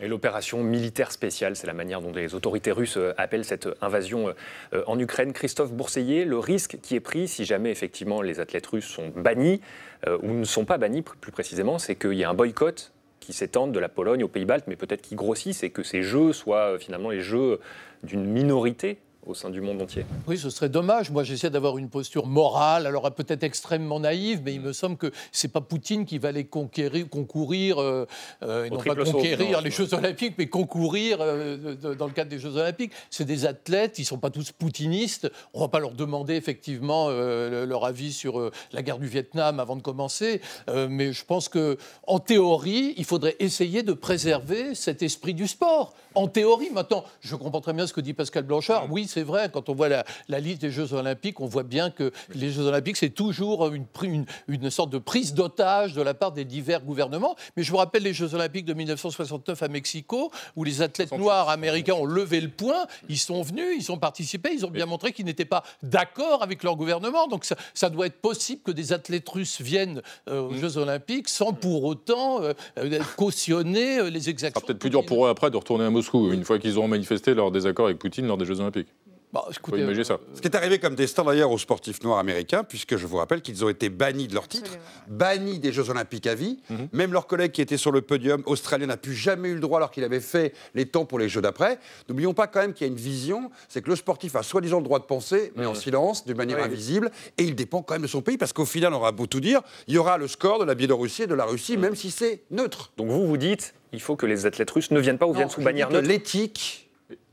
Et 0.00 0.08
l'opération 0.08 0.62
militaire 0.62 1.10
spéciale, 1.10 1.56
c'est 1.56 1.66
la 1.66 1.72
manière 1.72 2.00
dont 2.00 2.12
les 2.12 2.34
autorités 2.34 2.70
russes 2.70 2.96
euh, 2.96 3.12
appellent 3.16 3.44
cette 3.44 3.68
invasion 3.80 4.32
euh, 4.72 4.84
en 4.86 4.98
Ukraine. 4.98 5.32
Christophe 5.32 5.72
Bourseiller, 5.72 6.24
le 6.24 6.38
risque 6.38 6.78
qui 6.80 6.94
est 6.94 7.00
pris 7.00 7.26
si 7.28 7.44
jamais 7.44 7.70
effectivement 7.70 8.22
les 8.22 8.40
athlètes 8.40 8.66
russes 8.66 8.86
sont 8.86 9.12
bannis, 9.14 9.60
euh, 10.06 10.18
ou 10.22 10.32
ne 10.32 10.44
sont 10.44 10.64
pas 10.64 10.78
bannis 10.78 11.02
plus 11.02 11.32
précisément, 11.32 11.78
c'est 11.78 11.96
qu'il 11.96 12.14
y 12.14 12.24
a 12.24 12.30
un 12.30 12.34
boycott 12.34 12.92
qui 13.22 13.32
s'étende 13.32 13.72
de 13.72 13.78
la 13.78 13.88
Pologne 13.88 14.24
aux 14.24 14.28
Pays-Baltes, 14.28 14.66
mais 14.66 14.76
peut-être 14.76 15.00
qui 15.00 15.14
grossissent 15.14 15.62
et 15.62 15.70
que 15.70 15.82
ces 15.82 16.02
jeux 16.02 16.32
soient 16.32 16.78
finalement 16.78 17.10
les 17.10 17.20
jeux 17.20 17.60
d'une 18.02 18.24
minorité 18.24 18.98
au 19.26 19.34
sein 19.34 19.50
du 19.50 19.60
monde 19.60 19.80
entier. 19.80 20.04
Oui, 20.26 20.36
ce 20.36 20.50
serait 20.50 20.68
dommage. 20.68 21.10
Moi, 21.10 21.22
j'essaie 21.22 21.50
d'avoir 21.50 21.78
une 21.78 21.88
posture 21.88 22.26
morale, 22.26 22.86
alors 22.86 23.08
peut-être 23.12 23.44
extrêmement 23.44 24.00
naïve, 24.00 24.42
mais 24.44 24.54
il 24.54 24.60
me 24.60 24.72
semble 24.72 24.96
que 24.96 25.12
c'est 25.30 25.48
pas 25.48 25.60
Poutine 25.60 26.04
qui 26.04 26.18
va 26.18 26.28
aller 26.28 26.44
conquérir, 26.44 27.08
concourir, 27.08 27.80
euh, 27.80 28.06
euh 28.42 28.68
non 28.68 28.78
pas 28.78 28.96
conquérir 28.96 29.60
les 29.60 29.70
Jeux 29.70 29.94
Olympiques, 29.94 30.34
mais 30.38 30.48
concourir 30.48 31.18
euh, 31.20 31.74
dans 31.74 32.06
le 32.06 32.12
cadre 32.12 32.30
des 32.30 32.38
Jeux 32.38 32.56
Olympiques. 32.56 32.92
C'est 33.10 33.24
des 33.24 33.46
athlètes, 33.46 33.98
ils 33.98 34.04
sont 34.04 34.18
pas 34.18 34.30
tous 34.30 34.50
poutinistes. 34.50 35.30
On 35.54 35.60
va 35.60 35.68
pas 35.68 35.78
leur 35.78 35.92
demander 35.92 36.34
effectivement 36.34 37.06
euh, 37.08 37.64
leur 37.64 37.84
avis 37.84 38.12
sur 38.12 38.50
la 38.72 38.82
guerre 38.82 38.98
du 38.98 39.06
Vietnam 39.06 39.60
avant 39.60 39.76
de 39.76 39.82
commencer, 39.82 40.40
mais 40.88 41.12
je 41.12 41.24
pense 41.24 41.48
que 41.48 41.76
en 42.06 42.18
théorie, 42.18 42.94
il 42.96 43.04
faudrait 43.04 43.36
essayer 43.38 43.82
de 43.82 43.92
préserver 43.92 44.74
cet 44.74 45.02
esprit 45.02 45.34
du 45.34 45.46
sport. 45.46 45.94
En 46.14 46.28
théorie, 46.28 46.70
maintenant, 46.70 47.04
je 47.20 47.36
comprends 47.36 47.60
très 47.60 47.72
bien 47.72 47.86
ce 47.86 47.92
que 47.92 48.00
dit 48.00 48.12
Pascal 48.12 48.44
Blanchard. 48.44 48.90
Oui, 48.90 49.06
c'est 49.08 49.22
vrai, 49.22 49.50
quand 49.52 49.68
on 49.68 49.74
voit 49.74 49.88
la, 49.88 50.40
liste 50.40 50.60
des 50.60 50.70
Jeux 50.70 50.92
Olympiques, 50.92 51.40
on 51.40 51.46
voit 51.46 51.62
bien 51.62 51.90
que 51.90 52.12
les 52.34 52.50
Jeux 52.50 52.66
Olympiques, 52.66 52.96
c'est 52.96 53.10
toujours 53.10 53.72
une, 53.72 53.84
une, 54.02 54.24
une, 54.48 54.70
sorte 54.70 54.90
de 54.90 54.98
prise 54.98 55.34
d'otage 55.34 55.92
de 55.94 56.02
la 56.02 56.14
part 56.14 56.32
des 56.32 56.44
divers 56.44 56.82
gouvernements. 56.82 57.36
Mais 57.56 57.62
je 57.62 57.70
vous 57.70 57.76
rappelle 57.76 58.02
les 58.02 58.12
Jeux 58.12 58.34
Olympiques 58.34 58.64
de 58.64 58.74
1969 58.74 59.62
à 59.62 59.68
Mexico, 59.68 60.30
où 60.56 60.64
les 60.64 60.82
athlètes 60.82 61.12
noirs 61.12 61.48
américains 61.48 61.94
ont 61.94 62.04
levé 62.04 62.40
le 62.40 62.48
poing, 62.48 62.86
ils 63.08 63.18
sont 63.18 63.42
venus, 63.42 63.76
ils 63.78 63.92
ont 63.92 63.98
participé, 63.98 64.50
ils 64.52 64.64
ont 64.66 64.70
bien 64.70 64.86
montré 64.86 65.12
qu'ils 65.12 65.24
n'étaient 65.24 65.44
pas 65.44 65.62
d'accord 65.82 66.42
avec 66.42 66.62
leur 66.62 66.76
gouvernement. 66.76 67.26
Donc 67.28 67.44
ça, 67.44 67.90
doit 67.90 68.06
être 68.06 68.20
possible 68.20 68.62
que 68.62 68.70
des 68.70 68.92
athlètes 68.92 69.28
russes 69.28 69.60
viennent 69.60 70.02
euh, 70.28 70.40
aux 70.40 70.50
mm. 70.50 70.58
Jeux 70.58 70.76
Olympiques 70.78 71.28
sans 71.28 71.52
pour 71.52 71.84
autant 71.84 72.42
euh, 72.42 72.52
euh, 72.78 73.00
cautionner 73.16 74.10
les 74.10 74.30
exactions. 74.30 74.60
C'est 74.60 74.66
peut-être 74.66 74.78
plus 74.78 74.90
dur 74.90 75.04
pour 75.04 75.26
eux 75.26 75.30
après 75.30 75.50
de 75.50 75.56
retourner 75.56 75.84
à 75.84 75.90
Moscou, 75.90 76.01
une 76.32 76.44
fois 76.44 76.58
qu'ils 76.58 76.78
auront 76.78 76.88
manifesté 76.88 77.34
leur 77.34 77.50
désaccord 77.50 77.86
avec 77.86 77.98
Poutine 77.98 78.26
lors 78.26 78.36
des 78.38 78.44
Jeux 78.44 78.60
Olympiques. 78.60 78.88
Bah, 79.32 79.46
euh, 79.48 80.04
ça. 80.04 80.18
Ce 80.34 80.42
qui 80.42 80.48
est 80.48 80.54
arrivé 80.54 80.78
comme 80.78 80.94
destin 80.94 81.24
d'ailleurs 81.24 81.50
aux 81.50 81.58
sportifs 81.58 82.02
noirs 82.02 82.18
américains, 82.18 82.64
puisque 82.64 82.98
je 82.98 83.06
vous 83.06 83.16
rappelle 83.16 83.40
qu'ils 83.40 83.64
ont 83.64 83.70
été 83.70 83.88
bannis 83.88 84.28
de 84.28 84.34
leur 84.34 84.46
titre, 84.46 84.72
bannis 85.08 85.58
des 85.58 85.72
Jeux 85.72 85.88
Olympiques 85.88 86.26
à 86.26 86.34
vie. 86.34 86.58
Mhm. 86.68 86.88
Même 86.92 87.12
leur 87.14 87.26
collègue 87.26 87.52
qui 87.52 87.62
était 87.62 87.78
sur 87.78 87.92
le 87.92 88.02
podium 88.02 88.42
australien 88.44 88.86
n'a 88.86 88.98
plus 88.98 89.14
jamais 89.14 89.48
eu 89.48 89.54
le 89.54 89.60
droit 89.60 89.78
alors 89.78 89.90
qu'il 89.90 90.04
avait 90.04 90.20
fait 90.20 90.52
les 90.74 90.84
temps 90.84 91.06
pour 91.06 91.18
les 91.18 91.30
Jeux 91.30 91.40
d'après. 91.40 91.78
N'oublions 92.10 92.34
pas 92.34 92.46
quand 92.46 92.60
même 92.60 92.74
qu'il 92.74 92.86
y 92.86 92.90
a 92.90 92.92
une 92.92 92.98
vision, 92.98 93.50
c'est 93.68 93.80
que 93.80 93.88
le 93.88 93.96
sportif 93.96 94.36
a 94.36 94.42
soi-disant 94.42 94.78
le 94.78 94.84
droit 94.84 94.98
de 94.98 95.04
penser, 95.04 95.52
mais 95.56 95.64
en 95.64 95.70
mhm. 95.70 95.76
silence, 95.76 96.26
d'une 96.26 96.36
manière 96.36 96.62
invisible, 96.62 97.10
et 97.38 97.44
il 97.44 97.54
dépend 97.54 97.80
quand 97.80 97.94
même 97.94 98.02
de 98.02 98.06
son 98.08 98.20
pays, 98.20 98.36
parce 98.36 98.52
qu'au 98.52 98.66
final, 98.66 98.92
on 98.92 98.96
aura 98.96 99.12
beau 99.12 99.26
tout 99.26 99.40
dire, 99.40 99.62
il 99.86 99.94
y 99.94 99.98
aura 99.98 100.18
le 100.18 100.28
score 100.28 100.58
de 100.58 100.64
la 100.64 100.74
Biélorussie 100.74 101.22
et 101.22 101.26
de 101.26 101.34
la 101.34 101.46
Russie, 101.46 101.76
mhm. 101.76 101.82
même 101.82 101.96
si 101.96 102.10
c'est 102.10 102.42
neutre. 102.50 102.92
Donc 102.98 103.08
vous 103.08 103.26
vous 103.26 103.38
dites, 103.38 103.72
il 103.94 104.00
faut 104.02 104.16
que 104.16 104.26
les 104.26 104.44
athlètes 104.44 104.70
russes 104.70 104.90
ne 104.90 105.00
viennent 105.00 105.18
pas 105.18 105.26
ou 105.26 105.32
viennent 105.32 105.48
sous 105.48 105.62
bannière 105.62 105.88
neutre. 105.88 106.06
L'éthique 106.06 106.90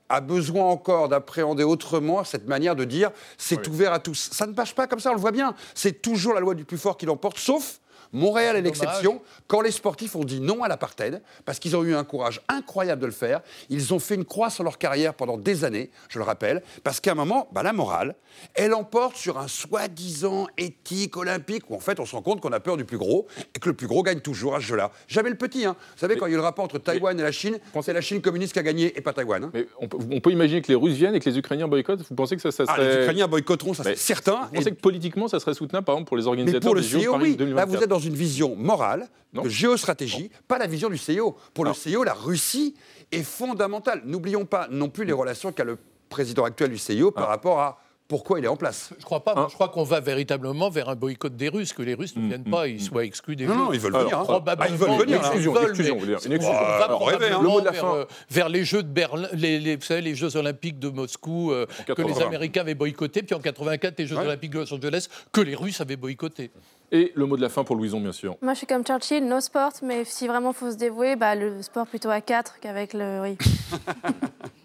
a 0.09 0.21
besoin 0.21 0.65
encore 0.65 1.07
d'appréhender 1.09 1.63
autrement 1.63 2.23
cette 2.23 2.47
manière 2.47 2.75
de 2.75 2.83
dire 2.83 3.11
c'est 3.37 3.67
ouvert 3.67 3.93
à 3.93 3.99
tous. 3.99 4.29
Ça 4.31 4.47
ne 4.47 4.53
passe 4.53 4.73
pas 4.73 4.87
comme 4.87 4.99
ça, 4.99 5.11
on 5.11 5.15
le 5.15 5.19
voit 5.19 5.31
bien. 5.31 5.55
C'est 5.75 6.01
toujours 6.01 6.33
la 6.33 6.39
loi 6.39 6.55
du 6.55 6.65
plus 6.65 6.77
fort 6.77 6.97
qui 6.97 7.05
l'emporte, 7.05 7.37
sauf 7.37 7.79
Montréal 8.13 8.55
est 8.55 8.61
l'exception. 8.61 9.21
Quand 9.47 9.61
les 9.61 9.71
sportifs 9.71 10.15
ont 10.15 10.23
dit 10.23 10.39
non 10.39 10.63
à 10.63 10.67
l'apartheid, 10.67 11.21
parce 11.45 11.59
qu'ils 11.59 11.75
ont 11.75 11.83
eu 11.83 11.95
un 11.95 12.03
courage 12.03 12.41
incroyable 12.47 13.01
de 13.01 13.05
le 13.05 13.11
faire, 13.11 13.41
ils 13.69 13.93
ont 13.93 13.99
fait 13.99 14.15
une 14.15 14.25
croix 14.25 14.49
sur 14.49 14.63
leur 14.63 14.77
carrière 14.77 15.13
pendant 15.13 15.37
des 15.37 15.63
années, 15.63 15.89
je 16.09 16.19
le 16.19 16.25
rappelle, 16.25 16.63
parce 16.83 16.99
qu'à 16.99 17.11
un 17.11 17.15
moment, 17.15 17.47
bah, 17.51 17.63
la 17.63 17.73
morale, 17.73 18.15
elle 18.53 18.73
emporte 18.73 19.15
sur 19.15 19.37
un 19.37 19.47
soi-disant 19.47 20.47
éthique 20.57 21.17
olympique 21.17 21.69
où 21.69 21.75
en 21.75 21.79
fait 21.79 21.99
on 21.99 22.05
se 22.05 22.15
rend 22.15 22.21
compte 22.21 22.41
qu'on 22.41 22.51
a 22.51 22.59
peur 22.59 22.77
du 22.77 22.85
plus 22.85 22.97
gros 22.97 23.27
et 23.55 23.59
que 23.59 23.69
le 23.69 23.75
plus 23.75 23.87
gros 23.87 24.03
gagne 24.03 24.19
toujours 24.19 24.55
à 24.55 24.59
ce 24.59 24.65
jeu-là. 24.65 24.91
Jamais 25.07 25.29
le 25.29 25.37
petit. 25.37 25.65
Hein. 25.65 25.75
Vous 25.95 25.99
savez, 25.99 26.17
quand 26.17 26.25
il 26.25 26.29
y 26.29 26.33
a 26.33 26.35
eu 26.35 26.37
le 26.37 26.43
rapport 26.43 26.65
entre 26.65 26.77
Taïwan 26.77 27.19
et 27.19 27.23
la 27.23 27.31
Chine, 27.31 27.59
c'est 27.81 27.93
la 27.93 28.01
Chine 28.01 28.21
communiste 28.21 28.53
qui 28.53 28.59
a 28.59 28.63
gagné 28.63 28.97
et 28.97 29.01
pas 29.01 29.13
Taïwan. 29.13 29.45
Hein. 29.45 29.51
Mais 29.53 29.67
on 29.79 29.87
peut, 29.87 30.31
imaginer 30.31 30.61
que 30.61 30.67
les 30.67 30.75
Russes 30.75 30.95
viennent 30.95 31.15
et 31.15 31.19
que 31.19 31.29
les 31.29 31.37
Ukrainiens 31.37 31.67
boycottent 31.67 32.03
Vous 32.09 32.15
pensez 32.15 32.35
que 32.35 32.41
ça, 32.41 32.51
ça 32.51 32.65
serait. 32.65 32.75
Ah, 32.77 32.83
les 32.83 33.03
Ukrainiens 33.03 33.27
boycotteront, 33.27 33.73
ça 33.73 33.83
c'est 33.83 33.97
certain. 33.97 34.47
Vous 34.47 34.55
pensez 34.55 34.71
que 34.71 34.79
politiquement 34.79 35.27
ça 35.27 35.39
serait 35.39 35.53
soutenable 35.53 35.85
par 35.85 35.95
exemple 35.95 36.07
pour 36.07 36.17
les 36.17 36.27
organisateurs 36.27 36.61
pour 36.61 36.75
le 36.75 36.81
CIO, 36.81 37.17
oui. 37.17 37.37
Là, 37.37 37.65
vous 37.65 37.75
êtes 37.75 37.89
dans 37.89 37.98
une 37.99 38.15
vision 38.15 38.55
morale, 38.55 39.07
de 39.33 39.47
géostratégie, 39.47 40.31
pas 40.47 40.57
la 40.57 40.67
vision 40.67 40.89
du 40.89 40.97
CIO. 40.97 41.35
Pour 41.53 41.65
le 41.65 41.73
CIO, 41.73 42.03
la 42.03 42.13
Russie 42.13 42.75
est 43.11 43.23
fondamentale. 43.23 44.01
N'oublions 44.05 44.45
pas 44.45 44.67
non 44.69 44.89
plus 44.89 45.05
les 45.05 45.13
relations 45.13 45.51
qu'a 45.51 45.63
le 45.63 45.77
président 46.09 46.43
actuel 46.43 46.71
du 46.71 46.77
CIO 46.77 47.11
par 47.11 47.27
rapport 47.27 47.59
à 47.59 47.79
pourquoi 48.09 48.39
il 48.39 48.45
est 48.45 48.49
en 48.49 48.57
place. 48.57 48.89
Je 48.97 49.05
crois 49.05 49.23
pas. 49.23 49.35
Hein 49.37 49.47
je 49.49 49.53
crois 49.53 49.69
qu'on 49.69 49.83
va 49.83 49.99
véritablement 49.99 50.71
vers 50.71 50.89
un 50.89 50.95
boycott 50.95 51.35
des 51.35 51.47
Russes, 51.47 51.73
que 51.73 51.83
les 51.83 51.93
Russes 51.93 52.15
ne 52.15 52.23
mm, 52.23 52.27
viennent 52.27 52.43
pas, 52.43 52.67
ils 52.67 52.77
mm, 52.77 52.79
soient 52.79 53.05
exclus 53.05 53.35
des 53.35 53.45
non, 53.45 53.53
Jeux. 53.53 53.59
Non, 53.59 53.73
ils 53.73 53.79
veulent 53.79 53.93
venir. 53.93 54.19
Hein. 54.19 54.23
Probablement. 54.23 54.67
Ah, 54.67 54.73
ils 54.73 54.77
veulent 54.77 54.99
venir. 54.99 55.17
Exclusion, 55.17 55.53
veulent, 55.53 55.69
exclusion, 55.69 55.95
une 56.03 56.13
exclusion. 56.13 56.49
On 56.49 56.79
va 56.79 56.87
probablement 56.89 57.41
le 57.41 57.47
mot 57.47 57.61
de 57.61 57.65
la 57.65 57.73
fin. 57.73 57.93
Vers, 57.93 58.07
vers, 58.31 58.49
les 58.49 58.65
Jeux 58.65 58.81
de 58.81 58.87
Berlin, 58.87 59.29
les, 59.33 59.59
les, 59.59 59.75
vous 59.75 59.83
savez, 59.83 60.01
les 60.01 60.15
Jeux 60.15 60.35
Olympiques 60.35 60.79
de 60.79 60.89
Moscou 60.89 61.51
euh, 61.51 61.67
que 61.85 62.01
les 62.01 62.19
Américains 62.19 62.61
avaient 62.61 62.73
boycottés, 62.73 63.21
puis 63.21 63.35
en 63.35 63.39
84 63.39 63.99
les 63.99 64.07
Jeux 64.07 64.17
ouais. 64.17 64.25
Olympiques 64.25 64.51
de 64.51 64.59
Los 64.59 64.73
Angeles 64.73 65.07
que 65.31 65.41
les 65.41 65.55
Russes 65.55 65.79
avaient 65.79 65.95
boycottés. 65.95 66.49
Et 66.91 67.11
le 67.13 67.27
mot 67.27 67.37
de 67.37 67.43
la 67.43 67.49
fin 67.49 67.63
pour 67.63 67.75
Louison, 67.75 68.01
bien 68.01 68.11
sûr. 68.11 68.35
Moi, 68.41 68.53
je 68.53 68.59
suis 68.59 68.67
comme 68.67 68.83
Churchill, 68.83 69.23
no 69.23 69.39
sport, 69.39 69.73
mais 69.83 70.03
si 70.03 70.27
vraiment 70.27 70.51
faut 70.51 70.71
se 70.71 70.77
dévouer, 70.77 71.15
bah, 71.15 71.35
le 71.35 71.61
sport 71.61 71.85
plutôt 71.85 72.09
à 72.09 72.21
4 72.21 72.59
qu'avec 72.59 72.93
le 72.93 73.21
riz. 73.21 73.37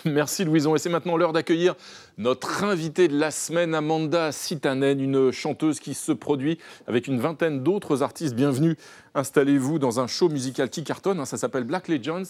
Merci 0.04 0.44
Louison. 0.44 0.74
Et 0.74 0.78
c'est 0.78 0.88
maintenant 0.88 1.16
l'heure 1.16 1.32
d'accueillir 1.32 1.74
notre 2.16 2.64
invitée 2.64 3.08
de 3.08 3.18
la 3.18 3.30
semaine, 3.30 3.74
Amanda 3.74 4.32
Sitanen, 4.32 5.00
une 5.00 5.30
chanteuse 5.30 5.80
qui 5.80 5.94
se 5.94 6.12
produit 6.12 6.58
avec 6.86 7.06
une 7.06 7.20
vingtaine 7.20 7.62
d'autres 7.62 8.02
artistes. 8.02 8.34
Bienvenue, 8.34 8.76
installez-vous 9.14 9.78
dans 9.78 10.00
un 10.00 10.06
show 10.06 10.28
musical 10.28 10.70
qui 10.70 10.84
cartonne, 10.84 11.20
hein. 11.20 11.24
ça 11.24 11.36
s'appelle 11.36 11.64
Black 11.64 11.88
Legends. 11.88 12.22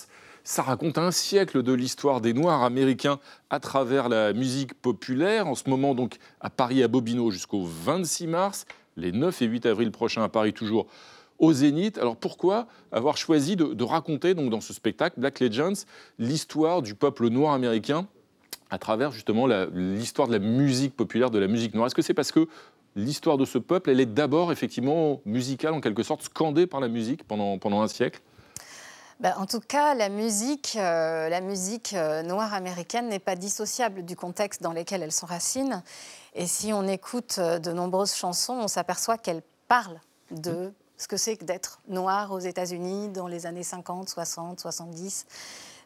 Ça 0.43 0.63
raconte 0.63 0.99
un 0.99 1.11
siècle 1.11 1.63
de 1.63 1.73
l'histoire 1.73 2.21
des 2.21 2.33
Noirs 2.33 2.63
américains 2.63 3.21
à 3.51 3.61
travers 3.61 4.09
la 4.09 4.33
musique 4.33 4.75
populaire. 4.75 5.47
En 5.47 5.55
ce 5.55 5.69
moment, 5.69 5.95
donc, 5.95 6.17
à 6.41 6.51
Paris, 6.51 6.83
à 6.83 6.89
Bobino, 6.89 7.31
jusqu'au 7.31 7.65
26 7.65 8.27
mars, 8.27 8.65
les 8.97 9.13
9 9.13 9.43
et 9.43 9.47
8 9.47 9.67
avril 9.67 9.91
prochains 9.93 10.23
à 10.23 10.29
Paris, 10.29 10.55
toujours 10.55 10.87
au 11.41 11.53
Zénith. 11.53 11.99
Alors 11.99 12.17
pourquoi 12.17 12.69
avoir 12.93 13.17
choisi 13.17 13.57
de, 13.57 13.83
raconter 13.83 14.35
donc 14.35 14.51
dans 14.51 14.61
ce 14.61 14.73
spectacle 14.73 15.19
Black 15.19 15.41
Legends 15.41 15.85
l'histoire 16.19 16.83
du 16.83 16.95
peuple 16.95 17.29
noir 17.29 17.55
américain 17.55 18.07
à 18.71 18.79
travers 18.79 19.11
justement 19.11 19.49
l'histoire 19.73 20.29
de 20.29 20.35
la 20.35 20.39
musique 20.39 20.95
populaire, 20.95 21.31
de 21.31 21.39
la 21.41 21.49
musique 21.49 21.75
noire? 21.75 21.89
Est-ce 21.89 21.95
que 21.95 22.03
c'est 22.03 22.15
parce 22.15 22.31
que 22.31 22.47
l'histoire 22.95 23.37
de 23.39 23.45
ce 23.45 23.59
peuple, 23.59 23.91
elle 23.91 24.01
est 24.01 24.07
d'abord 24.07 24.53
effectivement 24.53 25.21
musicale, 25.25 25.75
en 25.75 25.81
quelque 25.81 26.05
sorte 26.05 26.23
scandée 26.23 26.69
par 26.69 26.79
la 26.79 26.89
musique 26.89 27.25
pendant, 27.25 27.59
pendant 27.59 27.81
un 27.81 27.89
siècle? 27.89 28.21
Ben, 29.19 29.35
en 29.37 29.45
tout 29.45 29.61
cas, 29.61 29.95
la 29.95 30.09
musique, 30.09 30.77
euh, 30.77 31.29
la 31.29 31.43
musique 31.43 31.93
euh, 31.93 32.23
noire 32.23 32.55
américaine 32.55 33.09
n'est 33.09 33.19
pas 33.19 33.37
dissociable 33.37 34.03
du 34.03 34.17
contexte 34.17 34.63
dans 34.63 34.73
lequel 34.73 35.03
elle 35.03 35.13
s'enracine. 35.13 35.83
Et 36.35 36.47
si 36.47 36.73
on 36.73 36.89
écoute 36.89 37.37
euh, 37.39 37.59
de 37.59 37.71
nombreuses 37.71 38.15
chansons, 38.15 38.55
on 38.55 38.69
s'aperçoit 38.69 39.19
qu'elles 39.19 39.43
parlent 39.69 40.01
de 40.31 40.73
ce 41.01 41.09
que 41.09 41.17
c'est 41.17 41.37
que 41.37 41.45
d'être 41.45 41.81
noir 41.89 42.31
aux 42.31 42.39
États-Unis 42.39 43.09
dans 43.09 43.27
les 43.27 43.47
années 43.47 43.63
50, 43.63 44.11
60, 44.11 44.61
70. 44.61 45.25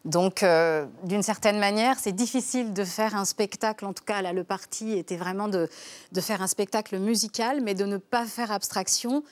Donc, 0.04 0.42
euh, 0.42 0.86
d'une 1.04 1.22
certaine 1.22 1.58
manière, 1.60 2.00
c'est 2.00 2.12
difficile 2.12 2.72
de 2.72 2.84
faire 2.84 3.14
un 3.14 3.24
spectacle. 3.24 3.86
En 3.86 3.92
tout 3.92 4.02
cas, 4.04 4.22
là, 4.22 4.32
le 4.32 4.42
parti 4.42 4.92
était 4.92 5.16
vraiment 5.16 5.46
de, 5.46 5.70
de, 6.10 6.20
faire 6.20 6.42
un 6.42 6.48
spectacle 6.48 6.98
musical, 6.98 7.60
mais 7.62 7.74
de 7.74 7.84
ne 7.84 7.96
pas 7.96 8.26
faire 8.26 8.50
abstraction 8.50 9.22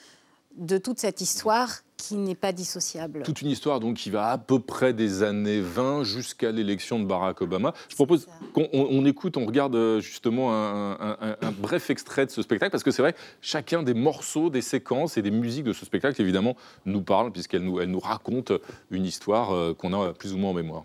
de 0.54 0.78
toute 0.78 1.00
cette 1.00 1.20
histoire 1.20 1.80
qui 2.02 2.16
n'est 2.16 2.34
pas 2.34 2.52
dissociable. 2.52 3.22
Toute 3.22 3.42
une 3.42 3.48
histoire 3.48 3.78
donc 3.78 3.96
qui 3.96 4.10
va 4.10 4.30
à 4.30 4.38
peu 4.38 4.58
près 4.58 4.92
des 4.92 5.22
années 5.22 5.60
20 5.60 6.02
jusqu'à 6.02 6.50
l'élection 6.50 6.98
de 6.98 7.04
Barack 7.04 7.42
Obama. 7.42 7.74
Je 7.88 7.94
propose 7.94 8.26
qu'on 8.52 9.06
écoute, 9.06 9.36
on 9.36 9.46
regarde 9.46 9.76
euh, 9.76 10.00
justement 10.00 10.52
un, 10.52 10.92
un, 10.92 11.36
un, 11.40 11.52
bref 11.52 11.90
extrait 11.90 12.26
de 12.26 12.32
ce 12.32 12.42
spectacle 12.42 12.72
parce 12.72 12.82
que 12.82 12.90
c'est 12.90 13.02
vrai, 13.02 13.14
chacun 13.40 13.84
des 13.84 13.94
morceaux, 13.94 14.50
des 14.50 14.62
séquences 14.62 15.16
et 15.16 15.22
des 15.22 15.30
musiques 15.30 15.64
de 15.64 15.72
ce 15.72 15.84
spectacle 15.84 16.20
évidemment 16.20 16.56
nous 16.86 17.02
parle 17.02 17.30
puisqu'elle 17.30 17.62
nous, 17.62 17.80
elle 17.80 17.90
nous 17.90 18.00
raconte 18.00 18.52
une 18.90 19.04
histoire 19.04 19.54
euh, 19.54 19.72
qu'on 19.72 19.92
a 19.92 20.12
plus 20.12 20.34
ou 20.34 20.38
moins 20.38 20.50
en 20.50 20.54
mémoire. 20.54 20.84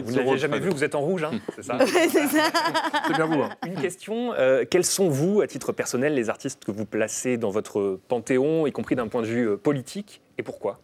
Vous 0.00 0.12
n'avez 0.12 0.38
jamais 0.38 0.58
vu, 0.58 0.70
vous 0.70 0.84
êtes 0.84 0.94
en 0.94 1.00
rouge, 1.00 1.24
hein, 1.24 1.32
c'est 1.56 1.62
ça 1.62 1.78
C'est 3.06 3.14
bien 3.14 3.26
vous. 3.26 3.42
Hein. 3.42 3.50
Une 3.66 3.80
question, 3.80 4.32
euh, 4.34 4.64
quels 4.68 4.84
sont 4.84 5.08
vous, 5.08 5.40
à 5.40 5.46
titre 5.46 5.72
personnel, 5.72 6.14
les 6.14 6.30
artistes 6.30 6.64
que 6.64 6.70
vous 6.70 6.86
placez 6.86 7.36
dans 7.36 7.50
votre 7.50 7.98
panthéon, 8.08 8.66
y 8.66 8.72
compris 8.72 8.96
d'un 8.96 9.08
point 9.08 9.22
de 9.22 9.26
vue 9.26 9.48
euh, 9.48 9.56
politique, 9.56 10.20
et 10.38 10.42
pourquoi? 10.42 10.80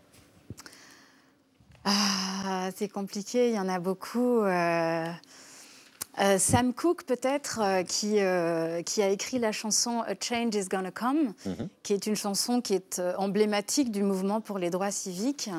Ah, 1.85 2.71
C'est 2.75 2.89
compliqué, 2.89 3.49
il 3.49 3.55
y 3.55 3.59
en 3.59 3.69
a 3.69 3.79
beaucoup. 3.79 4.43
Euh... 4.43 5.07
Euh, 6.21 6.39
Sam 6.39 6.73
Cooke, 6.73 7.05
peut-être, 7.05 7.61
euh, 7.63 7.83
qui, 7.85 8.19
euh, 8.19 8.83
qui 8.83 9.03
a 9.03 9.09
écrit 9.09 9.39
la 9.39 9.53
chanson 9.53 10.01
A 10.01 10.15
Change 10.21 10.55
is 10.55 10.65
Gonna 10.69 10.91
Come, 10.91 11.33
mm-hmm. 11.47 11.69
qui 11.83 11.93
est 11.93 12.07
une 12.07 12.17
chanson 12.17 12.61
qui 12.61 12.75
est 12.75 13.01
emblématique 13.17 13.93
du 13.93 14.03
mouvement 14.03 14.41
pour 14.41 14.59
les 14.59 14.71
droits 14.71 14.91
civiques. 14.91 15.51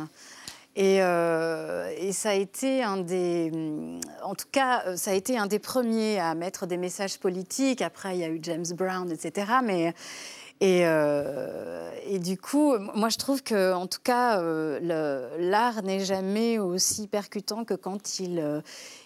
Et, 0.76 1.02
euh, 1.02 1.92
et, 1.98 2.14
ça 2.14 2.30
a 2.30 2.34
été 2.36 2.84
un 2.84 2.98
des, 2.98 3.52
en 4.24 4.36
tout 4.36 4.48
cas, 4.52 4.96
ça 4.96 5.12
a 5.12 5.14
été 5.14 5.38
un 5.38 5.48
des 5.48 5.60
premiers 5.60 6.20
à 6.20 6.36
mettre 6.36 6.68
des 6.68 6.78
messages 6.78 7.18
politiques. 7.18 7.82
Après, 7.82 8.16
il 8.16 8.20
y 8.20 8.24
a 8.24 8.30
eu 8.30 8.40
James 8.42 8.66
Brown, 8.76 9.12
etc. 9.12 9.52
Mais 9.64 9.94
et, 10.62 10.82
euh, 10.84 11.90
et, 12.06 12.20
du 12.20 12.38
coup, 12.38 12.78
moi, 12.94 13.08
je 13.08 13.18
trouve 13.18 13.42
que, 13.44 13.74
en 13.74 13.88
tout 13.88 14.02
cas, 14.04 14.42
euh, 14.42 15.30
l'art 15.40 15.84
n'est 15.84 16.04
jamais 16.04 16.60
aussi 16.60 17.08
percutant 17.08 17.64
que 17.64 17.76
quand 17.76 18.20
il, 18.20 18.40
euh, 18.40 18.60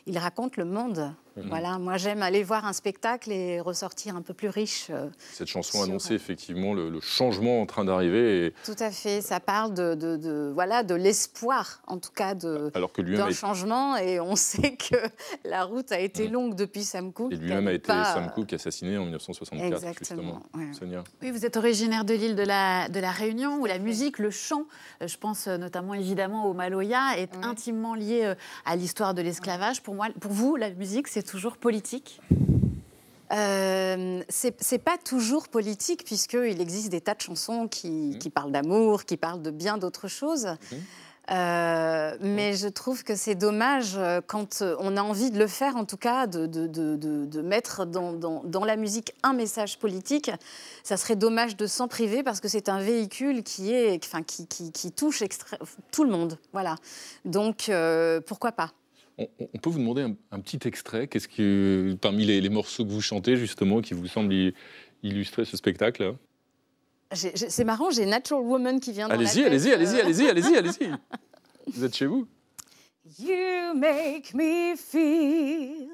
il 0.06 0.18
raconte 0.18 0.58
le 0.58 0.66
monde. 0.66 1.14
Mhm. 1.36 1.48
Voilà, 1.50 1.80
moi 1.80 1.98
j'aime 1.98 2.22
aller 2.22 2.44
voir 2.44 2.66
un 2.66 2.74
spectacle 2.74 3.32
et 3.32 3.60
ressortir 3.60 4.16
un 4.16 4.22
peu 4.22 4.34
plus 4.34 4.50
riche. 4.50 4.88
Euh, 4.92 5.10
Cette 5.32 5.48
chanson 5.48 5.82
annonçait 5.82 6.14
effectivement 6.14 6.74
le, 6.74 6.90
le, 6.90 7.00
changement 7.02 7.62
en 7.62 7.66
train 7.66 7.86
d'arriver. 7.86 8.46
Et... 8.46 8.54
Tout 8.64 8.76
à 8.80 8.92
fait, 8.92 9.22
ça 9.22 9.40
parle 9.40 9.74
de, 9.74 9.96
de, 9.96 10.16
de 10.18 10.52
voilà 10.54 10.84
de 10.84 10.94
l'espoir, 10.94 11.82
en 11.88 11.98
tout 11.98 12.12
cas 12.12 12.36
de 12.36 12.72
d'un 12.74 13.28
est... 13.28 13.34
changement. 13.34 13.98
Et 13.98 14.20
on 14.20 14.36
sait 14.36 14.76
que 14.76 14.96
la 15.44 15.64
route 15.64 15.92
a 15.92 16.00
été 16.00 16.28
mhm. 16.28 16.34
longue 16.34 16.56
depuis 16.56 16.84
Sam 16.84 17.12
Cooke. 17.12 17.34
Et 17.34 17.38
lui-même 17.38 17.68
a 17.68 17.74
été 17.74 17.88
pas... 17.88 18.14
Sam 18.14 18.32
Cooke 18.36 18.54
assassiné 18.54 18.98
en 18.98 19.06
1964. 19.06 19.74
Exactement. 19.74 20.44
Ouais. 20.54 20.72
Sonia. 20.74 21.04
Oui, 21.22 21.32
vous 21.32 21.46
êtes 21.46 21.58
originaire 21.58 22.06
de 22.06 22.14
l'île 22.14 22.36
de 22.36 22.44
la, 22.44 22.90
de 22.90 23.00
la 23.00 23.12
Réunion 23.12 23.60
où 23.60 23.66
la 23.66 23.80
musique, 23.80 24.20
le 24.20 24.30
chant, 24.30 24.66
euh, 25.02 25.08
je 25.08 25.18
pense 25.18 25.48
euh, 25.48 25.58
notamment 25.58 25.96
évidemment 25.96 26.46
au 26.46 26.54
Maloya, 26.54 27.18
est 27.18 27.36
ouais. 27.36 27.44
intimement 27.44 27.96
lié 27.96 28.34
à 28.66 28.76
l'histoire 28.76 29.16
de 29.16 29.22
l'esclavage. 29.24 29.82
Pour 29.82 29.93
moi, 29.94 30.08
pour 30.20 30.32
vous, 30.32 30.56
la 30.56 30.70
musique, 30.72 31.08
c'est 31.08 31.24
toujours 31.24 31.58
politique? 31.58 32.20
Euh, 33.32 34.22
c'est 34.30 34.84
pas 34.84 34.98
toujours 34.98 35.48
politique, 35.48 36.04
puisqu'il 36.06 36.62
existe 36.62 36.90
des 36.90 37.02
tas 37.02 37.16
de 37.16 37.22
chansons 37.22 37.68
qui, 37.68 37.90
mmh. 37.90 38.20
qui 38.20 38.30
parlent 38.30 38.52
d'amour, 38.52 39.06
qui 39.06 39.18
parlent 39.18 39.42
de 39.42 39.52
bien 39.52 39.78
d'autres 39.78 40.08
choses. 40.08 40.46
Mmh. 40.46 40.76
Euh, 41.32 42.18
mais 42.20 42.54
je 42.54 42.68
trouve 42.68 43.04
que 43.04 43.16
c'est 43.16 43.36
dommage 43.36 43.94
euh, 43.96 44.20
quand 44.26 44.62
on 44.80 44.98
a 44.98 45.02
envie 45.02 45.32
de 45.32 45.40
le 45.40 45.48
faire, 45.48 45.78
en 45.78 45.86
tout 45.86 45.98
cas, 45.98 46.28
de, 46.28 46.48
de, 46.48 46.68
de, 46.68 46.98
de 46.98 47.42
mettre 47.42 47.86
dans, 47.86 48.12
dans, 48.12 48.44
dans, 48.44 48.66
la 48.66 48.76
musique 48.76 49.14
un 49.24 49.32
message 49.32 49.80
politique. 49.80 50.30
Ça 50.84 50.98
serait 50.98 51.16
dommage 51.16 51.56
de 51.56 51.66
s'en 51.66 51.88
priver 51.88 52.24
parce 52.24 52.42
que 52.42 52.50
c'est 52.50 52.68
un 52.68 52.80
véhicule 52.80 53.44
qui, 53.44 53.72
est, 53.74 54.04
enfin, 54.04 54.22
qui, 54.22 54.48
qui, 54.48 54.74
qui 54.74 54.92
touche 54.92 55.24
tout 55.92 56.04
le 56.04 56.10
monde. 56.10 56.38
Voilà. 56.52 56.76
Donc, 57.24 57.70
euh, 57.70 58.20
pourquoi 58.20 58.52
pas? 58.52 58.72
On, 59.18 59.28
on, 59.40 59.58
peut 59.60 59.70
vous 59.70 59.80
demander 59.80 60.02
un, 60.02 60.16
un 60.32 60.40
petit 60.40 60.68
extrait 60.68 61.08
Qu'est-ce 61.08 61.28
que, 61.28 61.96
parmi 62.02 62.26
les, 62.26 62.42
les, 62.42 62.50
morceaux 62.50 62.86
que 62.86 62.92
vous 62.92 63.02
chantez, 63.02 63.38
justement, 63.38 63.82
qui 63.82 63.94
vous 63.94 64.08
semblent 64.08 64.34
illustrer 65.04 65.46
ce 65.46 65.58
spectacle 65.58 66.16
C'est 67.12 67.64
marrant, 67.64 67.92
j'ai 67.92 68.06
Natural 68.06 68.42
Woman 68.42 68.80
qui 68.80 68.92
vient 68.92 69.08
dans 69.08 69.16
allez-y, 69.16 69.44
allez-y, 69.44 69.72
allez-y, 69.72 70.00
allez-y, 70.00 70.28
allez-y, 70.28 70.58
allez-y. 70.58 70.92
Vous 71.68 71.84
êtes 71.84 71.96
chez 71.96 72.06
vous? 72.06 72.28
You 73.20 73.74
make 73.76 74.34
me 74.34 74.76
feel, 74.78 75.90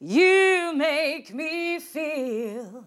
you 0.00 0.72
make 0.74 1.32
me 1.32 1.78
feel, 1.78 2.82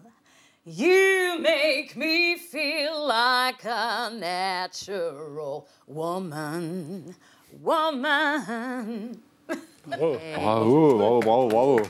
you 0.64 1.38
make 1.40 1.96
me 1.96 2.36
feel 2.36 3.06
like 3.06 3.64
a 3.64 4.10
natural 4.10 5.68
woman, 5.86 7.14
woman. 7.62 9.22
Bravo, 9.90 10.96
bravo, 10.96 11.20
bravo, 11.20 11.48
bravo. 11.48 11.80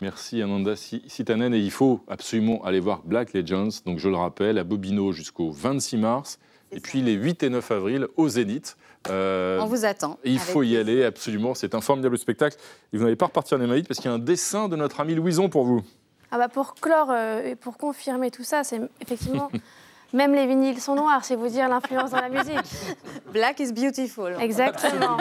Merci 0.00 0.40
Ananda 0.40 0.74
Sitanen. 0.76 1.52
Et 1.54 1.58
il 1.58 1.70
faut 1.70 2.00
absolument 2.08 2.64
aller 2.64 2.80
voir 2.80 3.02
Black 3.04 3.34
Legends, 3.34 3.68
donc 3.84 3.98
je 3.98 4.08
le 4.08 4.16
rappelle, 4.16 4.58
à 4.58 4.64
Bobino 4.64 5.12
jusqu'au 5.12 5.50
26 5.50 5.96
mars, 5.98 6.38
et 6.72 6.80
puis 6.80 7.02
les 7.02 7.12
8 7.12 7.42
et 7.42 7.50
9 7.50 7.70
avril 7.70 8.06
au 8.16 8.28
Zénith. 8.28 8.76
Euh, 9.08 9.60
On 9.60 9.66
vous 9.66 9.84
attend. 9.84 10.18
Il 10.24 10.38
faut 10.38 10.62
y 10.62 10.74
plaisir. 10.74 10.80
aller, 10.80 11.04
absolument. 11.04 11.54
C'est 11.54 11.74
un 11.74 11.80
formidable 11.80 12.16
spectacle. 12.18 12.56
Et 12.92 12.96
vous 12.96 13.04
n'allez 13.04 13.16
pas 13.16 13.26
repartir 13.26 13.58
les 13.58 13.66
mailles 13.66 13.82
parce 13.82 13.98
qu'il 13.98 14.10
y 14.10 14.12
a 14.12 14.16
un 14.16 14.18
dessin 14.18 14.68
de 14.68 14.76
notre 14.76 15.00
ami 15.00 15.14
Louison 15.14 15.48
pour 15.48 15.64
vous. 15.64 15.82
Ah 16.30 16.38
bah 16.38 16.48
pour 16.48 16.74
clore 16.74 17.10
euh, 17.10 17.42
et 17.42 17.56
pour 17.56 17.76
confirmer 17.76 18.30
tout 18.30 18.44
ça, 18.44 18.62
c'est 18.62 18.80
effectivement 19.00 19.50
Même 20.12 20.34
les 20.34 20.46
vinyles 20.46 20.80
sont 20.80 20.96
noirs, 20.96 21.24
c'est 21.24 21.36
vous 21.36 21.48
dire 21.48 21.68
l'influence 21.68 22.10
dans 22.10 22.20
la 22.20 22.28
musique. 22.28 22.56
Black 23.32 23.60
is 23.60 23.72
beautiful. 23.72 24.34
Exactement. 24.40 25.18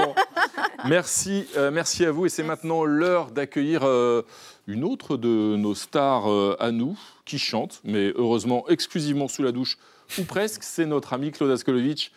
Merci, 0.86 1.46
euh, 1.58 1.70
merci 1.70 2.06
à 2.06 2.12
vous. 2.12 2.26
Et 2.26 2.30
c'est 2.30 2.44
maintenant 2.44 2.84
l'heure 2.84 3.32
d'accueillir 3.32 3.82
euh, 3.84 4.24
une 4.68 4.84
autre 4.84 5.18
de 5.18 5.56
nos 5.58 5.76
stars 5.76 6.30
euh, 6.30 6.56
à 6.60 6.72
nous, 6.72 6.98
qui 7.26 7.38
chante, 7.38 7.82
mais 7.84 8.12
heureusement 8.16 8.68
exclusivement 8.68 9.28
sous 9.28 9.44
la 9.44 9.52
douche, 9.52 9.78
ou 10.18 10.24
presque. 10.24 10.64
C'est 10.64 10.88
notre 10.88 11.14
ami 11.14 11.32
Claude 11.32 11.52
Askolovitch. 11.52 12.12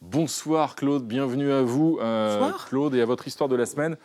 Bonsoir 0.00 0.76
Claude, 0.76 1.06
bienvenue 1.06 1.50
à 1.50 1.62
vous, 1.62 1.98
Claude, 2.68 2.94
et 2.94 3.00
à 3.00 3.06
votre 3.06 3.26
histoire 3.26 3.48
de 3.48 3.56
la 3.56 3.64
semaine. 3.64 3.96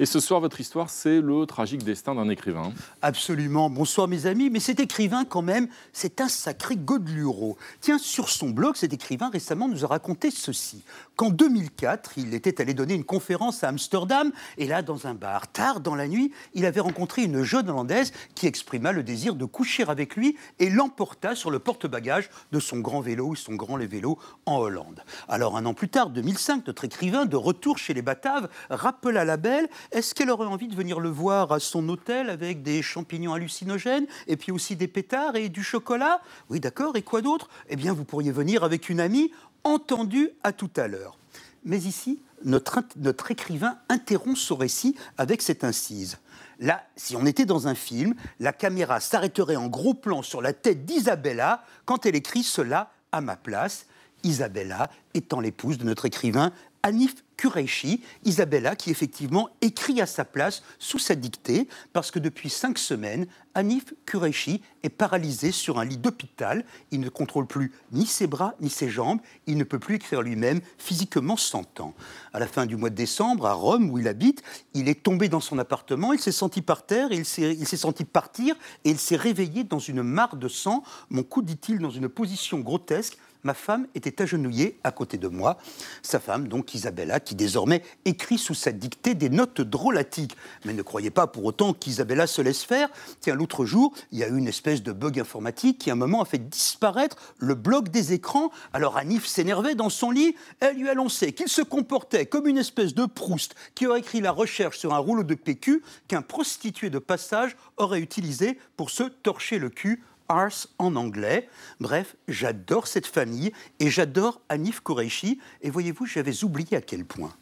Et 0.00 0.06
ce 0.06 0.18
soir, 0.18 0.40
votre 0.40 0.58
histoire, 0.62 0.88
c'est 0.88 1.20
le 1.20 1.44
tragique 1.44 1.84
destin 1.84 2.14
d'un 2.14 2.30
écrivain. 2.30 2.72
Absolument. 3.02 3.68
Bonsoir 3.68 4.08
mes 4.08 4.24
amis. 4.24 4.48
Mais 4.48 4.58
cet 4.58 4.80
écrivain, 4.80 5.26
quand 5.26 5.42
même, 5.42 5.68
c'est 5.92 6.22
un 6.22 6.28
sacré 6.28 6.76
godeluro. 6.76 7.58
Tiens, 7.82 7.98
sur 7.98 8.30
son 8.30 8.48
blog, 8.48 8.76
cet 8.76 8.94
écrivain 8.94 9.28
récemment 9.28 9.68
nous 9.68 9.84
a 9.84 9.88
raconté 9.88 10.30
ceci. 10.30 10.84
Qu'en 11.16 11.28
2004, 11.28 12.12
il 12.16 12.32
était 12.32 12.62
allé 12.62 12.72
donner 12.72 12.94
une 12.94 13.04
conférence 13.04 13.62
à 13.62 13.68
Amsterdam. 13.68 14.32
Et 14.56 14.66
là, 14.66 14.80
dans 14.80 15.06
un 15.06 15.12
bar, 15.12 15.52
tard 15.52 15.80
dans 15.80 15.94
la 15.94 16.08
nuit, 16.08 16.32
il 16.54 16.64
avait 16.64 16.80
rencontré 16.80 17.24
une 17.24 17.42
jeune 17.42 17.68
Hollandaise 17.68 18.12
qui 18.34 18.46
exprima 18.46 18.92
le 18.92 19.02
désir 19.02 19.34
de 19.34 19.44
coucher 19.44 19.84
avec 19.86 20.16
lui 20.16 20.34
et 20.60 20.70
l'emporta 20.70 21.34
sur 21.34 21.50
le 21.50 21.58
porte-bagages 21.58 22.30
de 22.52 22.58
son 22.58 22.78
grand 22.78 23.02
vélo 23.02 23.26
ou 23.26 23.36
son 23.36 23.52
grand 23.52 23.76
vélo 23.76 24.18
en 24.46 24.56
Hollande. 24.56 25.04
Alors, 25.28 25.58
un 25.58 25.66
an 25.66 25.74
plus 25.74 25.90
tard, 25.90 26.08
2005, 26.08 26.66
notre 26.66 26.86
écrivain, 26.86 27.26
de 27.26 27.36
retour 27.36 27.76
chez 27.76 27.92
les 27.92 28.00
Bataves, 28.00 28.48
rappela 28.70 29.26
la 29.26 29.36
belle 29.36 29.68
est-ce 29.92 30.14
qu'elle 30.14 30.30
aurait 30.30 30.46
envie 30.46 30.68
de 30.68 30.76
venir 30.76 31.00
le 31.00 31.08
voir 31.08 31.50
à 31.50 31.58
son 31.58 31.88
hôtel 31.88 32.30
avec 32.30 32.62
des 32.62 32.80
champignons 32.80 33.34
hallucinogènes 33.34 34.06
et 34.28 34.36
puis 34.36 34.52
aussi 34.52 34.76
des 34.76 34.86
pétards 34.86 35.34
et 35.34 35.48
du 35.48 35.64
chocolat? 35.64 36.20
Oui, 36.48 36.60
d'accord. 36.60 36.96
Et 36.96 37.02
quoi 37.02 37.22
d'autre? 37.22 37.48
Eh 37.68 37.74
bien, 37.76 37.92
vous 37.92 38.04
pourriez 38.04 38.30
venir 38.30 38.62
avec 38.62 38.88
une 38.88 39.00
amie. 39.00 39.32
Entendu 39.64 40.30
à 40.44 40.52
tout 40.52 40.70
à 40.76 40.86
l'heure. 40.86 41.18
Mais 41.64 41.78
ici, 41.78 42.22
notre, 42.44 42.80
notre 42.96 43.30
écrivain 43.32 43.78
interrompt 43.88 44.38
son 44.38 44.56
récit 44.56 44.94
avec 45.18 45.42
cette 45.42 45.64
incise. 45.64 46.18
Là, 46.60 46.86
si 46.94 47.16
on 47.16 47.26
était 47.26 47.44
dans 47.44 47.66
un 47.66 47.74
film, 47.74 48.14
la 48.38 48.52
caméra 48.52 49.00
s'arrêterait 49.00 49.56
en 49.56 49.66
gros 49.66 49.94
plan 49.94 50.22
sur 50.22 50.40
la 50.40 50.52
tête 50.52 50.84
d'Isabella 50.84 51.64
quand 51.84 52.06
elle 52.06 52.16
écrit 52.16 52.42
cela 52.42 52.92
à 53.12 53.20
ma 53.20 53.36
place. 53.36 53.86
Isabella 54.22 54.90
étant 55.14 55.40
l'épouse 55.40 55.78
de 55.78 55.84
notre 55.84 56.04
écrivain 56.04 56.52
Anif 56.82 57.14
Kureishi, 57.36 58.02
Isabella, 58.24 58.76
qui 58.76 58.90
effectivement 58.90 59.48
écrit 59.62 60.00
à 60.00 60.06
sa 60.06 60.24
place 60.24 60.62
sous 60.78 60.98
sa 60.98 61.14
dictée, 61.14 61.68
parce 61.92 62.10
que 62.10 62.18
depuis 62.18 62.50
cinq 62.50 62.78
semaines, 62.78 63.26
Anif 63.54 63.94
Kureishi 64.06 64.62
est 64.82 64.90
paralysé 64.90 65.50
sur 65.50 65.78
un 65.78 65.84
lit 65.84 65.96
d'hôpital. 65.96 66.64
Il 66.90 67.00
ne 67.00 67.08
contrôle 67.08 67.46
plus 67.46 67.72
ni 67.92 68.06
ses 68.06 68.26
bras 68.26 68.54
ni 68.60 68.70
ses 68.70 68.88
jambes. 68.90 69.20
Il 69.46 69.56
ne 69.56 69.64
peut 69.64 69.78
plus 69.78 69.96
écrire 69.96 70.22
lui-même, 70.22 70.60
physiquement 70.78 71.36
s'entend. 71.36 71.94
À 72.32 72.38
la 72.38 72.46
fin 72.46 72.66
du 72.66 72.76
mois 72.76 72.90
de 72.90 72.94
décembre, 72.94 73.46
à 73.46 73.54
Rome, 73.54 73.90
où 73.90 73.98
il 73.98 74.06
habite, 74.06 74.42
il 74.74 74.88
est 74.88 75.02
tombé 75.02 75.28
dans 75.28 75.40
son 75.40 75.58
appartement, 75.58 76.12
il 76.12 76.20
s'est 76.20 76.32
senti 76.32 76.62
par 76.62 76.84
terre, 76.86 77.10
il 77.10 77.24
s'est 77.24 77.76
senti 77.76 78.04
partir, 78.04 78.54
et 78.84 78.90
il 78.90 78.98
s'est 78.98 79.16
réveillé 79.16 79.64
dans 79.64 79.78
une 79.78 80.02
mare 80.02 80.36
de 80.36 80.48
sang. 80.48 80.82
Mon 81.08 81.22
cou, 81.22 81.42
dit-il, 81.42 81.78
dans 81.78 81.90
une 81.90 82.08
position 82.08 82.60
grotesque, 82.60 83.16
ma 83.44 83.54
femme 83.54 83.86
était 83.94 84.22
agenouillée 84.22 84.78
à 84.84 84.92
côté 84.92 85.18
de 85.18 85.28
moi. 85.28 85.58
Sa 86.02 86.20
femme, 86.20 86.48
donc 86.48 86.74
Isabella, 86.74 87.20
qui 87.20 87.34
désormais 87.34 87.82
écrit 88.04 88.38
sous 88.38 88.54
sa 88.54 88.72
dictée 88.72 89.14
des 89.14 89.28
notes 89.28 89.60
drôlatiques. 89.60 90.36
Mais 90.64 90.72
ne 90.72 90.82
croyez 90.82 91.10
pas 91.10 91.26
pour 91.26 91.44
autant 91.44 91.72
qu'Isabella 91.72 92.26
se 92.26 92.42
laisse 92.42 92.64
faire. 92.64 92.88
Tiens, 93.20 93.34
l'autre 93.34 93.64
jour, 93.64 93.92
il 94.12 94.18
y 94.18 94.24
a 94.24 94.28
eu 94.28 94.36
une 94.36 94.48
espèce 94.48 94.82
de 94.82 94.92
bug 94.92 95.18
informatique 95.18 95.78
qui, 95.78 95.90
à 95.90 95.94
un 95.94 95.96
moment, 95.96 96.22
a 96.22 96.24
fait 96.24 96.48
disparaître 96.48 97.16
le 97.38 97.54
bloc 97.54 97.88
des 97.88 98.12
écrans. 98.12 98.50
Alors 98.72 98.96
Anif 98.96 99.26
s'énervait 99.26 99.74
dans 99.74 99.90
son 99.90 100.10
lit. 100.10 100.34
Elle 100.60 100.76
lui 100.76 100.88
annonçait 100.88 101.32
qu'il 101.32 101.48
se 101.48 101.62
comportait 101.62 102.26
comme 102.26 102.46
une 102.46 102.58
espèce 102.58 102.94
de 102.94 103.06
Proust 103.06 103.54
qui 103.74 103.86
aurait 103.86 104.00
écrit 104.00 104.20
la 104.20 104.32
recherche 104.32 104.78
sur 104.78 104.94
un 104.94 104.98
rouleau 104.98 105.24
de 105.24 105.34
PQ 105.34 105.82
qu'un 106.08 106.22
prostitué 106.22 106.90
de 106.90 106.98
passage 106.98 107.56
aurait 107.76 108.00
utilisé 108.00 108.58
pour 108.76 108.90
se 108.90 109.04
torcher 109.04 109.58
le 109.58 109.70
cul 109.70 110.02
Ars 110.30 110.68
en 110.78 110.96
anglais. 110.96 111.48
Bref, 111.80 112.16
j'adore 112.28 112.86
cette 112.86 113.06
famille 113.06 113.52
et 113.80 113.90
j'adore 113.90 114.40
Anif 114.48 114.80
Qureshi. 114.80 115.40
Et 115.60 115.70
voyez-vous, 115.70 116.06
j'avais 116.06 116.44
oublié 116.44 116.76
à 116.76 116.80
quel 116.80 117.04
point. 117.04 117.34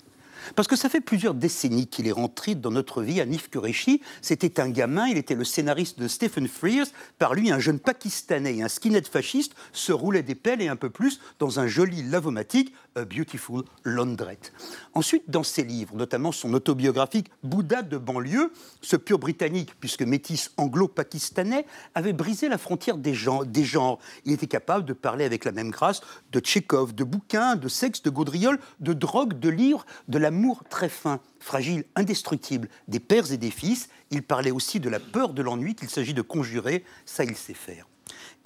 Parce 0.55 0.69
que 0.69 0.77
ça 0.77 0.89
fait 0.89 1.01
plusieurs 1.01 1.35
décennies 1.35 1.87
qu'il 1.87 2.07
est 2.07 2.13
rentré 2.13 2.55
dans 2.55 2.71
notre 2.71 3.03
vie. 3.03 3.21
Anif 3.21 3.51
Qureshi, 3.51 4.01
c'était 4.23 4.61
un 4.61 4.71
gamin, 4.71 5.07
il 5.09 5.19
était 5.19 5.35
le 5.35 5.45
scénariste 5.45 5.99
de 5.99 6.09
Stephen 6.09 6.49
Frears. 6.49 6.87
Par 7.19 7.35
lui, 7.35 7.51
un 7.51 7.59
jeune 7.59 7.79
Pakistanais 7.79 8.57
et 8.57 8.63
un 8.63 8.69
skinhead 8.69 9.07
fasciste 9.07 9.55
se 9.73 9.93
roulaient 9.93 10.23
des 10.23 10.35
pelles 10.35 10.63
et 10.63 10.69
un 10.69 10.77
peu 10.77 10.91
plus 10.91 11.21
dans 11.39 11.61
un 11.61 11.67
joli 11.67 12.03
lavomatique, 12.03 12.75
A 12.95 13.05
Beautiful 13.05 13.65
Laundrette. 13.83 14.53
Ensuite, 14.95 15.25
dans 15.29 15.43
ses 15.43 15.65
livres, 15.65 15.97
notamment 15.97 16.31
son 16.31 16.55
autobiographique 16.55 17.31
Bouddha 17.43 17.83
de 17.83 17.99
banlieue, 17.99 18.53
ce 18.81 18.97
pur 18.97 19.19
britannique, 19.19 19.75
puisque 19.81 20.03
métis 20.03 20.53
anglo-pakistanais, 20.57 21.67
avait 21.97 22.13
brisé 22.13 22.49
la 22.49 22.59
frontière 22.59 22.97
des, 22.97 23.17
des 23.47 23.65
genres. 23.65 23.99
Il 24.25 24.33
était 24.33 24.47
capable 24.47 24.85
de 24.85 24.93
parler 24.93 25.25
avec 25.25 25.45
la 25.45 25.53
même 25.53 25.71
grâce 25.71 26.01
de 26.31 26.39
Tchékov, 26.39 26.95
de 26.95 27.05
bouquins, 27.05 27.57
de 27.57 27.69
sexe, 27.69 28.03
de 28.03 28.11
gaudriole, 28.11 28.61
de 28.79 28.93
drogue, 28.93 29.39
de 29.39 29.49
livres, 29.49 29.85
de 30.07 30.19
la 30.19 30.29
l'amour 30.29 30.63
très 30.69 30.91
fin, 30.91 31.21
fragile, 31.41 31.85
indestructible 31.97 32.69
des 32.87 33.01
pères 33.01 33.33
et 33.33 33.39
des 33.39 33.51
fils. 33.51 33.89
Il 34.11 34.23
parlait 34.23 34.51
aussi 34.51 34.79
de 34.79 34.91
la 34.91 35.01
peur 35.01 35.33
de 35.33 35.41
l'ennui 35.41 35.75
qu'il 35.75 35.89
s'agit 35.89 36.13
de 36.13 36.21
conjurer, 36.21 36.85
ça 37.07 37.25
il 37.25 37.35
sait 37.35 37.55
faire. 37.55 37.87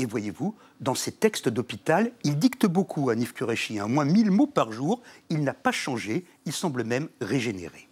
Et 0.03 0.05
voyez-vous, 0.05 0.57
dans 0.81 0.97
ses 0.97 1.13
textes 1.13 1.49
d'hôpital, 1.49 2.11
il 2.25 2.37
dicte 2.37 2.67
beaucoup 2.67 3.09
à 3.09 3.15
Nif 3.15 3.33
Kureshi, 3.33 3.79
à 3.79 3.87
moins 3.87 4.05
1000 4.05 4.33
mots 4.33 4.49
par 4.49 4.73
jour. 4.73 5.01
Il 5.31 5.45
n'a 5.45 5.55
pas 5.55 5.71
changé, 5.71 6.25
il 6.45 6.53
semble 6.53 6.83
même 6.83 7.09
régénéré. 7.21 7.89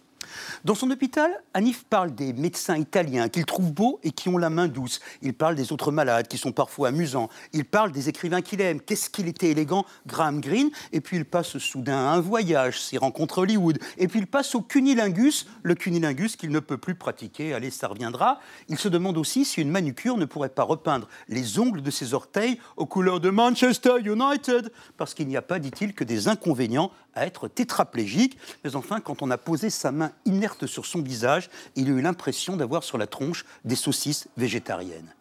Dans 0.65 0.75
son 0.75 0.89
hôpital, 0.91 1.31
Anif 1.53 1.83
parle 1.89 2.13
des 2.13 2.33
médecins 2.33 2.77
italiens 2.77 3.29
qu'il 3.29 3.45
trouve 3.45 3.71
beaux 3.71 3.99
et 4.03 4.11
qui 4.11 4.29
ont 4.29 4.37
la 4.37 4.49
main 4.49 4.67
douce. 4.67 4.99
Il 5.21 5.33
parle 5.33 5.55
des 5.55 5.71
autres 5.71 5.91
malades 5.91 6.27
qui 6.27 6.37
sont 6.37 6.51
parfois 6.51 6.89
amusants. 6.89 7.29
Il 7.53 7.65
parle 7.65 7.91
des 7.91 8.09
écrivains 8.09 8.41
qu'il 8.41 8.61
aime. 8.61 8.81
Qu'est-ce 8.81 9.09
qu'il 9.09 9.27
était 9.27 9.51
élégant, 9.51 9.85
Graham 10.07 10.41
Greene? 10.41 10.69
Et 10.91 11.01
puis 11.01 11.17
il 11.17 11.25
passe 11.25 11.57
soudain 11.57 11.97
à 11.97 12.11
un 12.11 12.21
voyage, 12.21 12.81
ses 12.81 12.97
rencontres 12.97 13.39
Hollywood. 13.39 13.79
Et 13.97 14.07
puis 14.07 14.19
il 14.19 14.27
passe 14.27 14.55
au 14.55 14.61
cunilingus, 14.61 15.47
le 15.63 15.75
cunilingus 15.75 16.35
qu'il 16.35 16.49
ne 16.49 16.59
peut 16.59 16.77
plus 16.77 16.95
pratiquer. 16.95 17.53
Allez, 17.53 17.71
ça 17.71 17.87
reviendra. 17.87 18.39
Il 18.69 18.77
se 18.77 18.87
demande 18.87 19.17
aussi 19.17 19.45
si 19.45 19.61
une 19.61 19.71
manucure 19.71 20.17
ne 20.17 20.25
pourrait 20.25 20.49
pas 20.49 20.63
repeindre 20.63 21.07
les 21.27 21.59
ongles 21.59 21.81
de 21.81 21.91
ses 21.91 22.13
orteils 22.13 22.59
aux 22.77 22.85
couleurs 22.85 23.19
de 23.19 23.29
Manchester 23.29 23.95
United. 24.03 24.71
Parce 24.97 25.13
qu'il 25.13 25.27
n'y 25.27 25.37
a 25.37 25.41
pas, 25.41 25.59
dit-il, 25.59 25.93
que 25.93 26.03
des 26.03 26.27
inconvénients 26.27 26.91
à 27.15 27.25
être 27.25 27.47
tétraplégique. 27.47 28.37
Mais 28.63 28.75
enfin, 28.75 28.99
quand 28.99 29.21
on 29.21 29.31
a 29.31 29.37
posé 29.37 29.69
sa 29.69 29.91
main 29.91 30.11
inerte 30.25 30.65
sur 30.65 30.85
son 30.85 31.01
visage, 31.01 31.49
il 31.75 31.87
a 31.87 31.91
eu 31.91 32.01
l'impression 32.01 32.57
d'avoir 32.57 32.83
sur 32.83 32.97
la 32.97 33.07
tronche 33.07 33.45
des 33.65 33.75
saucisses 33.75 34.27
végétariennes. 34.37 35.13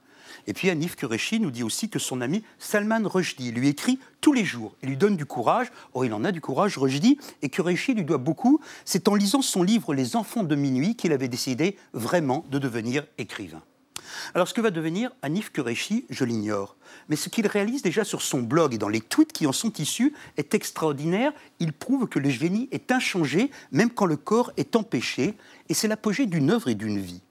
Et 0.47 0.53
puis 0.53 0.71
Anif 0.71 0.97
Kureshi 0.97 1.39
nous 1.39 1.51
dit 1.51 1.63
aussi 1.63 1.89
que 1.89 1.99
son 1.99 2.21
ami 2.21 2.43
Salman 2.59 3.03
Rushdie 3.05 3.53
lui 3.53 3.69
écrit 3.69 3.99
tous 4.21 4.33
les 4.33 4.45
jours 4.45 4.75
et 4.83 4.87
lui 4.87 4.97
donne 4.97 5.17
du 5.17 5.27
courage. 5.27 5.71
Or, 5.95 6.05
il 6.05 6.15
en 6.15 6.25
a 6.25 6.33
du 6.33 6.41
courage, 6.41 6.79
Rushdie, 6.79 7.19
et 7.43 7.49
Kureshi 7.49 7.95
lui 7.95 8.05
doit 8.05 8.19
beaucoup. 8.19 8.61
C'est 8.85 9.09
en 9.09 9.15
lisant 9.15 9.43
son 9.43 9.63
livre 9.63 9.95
Les 9.95 10.17
enfants 10.17 10.43
de 10.43 10.55
minuit 10.55 10.97
qu'il 10.97 11.13
avait 11.13 11.29
décidé 11.29 11.77
vraiment 11.93 12.45
de 12.51 12.59
devenir 12.59 13.07
écrivain. 13.19 13.63
Alors 14.35 14.49
ce 14.49 14.55
que 14.55 14.61
va 14.61 14.71
devenir 14.71 15.11
Anif 15.23 15.53
Kureshi, 15.53 16.07
je 16.11 16.25
l'ignore. 16.25 16.77
Mais 17.09 17.17
ce 17.17 17.29
qu'il 17.29 17.47
réalise 17.47 17.83
déjà 17.83 18.05
sur 18.05 18.23
son 18.23 18.43
blog 18.43 18.75
et 18.75 18.79
dans 18.79 18.89
les 18.89 19.01
tweets 19.01 19.33
qui 19.33 19.47
en 19.47 19.53
sont 19.53 19.73
issus 19.79 20.15
est 20.37 20.55
extraordinaire. 20.55 21.33
Il 21.59 21.73
prouve 21.73 22.09
que 22.09 22.19
le 22.19 22.31
génie 22.31 22.69
est 22.73 22.91
inchangé 22.93 23.51
même 23.73 23.91
quand 23.91 24.07
le 24.07 24.17
corps 24.17 24.53
est 24.57 24.77
empêché. 24.77 25.37
Et 25.69 25.75
c'est 25.75 25.89
l'apogée 25.89 26.27
d'une 26.27 26.51
œuvre 26.51 26.69
et 26.69 26.75
d'une 26.75 27.01
vie. 27.01 27.23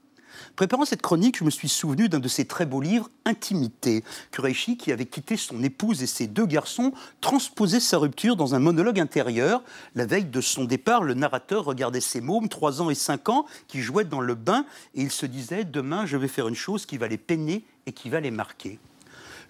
Préparant 0.55 0.85
cette 0.85 1.01
chronique, 1.01 1.37
je 1.37 1.43
me 1.43 1.49
suis 1.49 1.69
souvenu 1.69 2.09
d'un 2.09 2.19
de 2.19 2.27
ses 2.27 2.45
très 2.45 2.65
beaux 2.65 2.81
livres, 2.81 3.09
Intimité. 3.25 4.03
Kureishi, 4.31 4.77
qui 4.77 4.91
avait 4.91 5.05
quitté 5.05 5.37
son 5.37 5.63
épouse 5.63 6.01
et 6.01 6.07
ses 6.07 6.27
deux 6.27 6.45
garçons, 6.45 6.93
transposait 7.21 7.79
sa 7.79 7.97
rupture 7.97 8.35
dans 8.35 8.55
un 8.55 8.59
monologue 8.59 8.99
intérieur. 8.99 9.63
La 9.95 10.05
veille 10.05 10.25
de 10.25 10.41
son 10.41 10.63
départ, 10.63 11.03
le 11.03 11.13
narrateur 11.13 11.65
regardait 11.65 12.01
ses 12.01 12.21
mômes, 12.21 12.49
3 12.49 12.81
ans 12.81 12.89
et 12.89 12.95
5 12.95 13.29
ans, 13.29 13.45
qui 13.67 13.81
jouaient 13.81 14.05
dans 14.05 14.21
le 14.21 14.35
bain, 14.35 14.65
et 14.95 15.01
il 15.01 15.11
se 15.11 15.25
disait 15.25 15.63
Demain, 15.63 16.05
je 16.05 16.17
vais 16.17 16.27
faire 16.27 16.47
une 16.47 16.55
chose 16.55 16.85
qui 16.85 16.97
va 16.97 17.07
les 17.07 17.17
peiner 17.17 17.63
et 17.85 17.91
qui 17.91 18.09
va 18.09 18.19
les 18.19 18.31
marquer. 18.31 18.79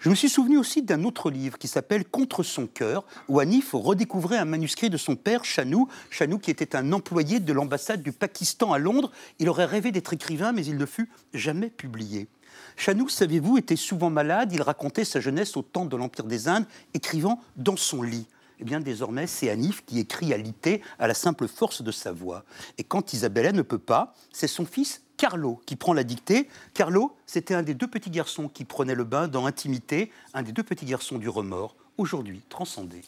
Je 0.00 0.08
me 0.08 0.14
suis 0.14 0.30
souvenu 0.30 0.56
aussi 0.56 0.80
d'un 0.80 1.04
autre 1.04 1.30
livre 1.30 1.58
qui 1.58 1.68
s'appelle 1.68 2.06
Contre 2.06 2.42
son 2.42 2.66
cœur, 2.66 3.04
où 3.28 3.38
Anif 3.38 3.74
redécouvrait 3.74 4.38
un 4.38 4.46
manuscrit 4.46 4.88
de 4.88 4.96
son 4.96 5.14
père, 5.14 5.44
Chanou. 5.44 5.88
Chanou, 6.08 6.38
qui 6.38 6.50
était 6.50 6.74
un 6.74 6.94
employé 6.94 7.38
de 7.38 7.52
l'ambassade 7.52 8.02
du 8.02 8.10
Pakistan 8.10 8.72
à 8.72 8.78
Londres. 8.78 9.12
Il 9.40 9.50
aurait 9.50 9.66
rêvé 9.66 9.92
d'être 9.92 10.14
écrivain, 10.14 10.52
mais 10.52 10.64
il 10.64 10.78
ne 10.78 10.86
fut 10.86 11.10
jamais 11.34 11.68
publié. 11.68 12.28
Chanou, 12.76 13.10
savez-vous, 13.10 13.58
était 13.58 13.76
souvent 13.76 14.08
malade. 14.08 14.54
Il 14.54 14.62
racontait 14.62 15.04
sa 15.04 15.20
jeunesse 15.20 15.54
au 15.58 15.62
temps 15.62 15.84
de 15.84 15.96
l'Empire 15.98 16.24
des 16.24 16.48
Indes, 16.48 16.64
écrivant 16.94 17.38
dans 17.56 17.76
son 17.76 18.00
lit. 18.00 18.26
Eh 18.58 18.64
bien, 18.64 18.80
désormais, 18.80 19.26
c'est 19.26 19.50
Anif 19.50 19.84
qui 19.84 19.98
écrit 19.98 20.32
à 20.32 20.38
l'ité 20.38 20.80
à 20.98 21.08
la 21.08 21.14
simple 21.14 21.46
force 21.46 21.82
de 21.82 21.92
sa 21.92 22.10
voix. 22.10 22.44
Et 22.78 22.84
quand 22.84 23.12
Isabella 23.12 23.52
ne 23.52 23.62
peut 23.62 23.78
pas, 23.78 24.14
c'est 24.32 24.46
son 24.46 24.64
fils 24.64 25.02
Carlo 25.20 25.60
qui 25.66 25.76
prend 25.76 25.92
la 25.92 26.02
dictée. 26.02 26.48
Carlo, 26.72 27.14
c'était 27.26 27.52
un 27.52 27.62
des 27.62 27.74
deux 27.74 27.86
petits 27.86 28.08
garçons 28.08 28.48
qui 28.48 28.64
prenaient 28.64 28.94
le 28.94 29.04
bain 29.04 29.28
dans 29.28 29.44
Intimité, 29.44 30.10
un 30.32 30.42
des 30.42 30.52
deux 30.52 30.62
petits 30.62 30.86
garçons 30.86 31.18
du 31.18 31.28
remords. 31.28 31.76
aujourd'hui 31.98 32.40
transcender. 32.48 33.02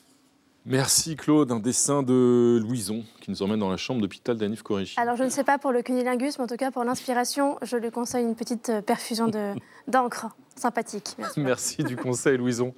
Merci 0.67 1.17
Claude, 1.17 1.51
un 1.51 1.59
dessin 1.59 2.03
de 2.03 2.61
Louison 2.63 3.03
qui 3.23 3.31
nous 3.31 3.43
emmène 3.43 3.61
dans 3.61 3.71
la 3.71 3.79
chambre 3.79 4.03
d'hôpital 4.03 4.37
d'Anif 4.37 4.63
Koreshi. 4.63 5.01
Alors 5.01 5.17
je 5.17 5.25
ne 5.25 5.31
sais 5.31 5.43
pas 5.43 5.57
pour 5.57 5.73
le 5.73 5.81
cunilingus, 5.81 6.37
mais 6.37 6.45
en 6.45 6.47
tout 6.47 6.57
cas 6.57 6.71
pour 6.71 6.85
l'inspiration, 6.85 7.57
je 7.63 7.79
lui 7.79 7.91
conseille 7.91 8.27
une 8.27 8.37
petite 8.37 8.69
euh, 8.69 8.83
perfusion 8.83 9.31
d'encre 9.89 10.27
sympathique. 10.55 11.17
Merci 11.39 11.83
du 11.83 11.97
conseil 11.97 12.37
Louison. 12.37 12.75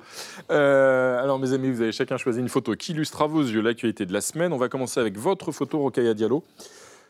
Euh, 0.53 1.21
alors 1.21 1.41
mes 1.41 1.53
amis, 1.53 1.73
vous 1.73 1.81
avez 1.81 1.91
chacun 1.91 2.19
choisi 2.19 2.39
une 2.39 2.49
photo 2.49 2.77
qui 2.77 2.93
illustre 2.93 3.23
à 3.23 3.27
vos 3.27 3.43
yeux 3.43 3.63
l'actualité 3.63 4.07
de 4.07 4.13
la 4.13 4.21
semaine. 4.21 4.53
On 4.53 4.59
va 4.59 4.69
commencer 4.69 5.01
avec 5.01 5.19
votre 5.19 5.51
photo, 5.51 5.81
Rokaya 5.81 6.15
Diallo. 6.15 6.45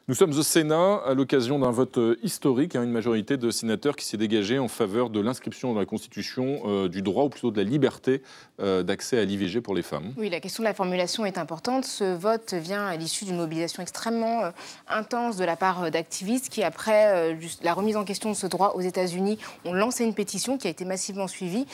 Nous 0.06 0.14
sommes 0.14 0.38
au 0.38 0.42
Sénat 0.42 0.96
à 1.06 1.14
l'occasion 1.14 1.58
d'un 1.58 1.70
vote 1.70 1.96
euh, 1.96 2.18
historique, 2.22 2.76
hein, 2.76 2.82
une 2.82 2.90
majorité 2.90 3.38
de 3.38 3.50
sénateurs 3.50 3.96
qui 3.96 4.04
s'est 4.04 4.18
dégagée 4.18 4.58
en 4.58 4.68
faveur 4.68 5.08
de 5.08 5.18
l'inscription 5.18 5.72
dans 5.72 5.80
la 5.80 5.86
Constitution 5.86 6.60
euh, 6.66 6.88
du 6.90 7.00
droit, 7.00 7.24
ou 7.24 7.30
plutôt 7.30 7.50
de 7.50 7.56
la 7.56 7.66
liberté 7.66 8.20
euh, 8.60 8.82
d'accès 8.82 9.18
à 9.18 9.24
l'IVG 9.24 9.62
pour 9.62 9.74
les 9.74 9.80
femmes. 9.80 10.12
Oui, 10.18 10.28
la 10.28 10.40
question 10.40 10.62
de 10.62 10.68
la 10.68 10.74
formulation 10.74 11.24
est 11.24 11.38
importante. 11.38 11.86
Ce 11.86 12.04
vote 12.04 12.52
vient 12.52 12.86
à 12.86 12.96
l'issue 12.96 13.24
d'une 13.24 13.38
mobilisation 13.38 13.82
extrêmement 13.82 14.52
intense 14.88 15.38
de 15.38 15.44
la 15.46 15.56
part 15.56 15.90
d'activistes 15.90 16.50
qui, 16.50 16.62
après 16.62 17.34
la 17.62 17.72
remise 17.72 17.96
en 17.96 18.04
question 18.04 18.30
de 18.30 18.36
ce 18.36 18.46
droit 18.46 18.74
aux 18.76 18.82
États-Unis, 18.82 19.38
ont 19.64 19.72
lancé 19.72 20.04
une 20.04 20.12
pétition 20.12 20.58
qui 20.58 20.66
a 20.66 20.70
été 20.70 20.84
massivement 20.84 21.28
suivie. 21.28 21.64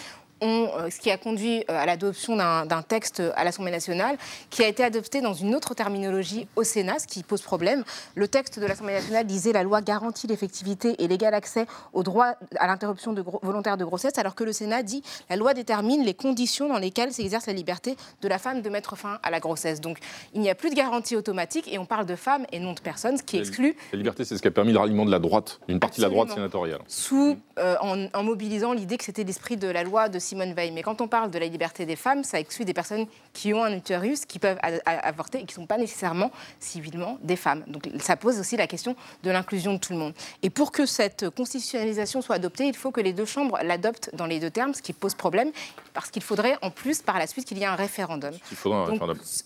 Euh, 0.43 0.89
ce 0.91 0.99
qui 0.99 1.11
a 1.11 1.19
conduit 1.19 1.65
euh, 1.71 1.79
à 1.79 1.87
l'adoption 1.87 2.37
d'un 2.37 2.83
texte 2.83 3.23
à 3.37 3.45
l'Assemblée 3.45 3.71
nationale 3.71 4.17
qui 4.49 4.63
a 4.63 4.69
été 4.69 4.83
adopté 4.83 5.21
dans 5.21 5.35
une 5.35 5.55
autre 5.55 5.75
terminologie 5.75 6.47
au 6.57 6.65
Sénat, 6.65 6.99
ce 6.99 7.07
qui 7.07 7.23
pose 7.23 7.43
problème. 7.43 7.85
Le 8.15 8.27
texte 8.27 8.59
de 8.59 8.67
l'Assemblée 8.67 8.95
nationale 8.95 9.27
disait 9.27 9.53
la 9.53 9.63
loi 9.63 9.83
garantit 9.83 10.27
l'effectivité 10.27 10.95
et 11.03 11.09
l'égal 11.09 11.35
accès 11.35 11.67
au 11.93 12.03
droit 12.03 12.35
à 12.59 12.67
l'interruption 12.67 13.15
volontaire 13.43 13.77
de 13.77 13.85
grossesse, 13.85 14.17
alors 14.19 14.35
que 14.35 14.45
le 14.45 14.53
Sénat 14.53 14.83
dit 14.83 15.03
la 15.29 15.37
loi 15.37 15.53
détermine 15.53 16.05
les 16.05 16.15
conditions 16.15 16.69
dans 16.69 16.79
lesquelles 16.79 17.13
s'exerce 17.13 17.47
la 17.47 17.53
liberté 17.53 17.97
de 18.23 18.29
la 18.29 18.39
femme 18.39 18.63
de 18.63 18.71
mettre 18.71 18.97
fin 18.97 19.19
à 19.23 19.31
la 19.31 19.41
grossesse. 19.41 19.81
Donc 19.81 19.99
il 20.33 20.41
n'y 20.41 20.51
a 20.51 20.55
plus 20.55 20.71
de 20.71 20.75
garantie 20.75 21.17
automatique 21.17 21.69
et 21.71 21.79
on 21.79 21.85
parle 21.85 22.07
de 22.07 22.17
femmes 22.17 22.47
et 22.53 22.61
non 22.61 22.73
de 22.73 22.81
personnes, 22.81 23.19
ce 23.19 23.23
qui 23.23 23.37
exclut. 23.39 23.77
La 23.93 23.99
liberté, 23.99 24.25
c'est 24.25 24.37
ce 24.37 24.43
qui 24.43 24.49
a 24.49 24.53
permis 24.53 24.73
le 24.73 24.79
ralliement 24.79 25.05
de 25.05 25.11
la 25.11 25.19
droite, 25.19 25.61
une 25.69 25.81
partie 25.81 26.01
de 26.01 26.07
la 26.07 26.11
droite 26.11 26.31
sénatoriale. 26.31 26.81
Sous, 26.87 27.37
euh, 27.59 27.77
en, 27.83 28.07
en, 28.13 28.23
mobilisant 28.23 28.73
l'idée 28.73 28.97
que 28.97 29.05
c'était 29.05 29.25
l'esprit 29.25 29.57
de 29.57 29.69
la 29.69 29.83
loi 29.83 30.09
de 30.09 30.19
Simone 30.31 30.53
Veil. 30.53 30.71
Mais 30.71 30.83
quand 30.83 31.01
on 31.01 31.09
parle 31.09 31.31
de 31.31 31.39
la 31.39 31.47
liberté 31.47 31.87
des 31.87 31.97
femmes, 31.97 32.23
ça 32.23 32.39
exclut 32.39 32.65
des 32.65 32.73
personnes 32.73 33.07
qui 33.33 33.53
ont 33.53 33.65
un 33.65 33.73
utérus, 33.73 34.25
qui 34.27 34.39
peuvent 34.39 34.59
avorter 34.63 35.39
et 35.39 35.41
qui 35.45 35.59
ne 35.59 35.63
sont 35.63 35.67
pas 35.67 35.77
nécessairement 35.77 36.31
civilement 36.61 37.19
des 37.23 37.35
femmes. 37.35 37.65
Donc 37.67 37.89
ça 37.99 38.17
pose 38.17 38.39
aussi 38.39 38.57
la 38.57 38.69
question 38.69 38.95
de 39.25 39.31
l'inclusion 39.31 39.75
de 39.75 39.79
tout 39.79 39.93
le 39.93 39.99
monde. 39.99 40.15
Et 40.43 40.51
pour 40.51 40.71
que 40.71 40.87
cette 40.87 41.31
constitutionnalisation 41.31 42.23
soit 42.23 42.37
adoptée, 42.37 42.67
il 42.67 42.77
faut 42.77 42.93
que 42.93 43.01
les 43.01 43.13
deux 43.13 43.25
chambres 43.25 43.59
l'adoptent 43.63 44.11
dans 44.15 44.27
les 44.27 44.39
deux 44.39 44.51
termes, 44.51 44.73
ce 44.73 44.83
qui 44.83 44.93
pose 44.93 45.15
problème, 45.15 45.51
parce 45.95 46.11
qu'il 46.11 46.23
faudrait 46.23 46.57
en 46.63 46.71
plus 46.71 47.03
par 47.03 47.19
la 47.19 47.27
suite 47.27 47.45
qu'il 47.45 47.59
y 47.59 47.63
ait 47.63 47.67
un 47.67 47.75
référendum. 47.75 48.35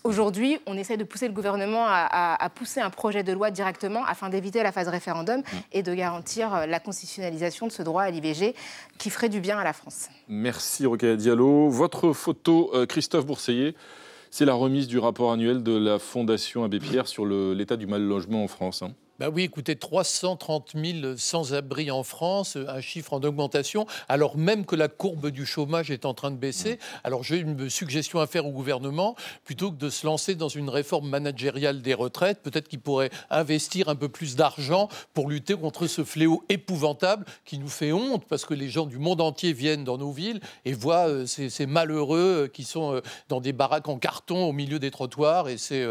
Aujourd'hui, 0.03 0.59
on 0.67 0.77
essaie 0.77 0.97
de 0.97 1.03
pousser 1.03 1.27
le 1.27 1.33
gouvernement 1.33 1.85
à, 1.87 2.35
à, 2.39 2.49
pousser 2.49 2.79
un 2.79 2.91
projet 2.91 3.23
de 3.23 3.33
loi 3.33 3.49
directement 3.49 4.05
afin 4.05 4.29
d'éviter 4.29 4.61
la 4.61 4.71
phase 4.71 4.87
référendum 4.87 5.39
mmh. 5.39 5.57
et 5.71 5.81
de 5.81 5.93
garantir 5.95 6.67
la 6.67 6.79
constitutionnalisation 6.79 7.65
de 7.65 7.71
ce 7.71 7.81
droit 7.81 8.03
à 8.03 8.11
l'IVG 8.11 8.53
qui 8.99 9.09
ferait 9.09 9.29
du 9.29 9.39
bien 9.39 9.57
à 9.57 9.63
la 9.63 9.73
France. 9.73 10.09
Merci 10.27 10.74
Rocaille 10.83 11.17
Diallo. 11.17 11.69
Votre 11.69 12.11
photo, 12.11 12.71
euh, 12.73 12.85
Christophe 12.85 13.25
Bourseiller, 13.25 13.75
c'est 14.31 14.45
la 14.45 14.53
remise 14.53 14.87
du 14.87 14.99
rapport 14.99 15.31
annuel 15.31 15.63
de 15.63 15.77
la 15.77 15.99
Fondation 15.99 16.63
Abbé 16.65 16.79
Pierre 16.79 17.07
sur 17.07 17.25
l'état 17.25 17.77
du 17.77 17.87
mal 17.87 18.01
logement 18.01 18.43
en 18.43 18.47
France. 18.47 18.81
Hein. 18.81 18.91
Ben 19.17 19.29
oui, 19.33 19.43
écoutez, 19.43 19.77
330 19.77 20.73
000 20.75 21.15
sans-abri 21.15 21.89
en 21.89 22.03
France, 22.03 22.57
un 22.57 22.81
chiffre 22.81 23.13
en 23.13 23.21
augmentation, 23.21 23.87
alors 24.09 24.35
même 24.35 24.65
que 24.65 24.75
la 24.75 24.89
courbe 24.89 25.29
du 25.29 25.45
chômage 25.45 25.89
est 25.89 26.05
en 26.05 26.13
train 26.13 26.31
de 26.31 26.35
baisser. 26.35 26.79
Alors 27.05 27.23
j'ai 27.23 27.37
une 27.37 27.69
suggestion 27.69 28.19
à 28.19 28.27
faire 28.27 28.45
au 28.45 28.51
gouvernement, 28.51 29.15
plutôt 29.45 29.71
que 29.71 29.77
de 29.77 29.89
se 29.89 30.05
lancer 30.05 30.35
dans 30.35 30.49
une 30.49 30.69
réforme 30.69 31.07
managériale 31.07 31.81
des 31.81 31.93
retraites, 31.93 32.41
peut-être 32.41 32.67
qu'il 32.67 32.81
pourrait 32.81 33.09
investir 33.29 33.87
un 33.87 33.95
peu 33.95 34.09
plus 34.09 34.35
d'argent 34.35 34.89
pour 35.13 35.29
lutter 35.29 35.55
contre 35.55 35.87
ce 35.87 36.03
fléau 36.03 36.43
épouvantable 36.49 37.25
qui 37.45 37.57
nous 37.57 37.69
fait 37.69 37.93
honte, 37.93 38.25
parce 38.25 38.43
que 38.43 38.53
les 38.53 38.67
gens 38.67 38.85
du 38.85 38.97
monde 38.97 39.21
entier 39.21 39.53
viennent 39.53 39.85
dans 39.85 39.97
nos 39.97 40.11
villes 40.11 40.41
et 40.65 40.73
voient 40.73 41.07
euh, 41.07 41.25
ces, 41.25 41.65
malheureux 41.65 42.43
euh, 42.43 42.47
qui 42.49 42.65
sont 42.65 42.95
euh, 42.95 43.01
dans 43.29 43.39
des 43.39 43.53
baraques 43.53 43.87
en 43.87 43.97
carton 43.97 44.43
au 44.43 44.51
milieu 44.51 44.77
des 44.77 44.91
trottoirs, 44.91 45.47
et 45.47 45.57
c'est 45.57 45.85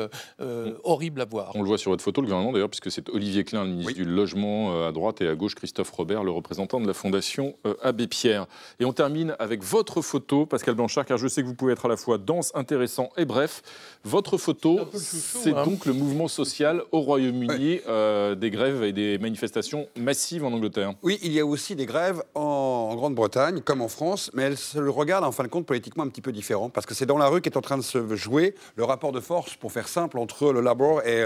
horrible 0.82 1.22
à 1.22 1.24
voir. 1.24 1.52
On 1.54 1.62
le 1.62 1.68
voit 1.68 1.78
sur 1.78 1.90
votre 1.90 2.04
photo, 2.04 2.20
le 2.20 2.26
gouvernement 2.26 2.52
d'ailleurs, 2.52 2.68
puisque 2.68 2.90
c'est 2.90 3.08
Olivier 3.14 3.44
Klein, 3.44 3.64
le 3.64 3.70
ministre 3.70 3.94
du 3.94 4.04
Logement 4.04 4.74
euh, 4.74 4.88
à 4.88 4.92
droite, 4.92 5.20
et 5.20 5.28
à 5.28 5.34
gauche 5.36 5.54
Christophe 5.54 5.90
Robert, 5.90 6.24
le 6.24 6.32
représentant 6.32 6.80
de 6.80 6.86
la 6.86 6.94
Fondation 6.94 7.54
euh, 7.64 7.74
Abbé 7.82 8.08
Pierre. 8.08 8.46
Et 8.80 8.84
on 8.84 8.92
termine 8.92 9.36
avec 9.38 9.62
votre 9.62 10.02
photo, 10.02 10.46
Pascal 10.46 10.74
Blanchard, 10.74 11.04
car 11.04 11.16
je 11.16 11.28
sais 11.28 11.42
que 11.42 11.46
vous 11.46 11.54
pouvez 11.54 11.72
être 11.72 11.86
à 11.86 11.88
la 11.88 11.96
fois 11.96 12.18
dense, 12.18 12.50
intéressant 12.54 13.10
et 13.16 13.24
bref. 13.24 13.62
Votre 14.04 14.36
photo, 14.36 14.80
c'est 14.94 15.54
hein. 15.54 15.64
donc 15.64 15.86
le 15.86 15.92
mouvement 15.92 16.28
social 16.28 16.82
au 16.90 17.00
Royaume-Uni, 17.00 17.80
euh, 17.88 18.34
des 18.34 18.50
grèves 18.50 18.82
et 18.82 18.92
des 18.92 19.18
manifestations 19.18 19.86
massives 19.96 20.44
en 20.44 20.52
Angleterre. 20.52 20.94
Oui, 21.02 21.18
il 21.22 21.32
y 21.32 21.40
a 21.40 21.46
aussi 21.46 21.76
des 21.76 21.86
grèves 21.86 22.22
en, 22.34 22.94
Grande-Bretagne, 22.96 23.60
comme 23.60 23.80
en 23.80 23.88
France, 23.88 24.30
mais 24.34 24.42
elles 24.42 24.58
se 24.58 24.78
regardent 24.78 25.24
en 25.24 25.32
fin 25.32 25.44
de 25.44 25.48
compte 25.48 25.66
politiquement 25.66 26.02
un 26.02 26.08
petit 26.08 26.20
peu 26.20 26.32
différent, 26.32 26.68
parce 26.68 26.86
que 26.86 26.94
c'est 26.94 27.06
dans 27.06 27.18
la 27.18 27.28
rue 27.28 27.40
qu'est 27.40 27.56
en 27.56 27.62
train 27.62 27.78
de 27.78 27.82
se 27.82 28.16
jouer 28.16 28.54
le 28.76 28.84
rapport 28.84 29.12
de 29.12 29.20
force, 29.20 29.54
pour 29.54 29.70
faire 29.70 29.88
simple, 29.88 30.18
entre 30.18 30.52
le 30.52 30.60
Labour 30.60 31.02
et, 31.02 31.24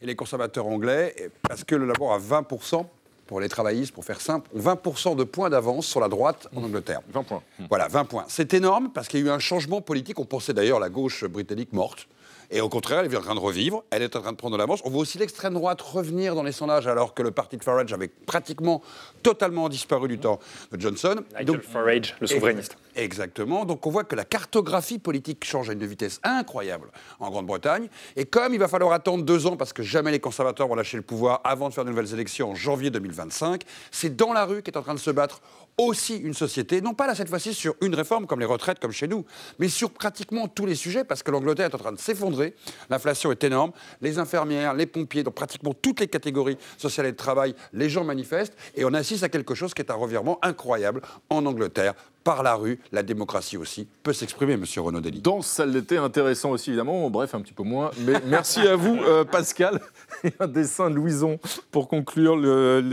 et 0.00 0.06
les 0.06 0.14
conservateurs 0.14 0.66
anglais. 0.66 1.14
Parce 1.48 1.64
que 1.64 1.74
le 1.74 1.86
Labour 1.86 2.12
a 2.12 2.18
20% 2.18 2.84
pour 3.26 3.40
les 3.40 3.48
travaillistes, 3.48 3.92
pour 3.92 4.04
faire 4.04 4.20
simple, 4.20 4.50
20% 4.56 5.16
de 5.16 5.24
points 5.24 5.50
d'avance 5.50 5.86
sur 5.86 6.00
la 6.00 6.08
droite 6.08 6.48
en 6.54 6.62
Angleterre. 6.62 7.00
20 7.12 7.22
points. 7.22 7.42
Voilà, 7.68 7.88
20 7.88 8.04
points. 8.04 8.24
C'est 8.28 8.52
énorme 8.54 8.90
parce 8.92 9.08
qu'il 9.08 9.20
y 9.20 9.22
a 9.22 9.26
eu 9.26 9.30
un 9.30 9.38
changement 9.38 9.80
politique. 9.80 10.18
On 10.18 10.26
pensait 10.26 10.52
d'ailleurs 10.52 10.78
la 10.78 10.90
gauche 10.90 11.24
britannique 11.24 11.72
morte. 11.72 12.06
Et 12.50 12.60
au 12.60 12.68
contraire, 12.68 13.00
elle 13.00 13.12
est 13.12 13.16
en 13.16 13.20
train 13.20 13.34
de 13.34 13.40
revivre, 13.40 13.84
elle 13.90 14.02
est 14.02 14.16
en 14.16 14.20
train 14.20 14.32
de 14.32 14.36
prendre 14.36 14.56
de 14.56 14.58
l'avance. 14.58 14.80
On 14.84 14.90
voit 14.90 15.00
aussi 15.00 15.18
l'extrême 15.18 15.54
droite 15.54 15.80
revenir 15.80 16.34
dans 16.34 16.42
les 16.42 16.52
sondages 16.52 16.86
alors 16.86 17.14
que 17.14 17.22
le 17.22 17.30
parti 17.30 17.56
de 17.56 17.64
Farage 17.64 17.92
avait 17.92 18.08
pratiquement 18.08 18.82
totalement 19.22 19.68
disparu 19.68 20.08
du 20.08 20.18
temps 20.18 20.38
de 20.72 20.80
Johnson. 20.80 21.16
Nigel 21.38 21.60
Farage, 21.62 22.16
le 22.20 22.26
souverainiste. 22.26 22.76
Exactement. 22.96 23.64
Donc 23.64 23.86
on 23.86 23.90
voit 23.90 24.04
que 24.04 24.14
la 24.14 24.24
cartographie 24.24 24.98
politique 24.98 25.44
change 25.44 25.70
à 25.70 25.72
une 25.72 25.84
vitesse 25.84 26.20
incroyable 26.22 26.88
en 27.18 27.30
Grande-Bretagne. 27.30 27.88
Et 28.16 28.24
comme 28.24 28.54
il 28.54 28.60
va 28.60 28.68
falloir 28.68 28.92
attendre 28.92 29.24
deux 29.24 29.46
ans 29.46 29.56
parce 29.56 29.72
que 29.72 29.82
jamais 29.82 30.10
les 30.10 30.20
conservateurs 30.20 30.68
vont 30.68 30.74
lâcher 30.74 30.96
le 30.96 31.02
pouvoir 31.02 31.40
avant 31.44 31.68
de 31.68 31.74
faire 31.74 31.84
de 31.84 31.90
nouvelles 31.90 32.12
élections 32.12 32.50
en 32.50 32.54
janvier 32.54 32.90
2025, 32.90 33.62
c'est 33.90 34.14
dans 34.14 34.32
la 34.32 34.44
rue 34.44 34.62
qu'est 34.62 34.76
en 34.76 34.82
train 34.82 34.94
de 34.94 35.00
se 35.00 35.10
battre 35.10 35.40
aussi 35.78 36.16
une 36.16 36.34
société, 36.34 36.80
non 36.80 36.94
pas 36.94 37.06
là 37.06 37.14
cette 37.14 37.28
fois-ci 37.28 37.54
sur 37.54 37.74
une 37.80 37.94
réforme 37.94 38.26
comme 38.26 38.40
les 38.40 38.46
retraites, 38.46 38.78
comme 38.78 38.92
chez 38.92 39.08
nous, 39.08 39.24
mais 39.58 39.68
sur 39.68 39.90
pratiquement 39.90 40.48
tous 40.48 40.66
les 40.66 40.74
sujets, 40.74 41.04
parce 41.04 41.22
que 41.22 41.30
l'Angleterre 41.30 41.66
est 41.66 41.74
en 41.74 41.78
train 41.78 41.92
de 41.92 41.98
s'effondrer, 41.98 42.54
l'inflation 42.90 43.32
est 43.32 43.42
énorme, 43.44 43.72
les 44.00 44.18
infirmières, 44.18 44.74
les 44.74 44.86
pompiers, 44.86 45.22
dans 45.22 45.30
pratiquement 45.30 45.74
toutes 45.74 46.00
les 46.00 46.08
catégories 46.08 46.58
sociales 46.76 47.06
et 47.06 47.12
de 47.12 47.16
travail, 47.16 47.54
les 47.72 47.88
gens 47.88 48.04
manifestent, 48.04 48.56
et 48.74 48.84
on 48.84 48.94
assiste 48.94 49.24
à 49.24 49.28
quelque 49.28 49.54
chose 49.54 49.74
qui 49.74 49.82
est 49.82 49.90
un 49.90 49.94
revirement 49.94 50.38
incroyable 50.42 51.02
en 51.30 51.44
Angleterre. 51.46 51.94
Par 52.24 52.42
la 52.42 52.54
rue, 52.54 52.80
la 52.90 53.02
démocratie 53.02 53.58
aussi 53.58 53.86
peut 54.02 54.14
s'exprimer, 54.14 54.56
Monsieur 54.56 54.80
Renaud 54.80 55.02
Dely. 55.02 55.20
Dans 55.20 55.42
ça 55.42 55.66
l'était 55.66 55.98
intéressant 55.98 56.52
aussi, 56.52 56.70
évidemment, 56.70 57.10
bref, 57.10 57.34
un 57.34 57.42
petit 57.42 57.52
peu 57.52 57.64
moins. 57.64 57.90
Mais 58.00 58.14
merci 58.26 58.60
à 58.60 58.76
vous, 58.76 58.96
euh, 58.96 59.24
Pascal. 59.24 59.78
Et 60.24 60.32
un 60.40 60.48
dessin 60.48 60.88
de 60.88 60.94
Louison 60.94 61.38
pour 61.70 61.86
conclure. 61.86 62.38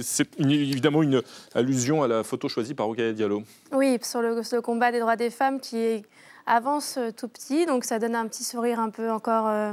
C'est 0.01 0.37
évidemment 0.37 1.01
une 1.01 1.21
allusion 1.55 2.03
à 2.03 2.09
la 2.09 2.23
photo 2.23 2.49
choisie 2.49 2.73
par 2.73 2.87
Rocaille 2.87 3.13
Diallo. 3.13 3.43
Oui, 3.71 3.97
sur 4.03 4.21
le, 4.21 4.61
combat 4.61 4.91
des 4.91 4.99
droits 4.99 5.15
des 5.15 5.29
femmes 5.29 5.61
qui 5.61 6.03
avance 6.45 6.97
euh, 6.97 7.11
tout 7.11 7.29
petit, 7.29 7.65
donc 7.65 7.85
ça 7.85 7.99
donne 7.99 8.15
un 8.15 8.27
petit 8.27 8.43
sourire 8.43 8.79
un 8.79 8.89
peu 8.89 9.11
encore 9.11 9.47
euh, 9.47 9.71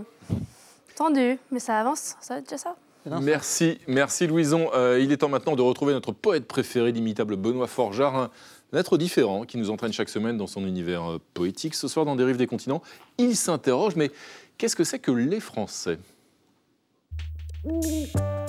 tendu, 0.94 1.38
mais 1.50 1.58
ça 1.58 1.80
avance, 1.80 2.14
ça 2.20 2.34
va 2.34 2.40
être 2.40 2.44
déjà 2.44 2.58
ça. 2.58 2.76
Merci, 3.22 3.78
merci 3.86 4.26
Louison. 4.26 4.70
Euh, 4.74 5.00
il 5.00 5.12
est 5.12 5.18
temps 5.18 5.28
maintenant 5.28 5.56
de 5.56 5.62
retrouver 5.62 5.92
notre 5.92 6.12
poète 6.12 6.46
préféré, 6.46 6.92
l'imitable 6.92 7.36
Benoît 7.36 7.66
Forgeard, 7.66 8.30
un 8.72 8.78
être 8.78 8.98
différent 8.98 9.44
qui 9.44 9.56
nous 9.56 9.70
entraîne 9.70 9.92
chaque 9.92 10.08
semaine 10.08 10.36
dans 10.36 10.46
son 10.46 10.66
univers 10.66 11.18
poétique. 11.34 11.74
Ce 11.74 11.88
soir, 11.88 12.04
dans 12.04 12.16
Des 12.16 12.24
Rives 12.24 12.36
des 12.36 12.46
Continents, 12.46 12.82
il 13.18 13.36
s'interroge, 13.36 13.96
mais 13.96 14.10
qu'est-ce 14.58 14.76
que 14.76 14.84
c'est 14.84 14.98
que 14.98 15.10
les 15.10 15.40
Français? 15.40 15.98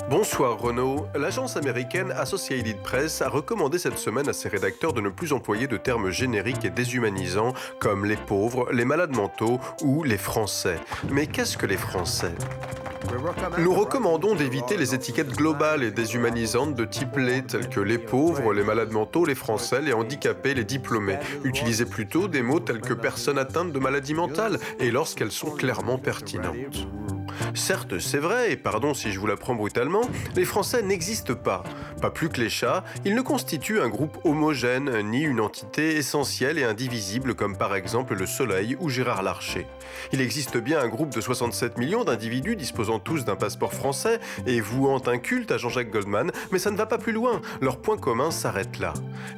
Bonsoir 0.10 0.60
Renaud. 0.60 1.08
L'agence 1.16 1.58
américaine 1.58 2.12
Associated 2.12 2.78
Press 2.84 3.22
a 3.24 3.30
recommandé 3.30 3.80
cette 3.80 3.98
semaine 3.98 4.30
à 4.30 4.34
ses 4.34 4.50
rédacteurs 4.50 4.94
de 4.94 5.02
ne 5.02 5.10
plus 5.10 5.34
employer 5.34 5.66
de 5.66 5.78
termes 5.78 6.12
génériques 6.12 6.64
et 6.64 6.70
déshumanisants 6.70 7.54
comme 7.80 8.06
les 8.06 8.18
pauvres, 8.18 8.72
les 8.72 8.86
malades 8.86 9.16
mentaux 9.16 9.60
ou 9.82 10.04
les 10.04 10.18
Français. 10.18 10.80
Mais 11.10 11.26
qu'est-ce 11.26 11.58
que 11.58 11.66
les 11.66 11.78
Français? 11.78 12.34
Nous 13.58 13.74
recommandons 13.74 14.36
d'éviter 14.36 14.78
les 14.78 14.94
étiquettes 14.94 15.32
globales 15.32 15.84
et 15.84 15.92
déshumanisantes 15.92 16.76
de 16.76 16.86
type 16.86 17.18
les 17.18 17.42
telles 17.42 17.70
que 17.70 17.80
les 17.80 17.98
pauvres, 17.98 18.54
les 18.54 18.64
malades 18.64 18.92
mentaux, 18.92 19.26
les 19.26 19.36
français, 19.36 19.82
les 19.82 19.94
handicapés, 19.94 20.54
les 20.54 20.66
diplômés. 20.66 21.18
Utilisez 21.44 21.86
plutôt 21.86 22.28
des 22.28 22.42
mots 22.42 22.60
tels 22.60 22.82
que 22.82 22.94
personnes 22.94 23.40
atteintes 23.40 23.72
de 23.72 23.80
maladies 23.80 24.14
mentales 24.14 24.60
et 24.80 24.92
lorsqu'elles 24.92 25.32
sont 25.32 25.52
clairement 25.52 25.98
pertinentes. 25.98 26.88
Certes, 27.54 28.00
c'est 28.00 28.18
vrai, 28.18 28.52
et 28.52 28.58
pardon 28.58 28.94
si 28.94 29.12
je 29.12 29.20
vous 29.20 29.28
l'apprends 29.28 29.56
brutalement, 29.56 30.02
les 30.36 30.46
Français 30.46 30.82
n'existent 30.82 31.36
pas. 31.36 31.64
Pas 32.02 32.10
plus 32.10 32.30
que 32.30 32.42
les 32.42 32.50
chats, 32.50 32.84
ils 33.06 33.16
ne 33.16 33.22
constituent 33.22 33.82
un 33.82 33.90
groupe 33.90 34.18
homogène, 34.24 35.02
ni 35.10 35.22
une 35.22 35.42
entité 35.42 35.96
essentielle 35.98 36.58
et 36.58 36.64
indivisible 36.64 37.36
comme 37.36 37.58
par 37.58 37.76
exemple 37.76 38.16
le 38.16 38.26
Soleil 38.26 38.78
ou 38.80 38.90
Gérard 38.90 39.24
Larcher. 39.24 39.68
Il 40.14 40.22
existe 40.22 40.58
bien 40.58 40.80
un 40.80 40.88
groupe 40.88 41.14
de 41.14 41.22
67 41.22 41.78
millions 41.78 42.04
d'individus 42.04 42.56
disposant 42.56 43.00
tous 43.00 43.26
d'un 43.26 43.36
passeport 43.36 43.74
français 43.74 44.20
et 44.46 44.62
vouant 44.62 45.02
un 45.08 45.18
culte 45.18 45.52
à 45.52 45.58
Jean-Jacques 45.58 45.92
Goldman, 45.92 46.32
mais 46.52 46.60
ça 46.60 46.72
ne 46.72 46.78
va 46.78 46.86
pas 46.86 46.98
plus 46.98 47.12
loin. 47.12 47.42
Leur 47.62 47.78
point 47.82 47.98
commun 47.98 48.32
s'arrête 48.32 48.80
là. 48.80 48.94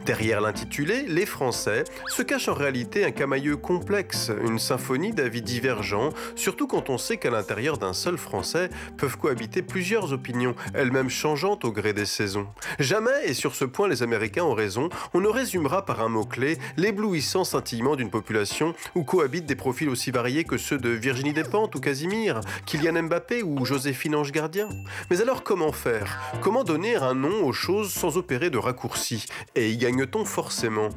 Derrière 0.05 0.41
l'intitulé, 0.41 1.05
les 1.07 1.25
Français, 1.25 1.83
se 2.07 2.21
cache 2.21 2.47
en 2.47 2.53
réalité 2.53 3.05
un 3.05 3.11
camailleux 3.11 3.57
complexe, 3.57 4.31
une 4.45 4.59
symphonie 4.59 5.11
d'avis 5.11 5.41
divergents, 5.41 6.09
surtout 6.35 6.67
quand 6.67 6.89
on 6.89 6.97
sait 6.97 7.17
qu'à 7.17 7.29
l'intérieur 7.29 7.77
d'un 7.77 7.93
seul 7.93 8.17
Français 8.17 8.69
peuvent 8.97 9.17
cohabiter 9.17 9.61
plusieurs 9.61 10.13
opinions, 10.13 10.55
elles-mêmes 10.73 11.09
changeantes 11.09 11.65
au 11.65 11.71
gré 11.71 11.93
des 11.93 12.05
saisons. 12.05 12.47
Jamais, 12.79 13.25
et 13.25 13.33
sur 13.33 13.55
ce 13.55 13.65
point 13.65 13.87
les 13.87 14.03
Américains 14.03 14.43
ont 14.43 14.53
raison, 14.53 14.89
on 15.13 15.21
ne 15.21 15.27
résumera 15.27 15.85
par 15.85 16.01
un 16.01 16.09
mot-clé 16.09 16.57
l'éblouissant 16.77 17.43
scintillement 17.43 17.95
d'une 17.95 18.09
population 18.09 18.73
où 18.95 19.03
cohabitent 19.03 19.45
des 19.45 19.55
profils 19.55 19.89
aussi 19.89 20.11
variés 20.11 20.40
que 20.43 20.57
ceux 20.57 20.77
de 20.77 20.89
Virginie 20.89 21.33
Despentes 21.33 21.75
ou 21.75 21.79
Casimir, 21.79 22.41
Kylian 22.65 23.03
Mbappé 23.03 23.43
ou 23.43 23.65
Joséphine 23.65 24.15
Ange 24.15 24.31
Gardien. 24.31 24.69
Mais 25.09 25.21
alors 25.21 25.43
comment 25.43 25.71
faire? 25.71 26.19
Comment 26.41 26.63
donner 26.63 26.95
un 26.95 27.13
nom 27.13 27.45
aux 27.45 27.53
choses 27.53 27.91
sans 27.91 28.17
opérer 28.17 28.49
de 28.49 28.57
raccourcis 28.57 29.25
Et 29.55 29.71
y 29.71 29.77
gagne-t-on 29.77 30.25
forcément? 30.25 30.89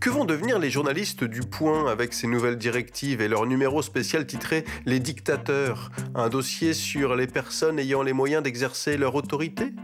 Que 0.00 0.10
vont 0.10 0.24
devenir 0.24 0.58
les 0.58 0.70
journalistes 0.70 1.24
du 1.24 1.40
Point 1.40 1.90
avec 1.90 2.12
ces 2.12 2.26
nouvelles 2.26 2.58
directives 2.58 3.20
et 3.20 3.28
leur 3.28 3.46
numéro 3.46 3.82
spécial 3.82 4.26
titré 4.26 4.64
Les 4.84 5.00
dictateurs 5.00 5.90
Un 6.14 6.28
dossier 6.28 6.72
sur 6.72 7.16
les 7.16 7.26
personnes 7.26 7.78
ayant 7.78 8.02
les 8.02 8.12
moyens 8.12 8.42
d'exercer 8.42 8.96
leur 8.96 9.14
autorité? 9.14 9.74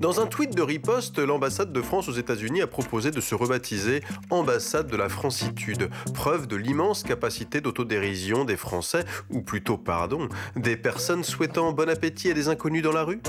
Dans 0.00 0.20
un 0.20 0.26
tweet 0.26 0.56
de 0.56 0.62
riposte, 0.62 1.18
l'ambassade 1.18 1.72
de 1.72 1.82
France 1.82 2.08
aux 2.08 2.12
États-Unis 2.12 2.62
a 2.62 2.66
proposé 2.66 3.10
de 3.10 3.20
se 3.20 3.34
rebaptiser 3.34 4.02
Ambassade 4.30 4.90
de 4.90 4.96
la 4.96 5.10
Francitude, 5.10 5.90
preuve 6.14 6.46
de 6.46 6.56
l'immense 6.56 7.02
capacité 7.02 7.60
d'autodérision 7.60 8.46
des 8.46 8.56
Français, 8.56 9.04
ou 9.28 9.42
plutôt, 9.42 9.76
pardon, 9.76 10.28
des 10.56 10.78
personnes 10.78 11.22
souhaitant 11.22 11.72
bon 11.72 11.90
appétit 11.90 12.30
à 12.30 12.34
des 12.34 12.48
inconnus 12.48 12.82
dans 12.82 12.92
la 12.92 13.04
rue 13.04 13.20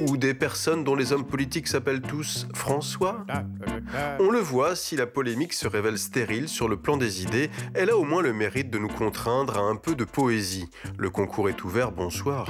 Ou 0.00 0.16
des 0.16 0.34
personnes 0.34 0.82
dont 0.82 0.96
les 0.96 1.12
hommes 1.12 1.26
politiques 1.26 1.68
s'appellent 1.68 2.02
tous 2.02 2.48
François 2.52 3.24
On 4.18 4.30
le 4.30 4.40
voit, 4.40 4.74
si 4.74 4.96
la 4.96 5.06
polémique 5.06 5.52
se 5.52 5.68
révèle 5.68 5.98
stérile 5.98 6.48
sur 6.48 6.68
le 6.68 6.76
plan 6.76 6.96
des 6.96 7.22
idées, 7.22 7.48
elle 7.74 7.90
a 7.90 7.96
au 7.96 8.04
moins 8.04 8.22
le 8.22 8.32
mérite 8.32 8.70
de 8.70 8.78
nous 8.78 8.88
contraindre 8.88 9.56
à 9.56 9.60
un 9.60 9.76
peu 9.76 9.94
de 9.94 10.04
poésie. 10.04 10.68
Le 10.96 11.10
concours 11.10 11.48
est 11.48 11.62
ouvert, 11.62 11.92
bonsoir. 11.92 12.48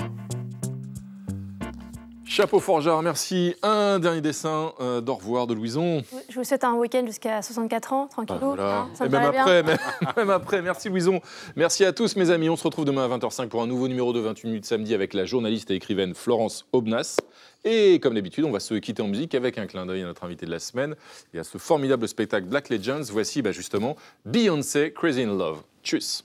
Chapeau 2.29 2.61
forgeard, 2.61 3.03
merci. 3.03 3.55
Un 3.63 3.99
dernier 3.99 4.21
dessin 4.21 4.73
euh, 4.81 5.01
d'au 5.01 5.15
revoir 5.15 5.47
de 5.47 5.55
Louison. 5.55 6.03
Je 6.29 6.39
vous 6.39 6.45
souhaite 6.45 6.63
un 6.63 6.75
week-end 6.75 7.05
jusqu'à 7.07 7.41
64 7.41 7.93
ans, 7.95 8.07
tranquillou. 8.07 8.55
Ah, 8.59 8.81
hein, 8.81 8.89
ça 8.95 9.07
Et 9.07 9.09
me 9.09 9.19
même 9.19 9.31
bien. 9.31 9.41
après, 9.41 9.63
même, 9.63 9.79
même 10.17 10.31
après. 10.31 10.61
Merci 10.63 10.89
Louison. 10.91 11.21
Merci 11.57 11.85
à 11.85 11.93
tous 11.93 12.17
mes 12.17 12.31
amis. 12.31 12.51
On 12.51 12.57
se 12.57 12.65
retrouve 12.65 12.85
demain 12.85 13.11
à 13.11 13.17
20h05 13.17 13.49
pour 13.49 13.63
un 13.63 13.67
nouveau 13.67 13.89
numéro 13.89 14.13
de 14.13 14.21
28 14.21 14.47
minutes 14.47 14.67
samedi 14.67 14.95
avec 14.95 15.15
la 15.15 15.25
journaliste 15.25 15.71
et 15.71 15.75
écrivaine 15.75 16.15
Florence 16.15 16.67
Obnas. 16.73 17.17
Et 17.65 17.99
comme 17.99 18.15
d'habitude, 18.15 18.45
on 18.45 18.53
va 18.53 18.61
se 18.61 18.75
quitter 18.75 19.03
en 19.03 19.09
musique 19.09 19.35
avec 19.35 19.57
un 19.59 19.67
clin 19.67 19.87
d'œil 19.87 20.03
à 20.03 20.07
notre 20.07 20.25
invité 20.25 20.45
de 20.45 20.51
la 20.51 20.61
semaine 20.61 20.97
et 21.33 21.39
à 21.39 21.45
ce 21.45 21.57
formidable 21.59 22.07
spectacle 22.07 22.47
Black 22.47 22.69
Legends. 22.69 23.03
Voici 23.11 23.43
bah, 23.43 23.53
justement 23.53 23.97
Beyoncé 24.27 24.93
Crazy 24.93 25.23
in 25.23 25.37
Love. 25.37 25.63
Tchuss. 25.83 26.25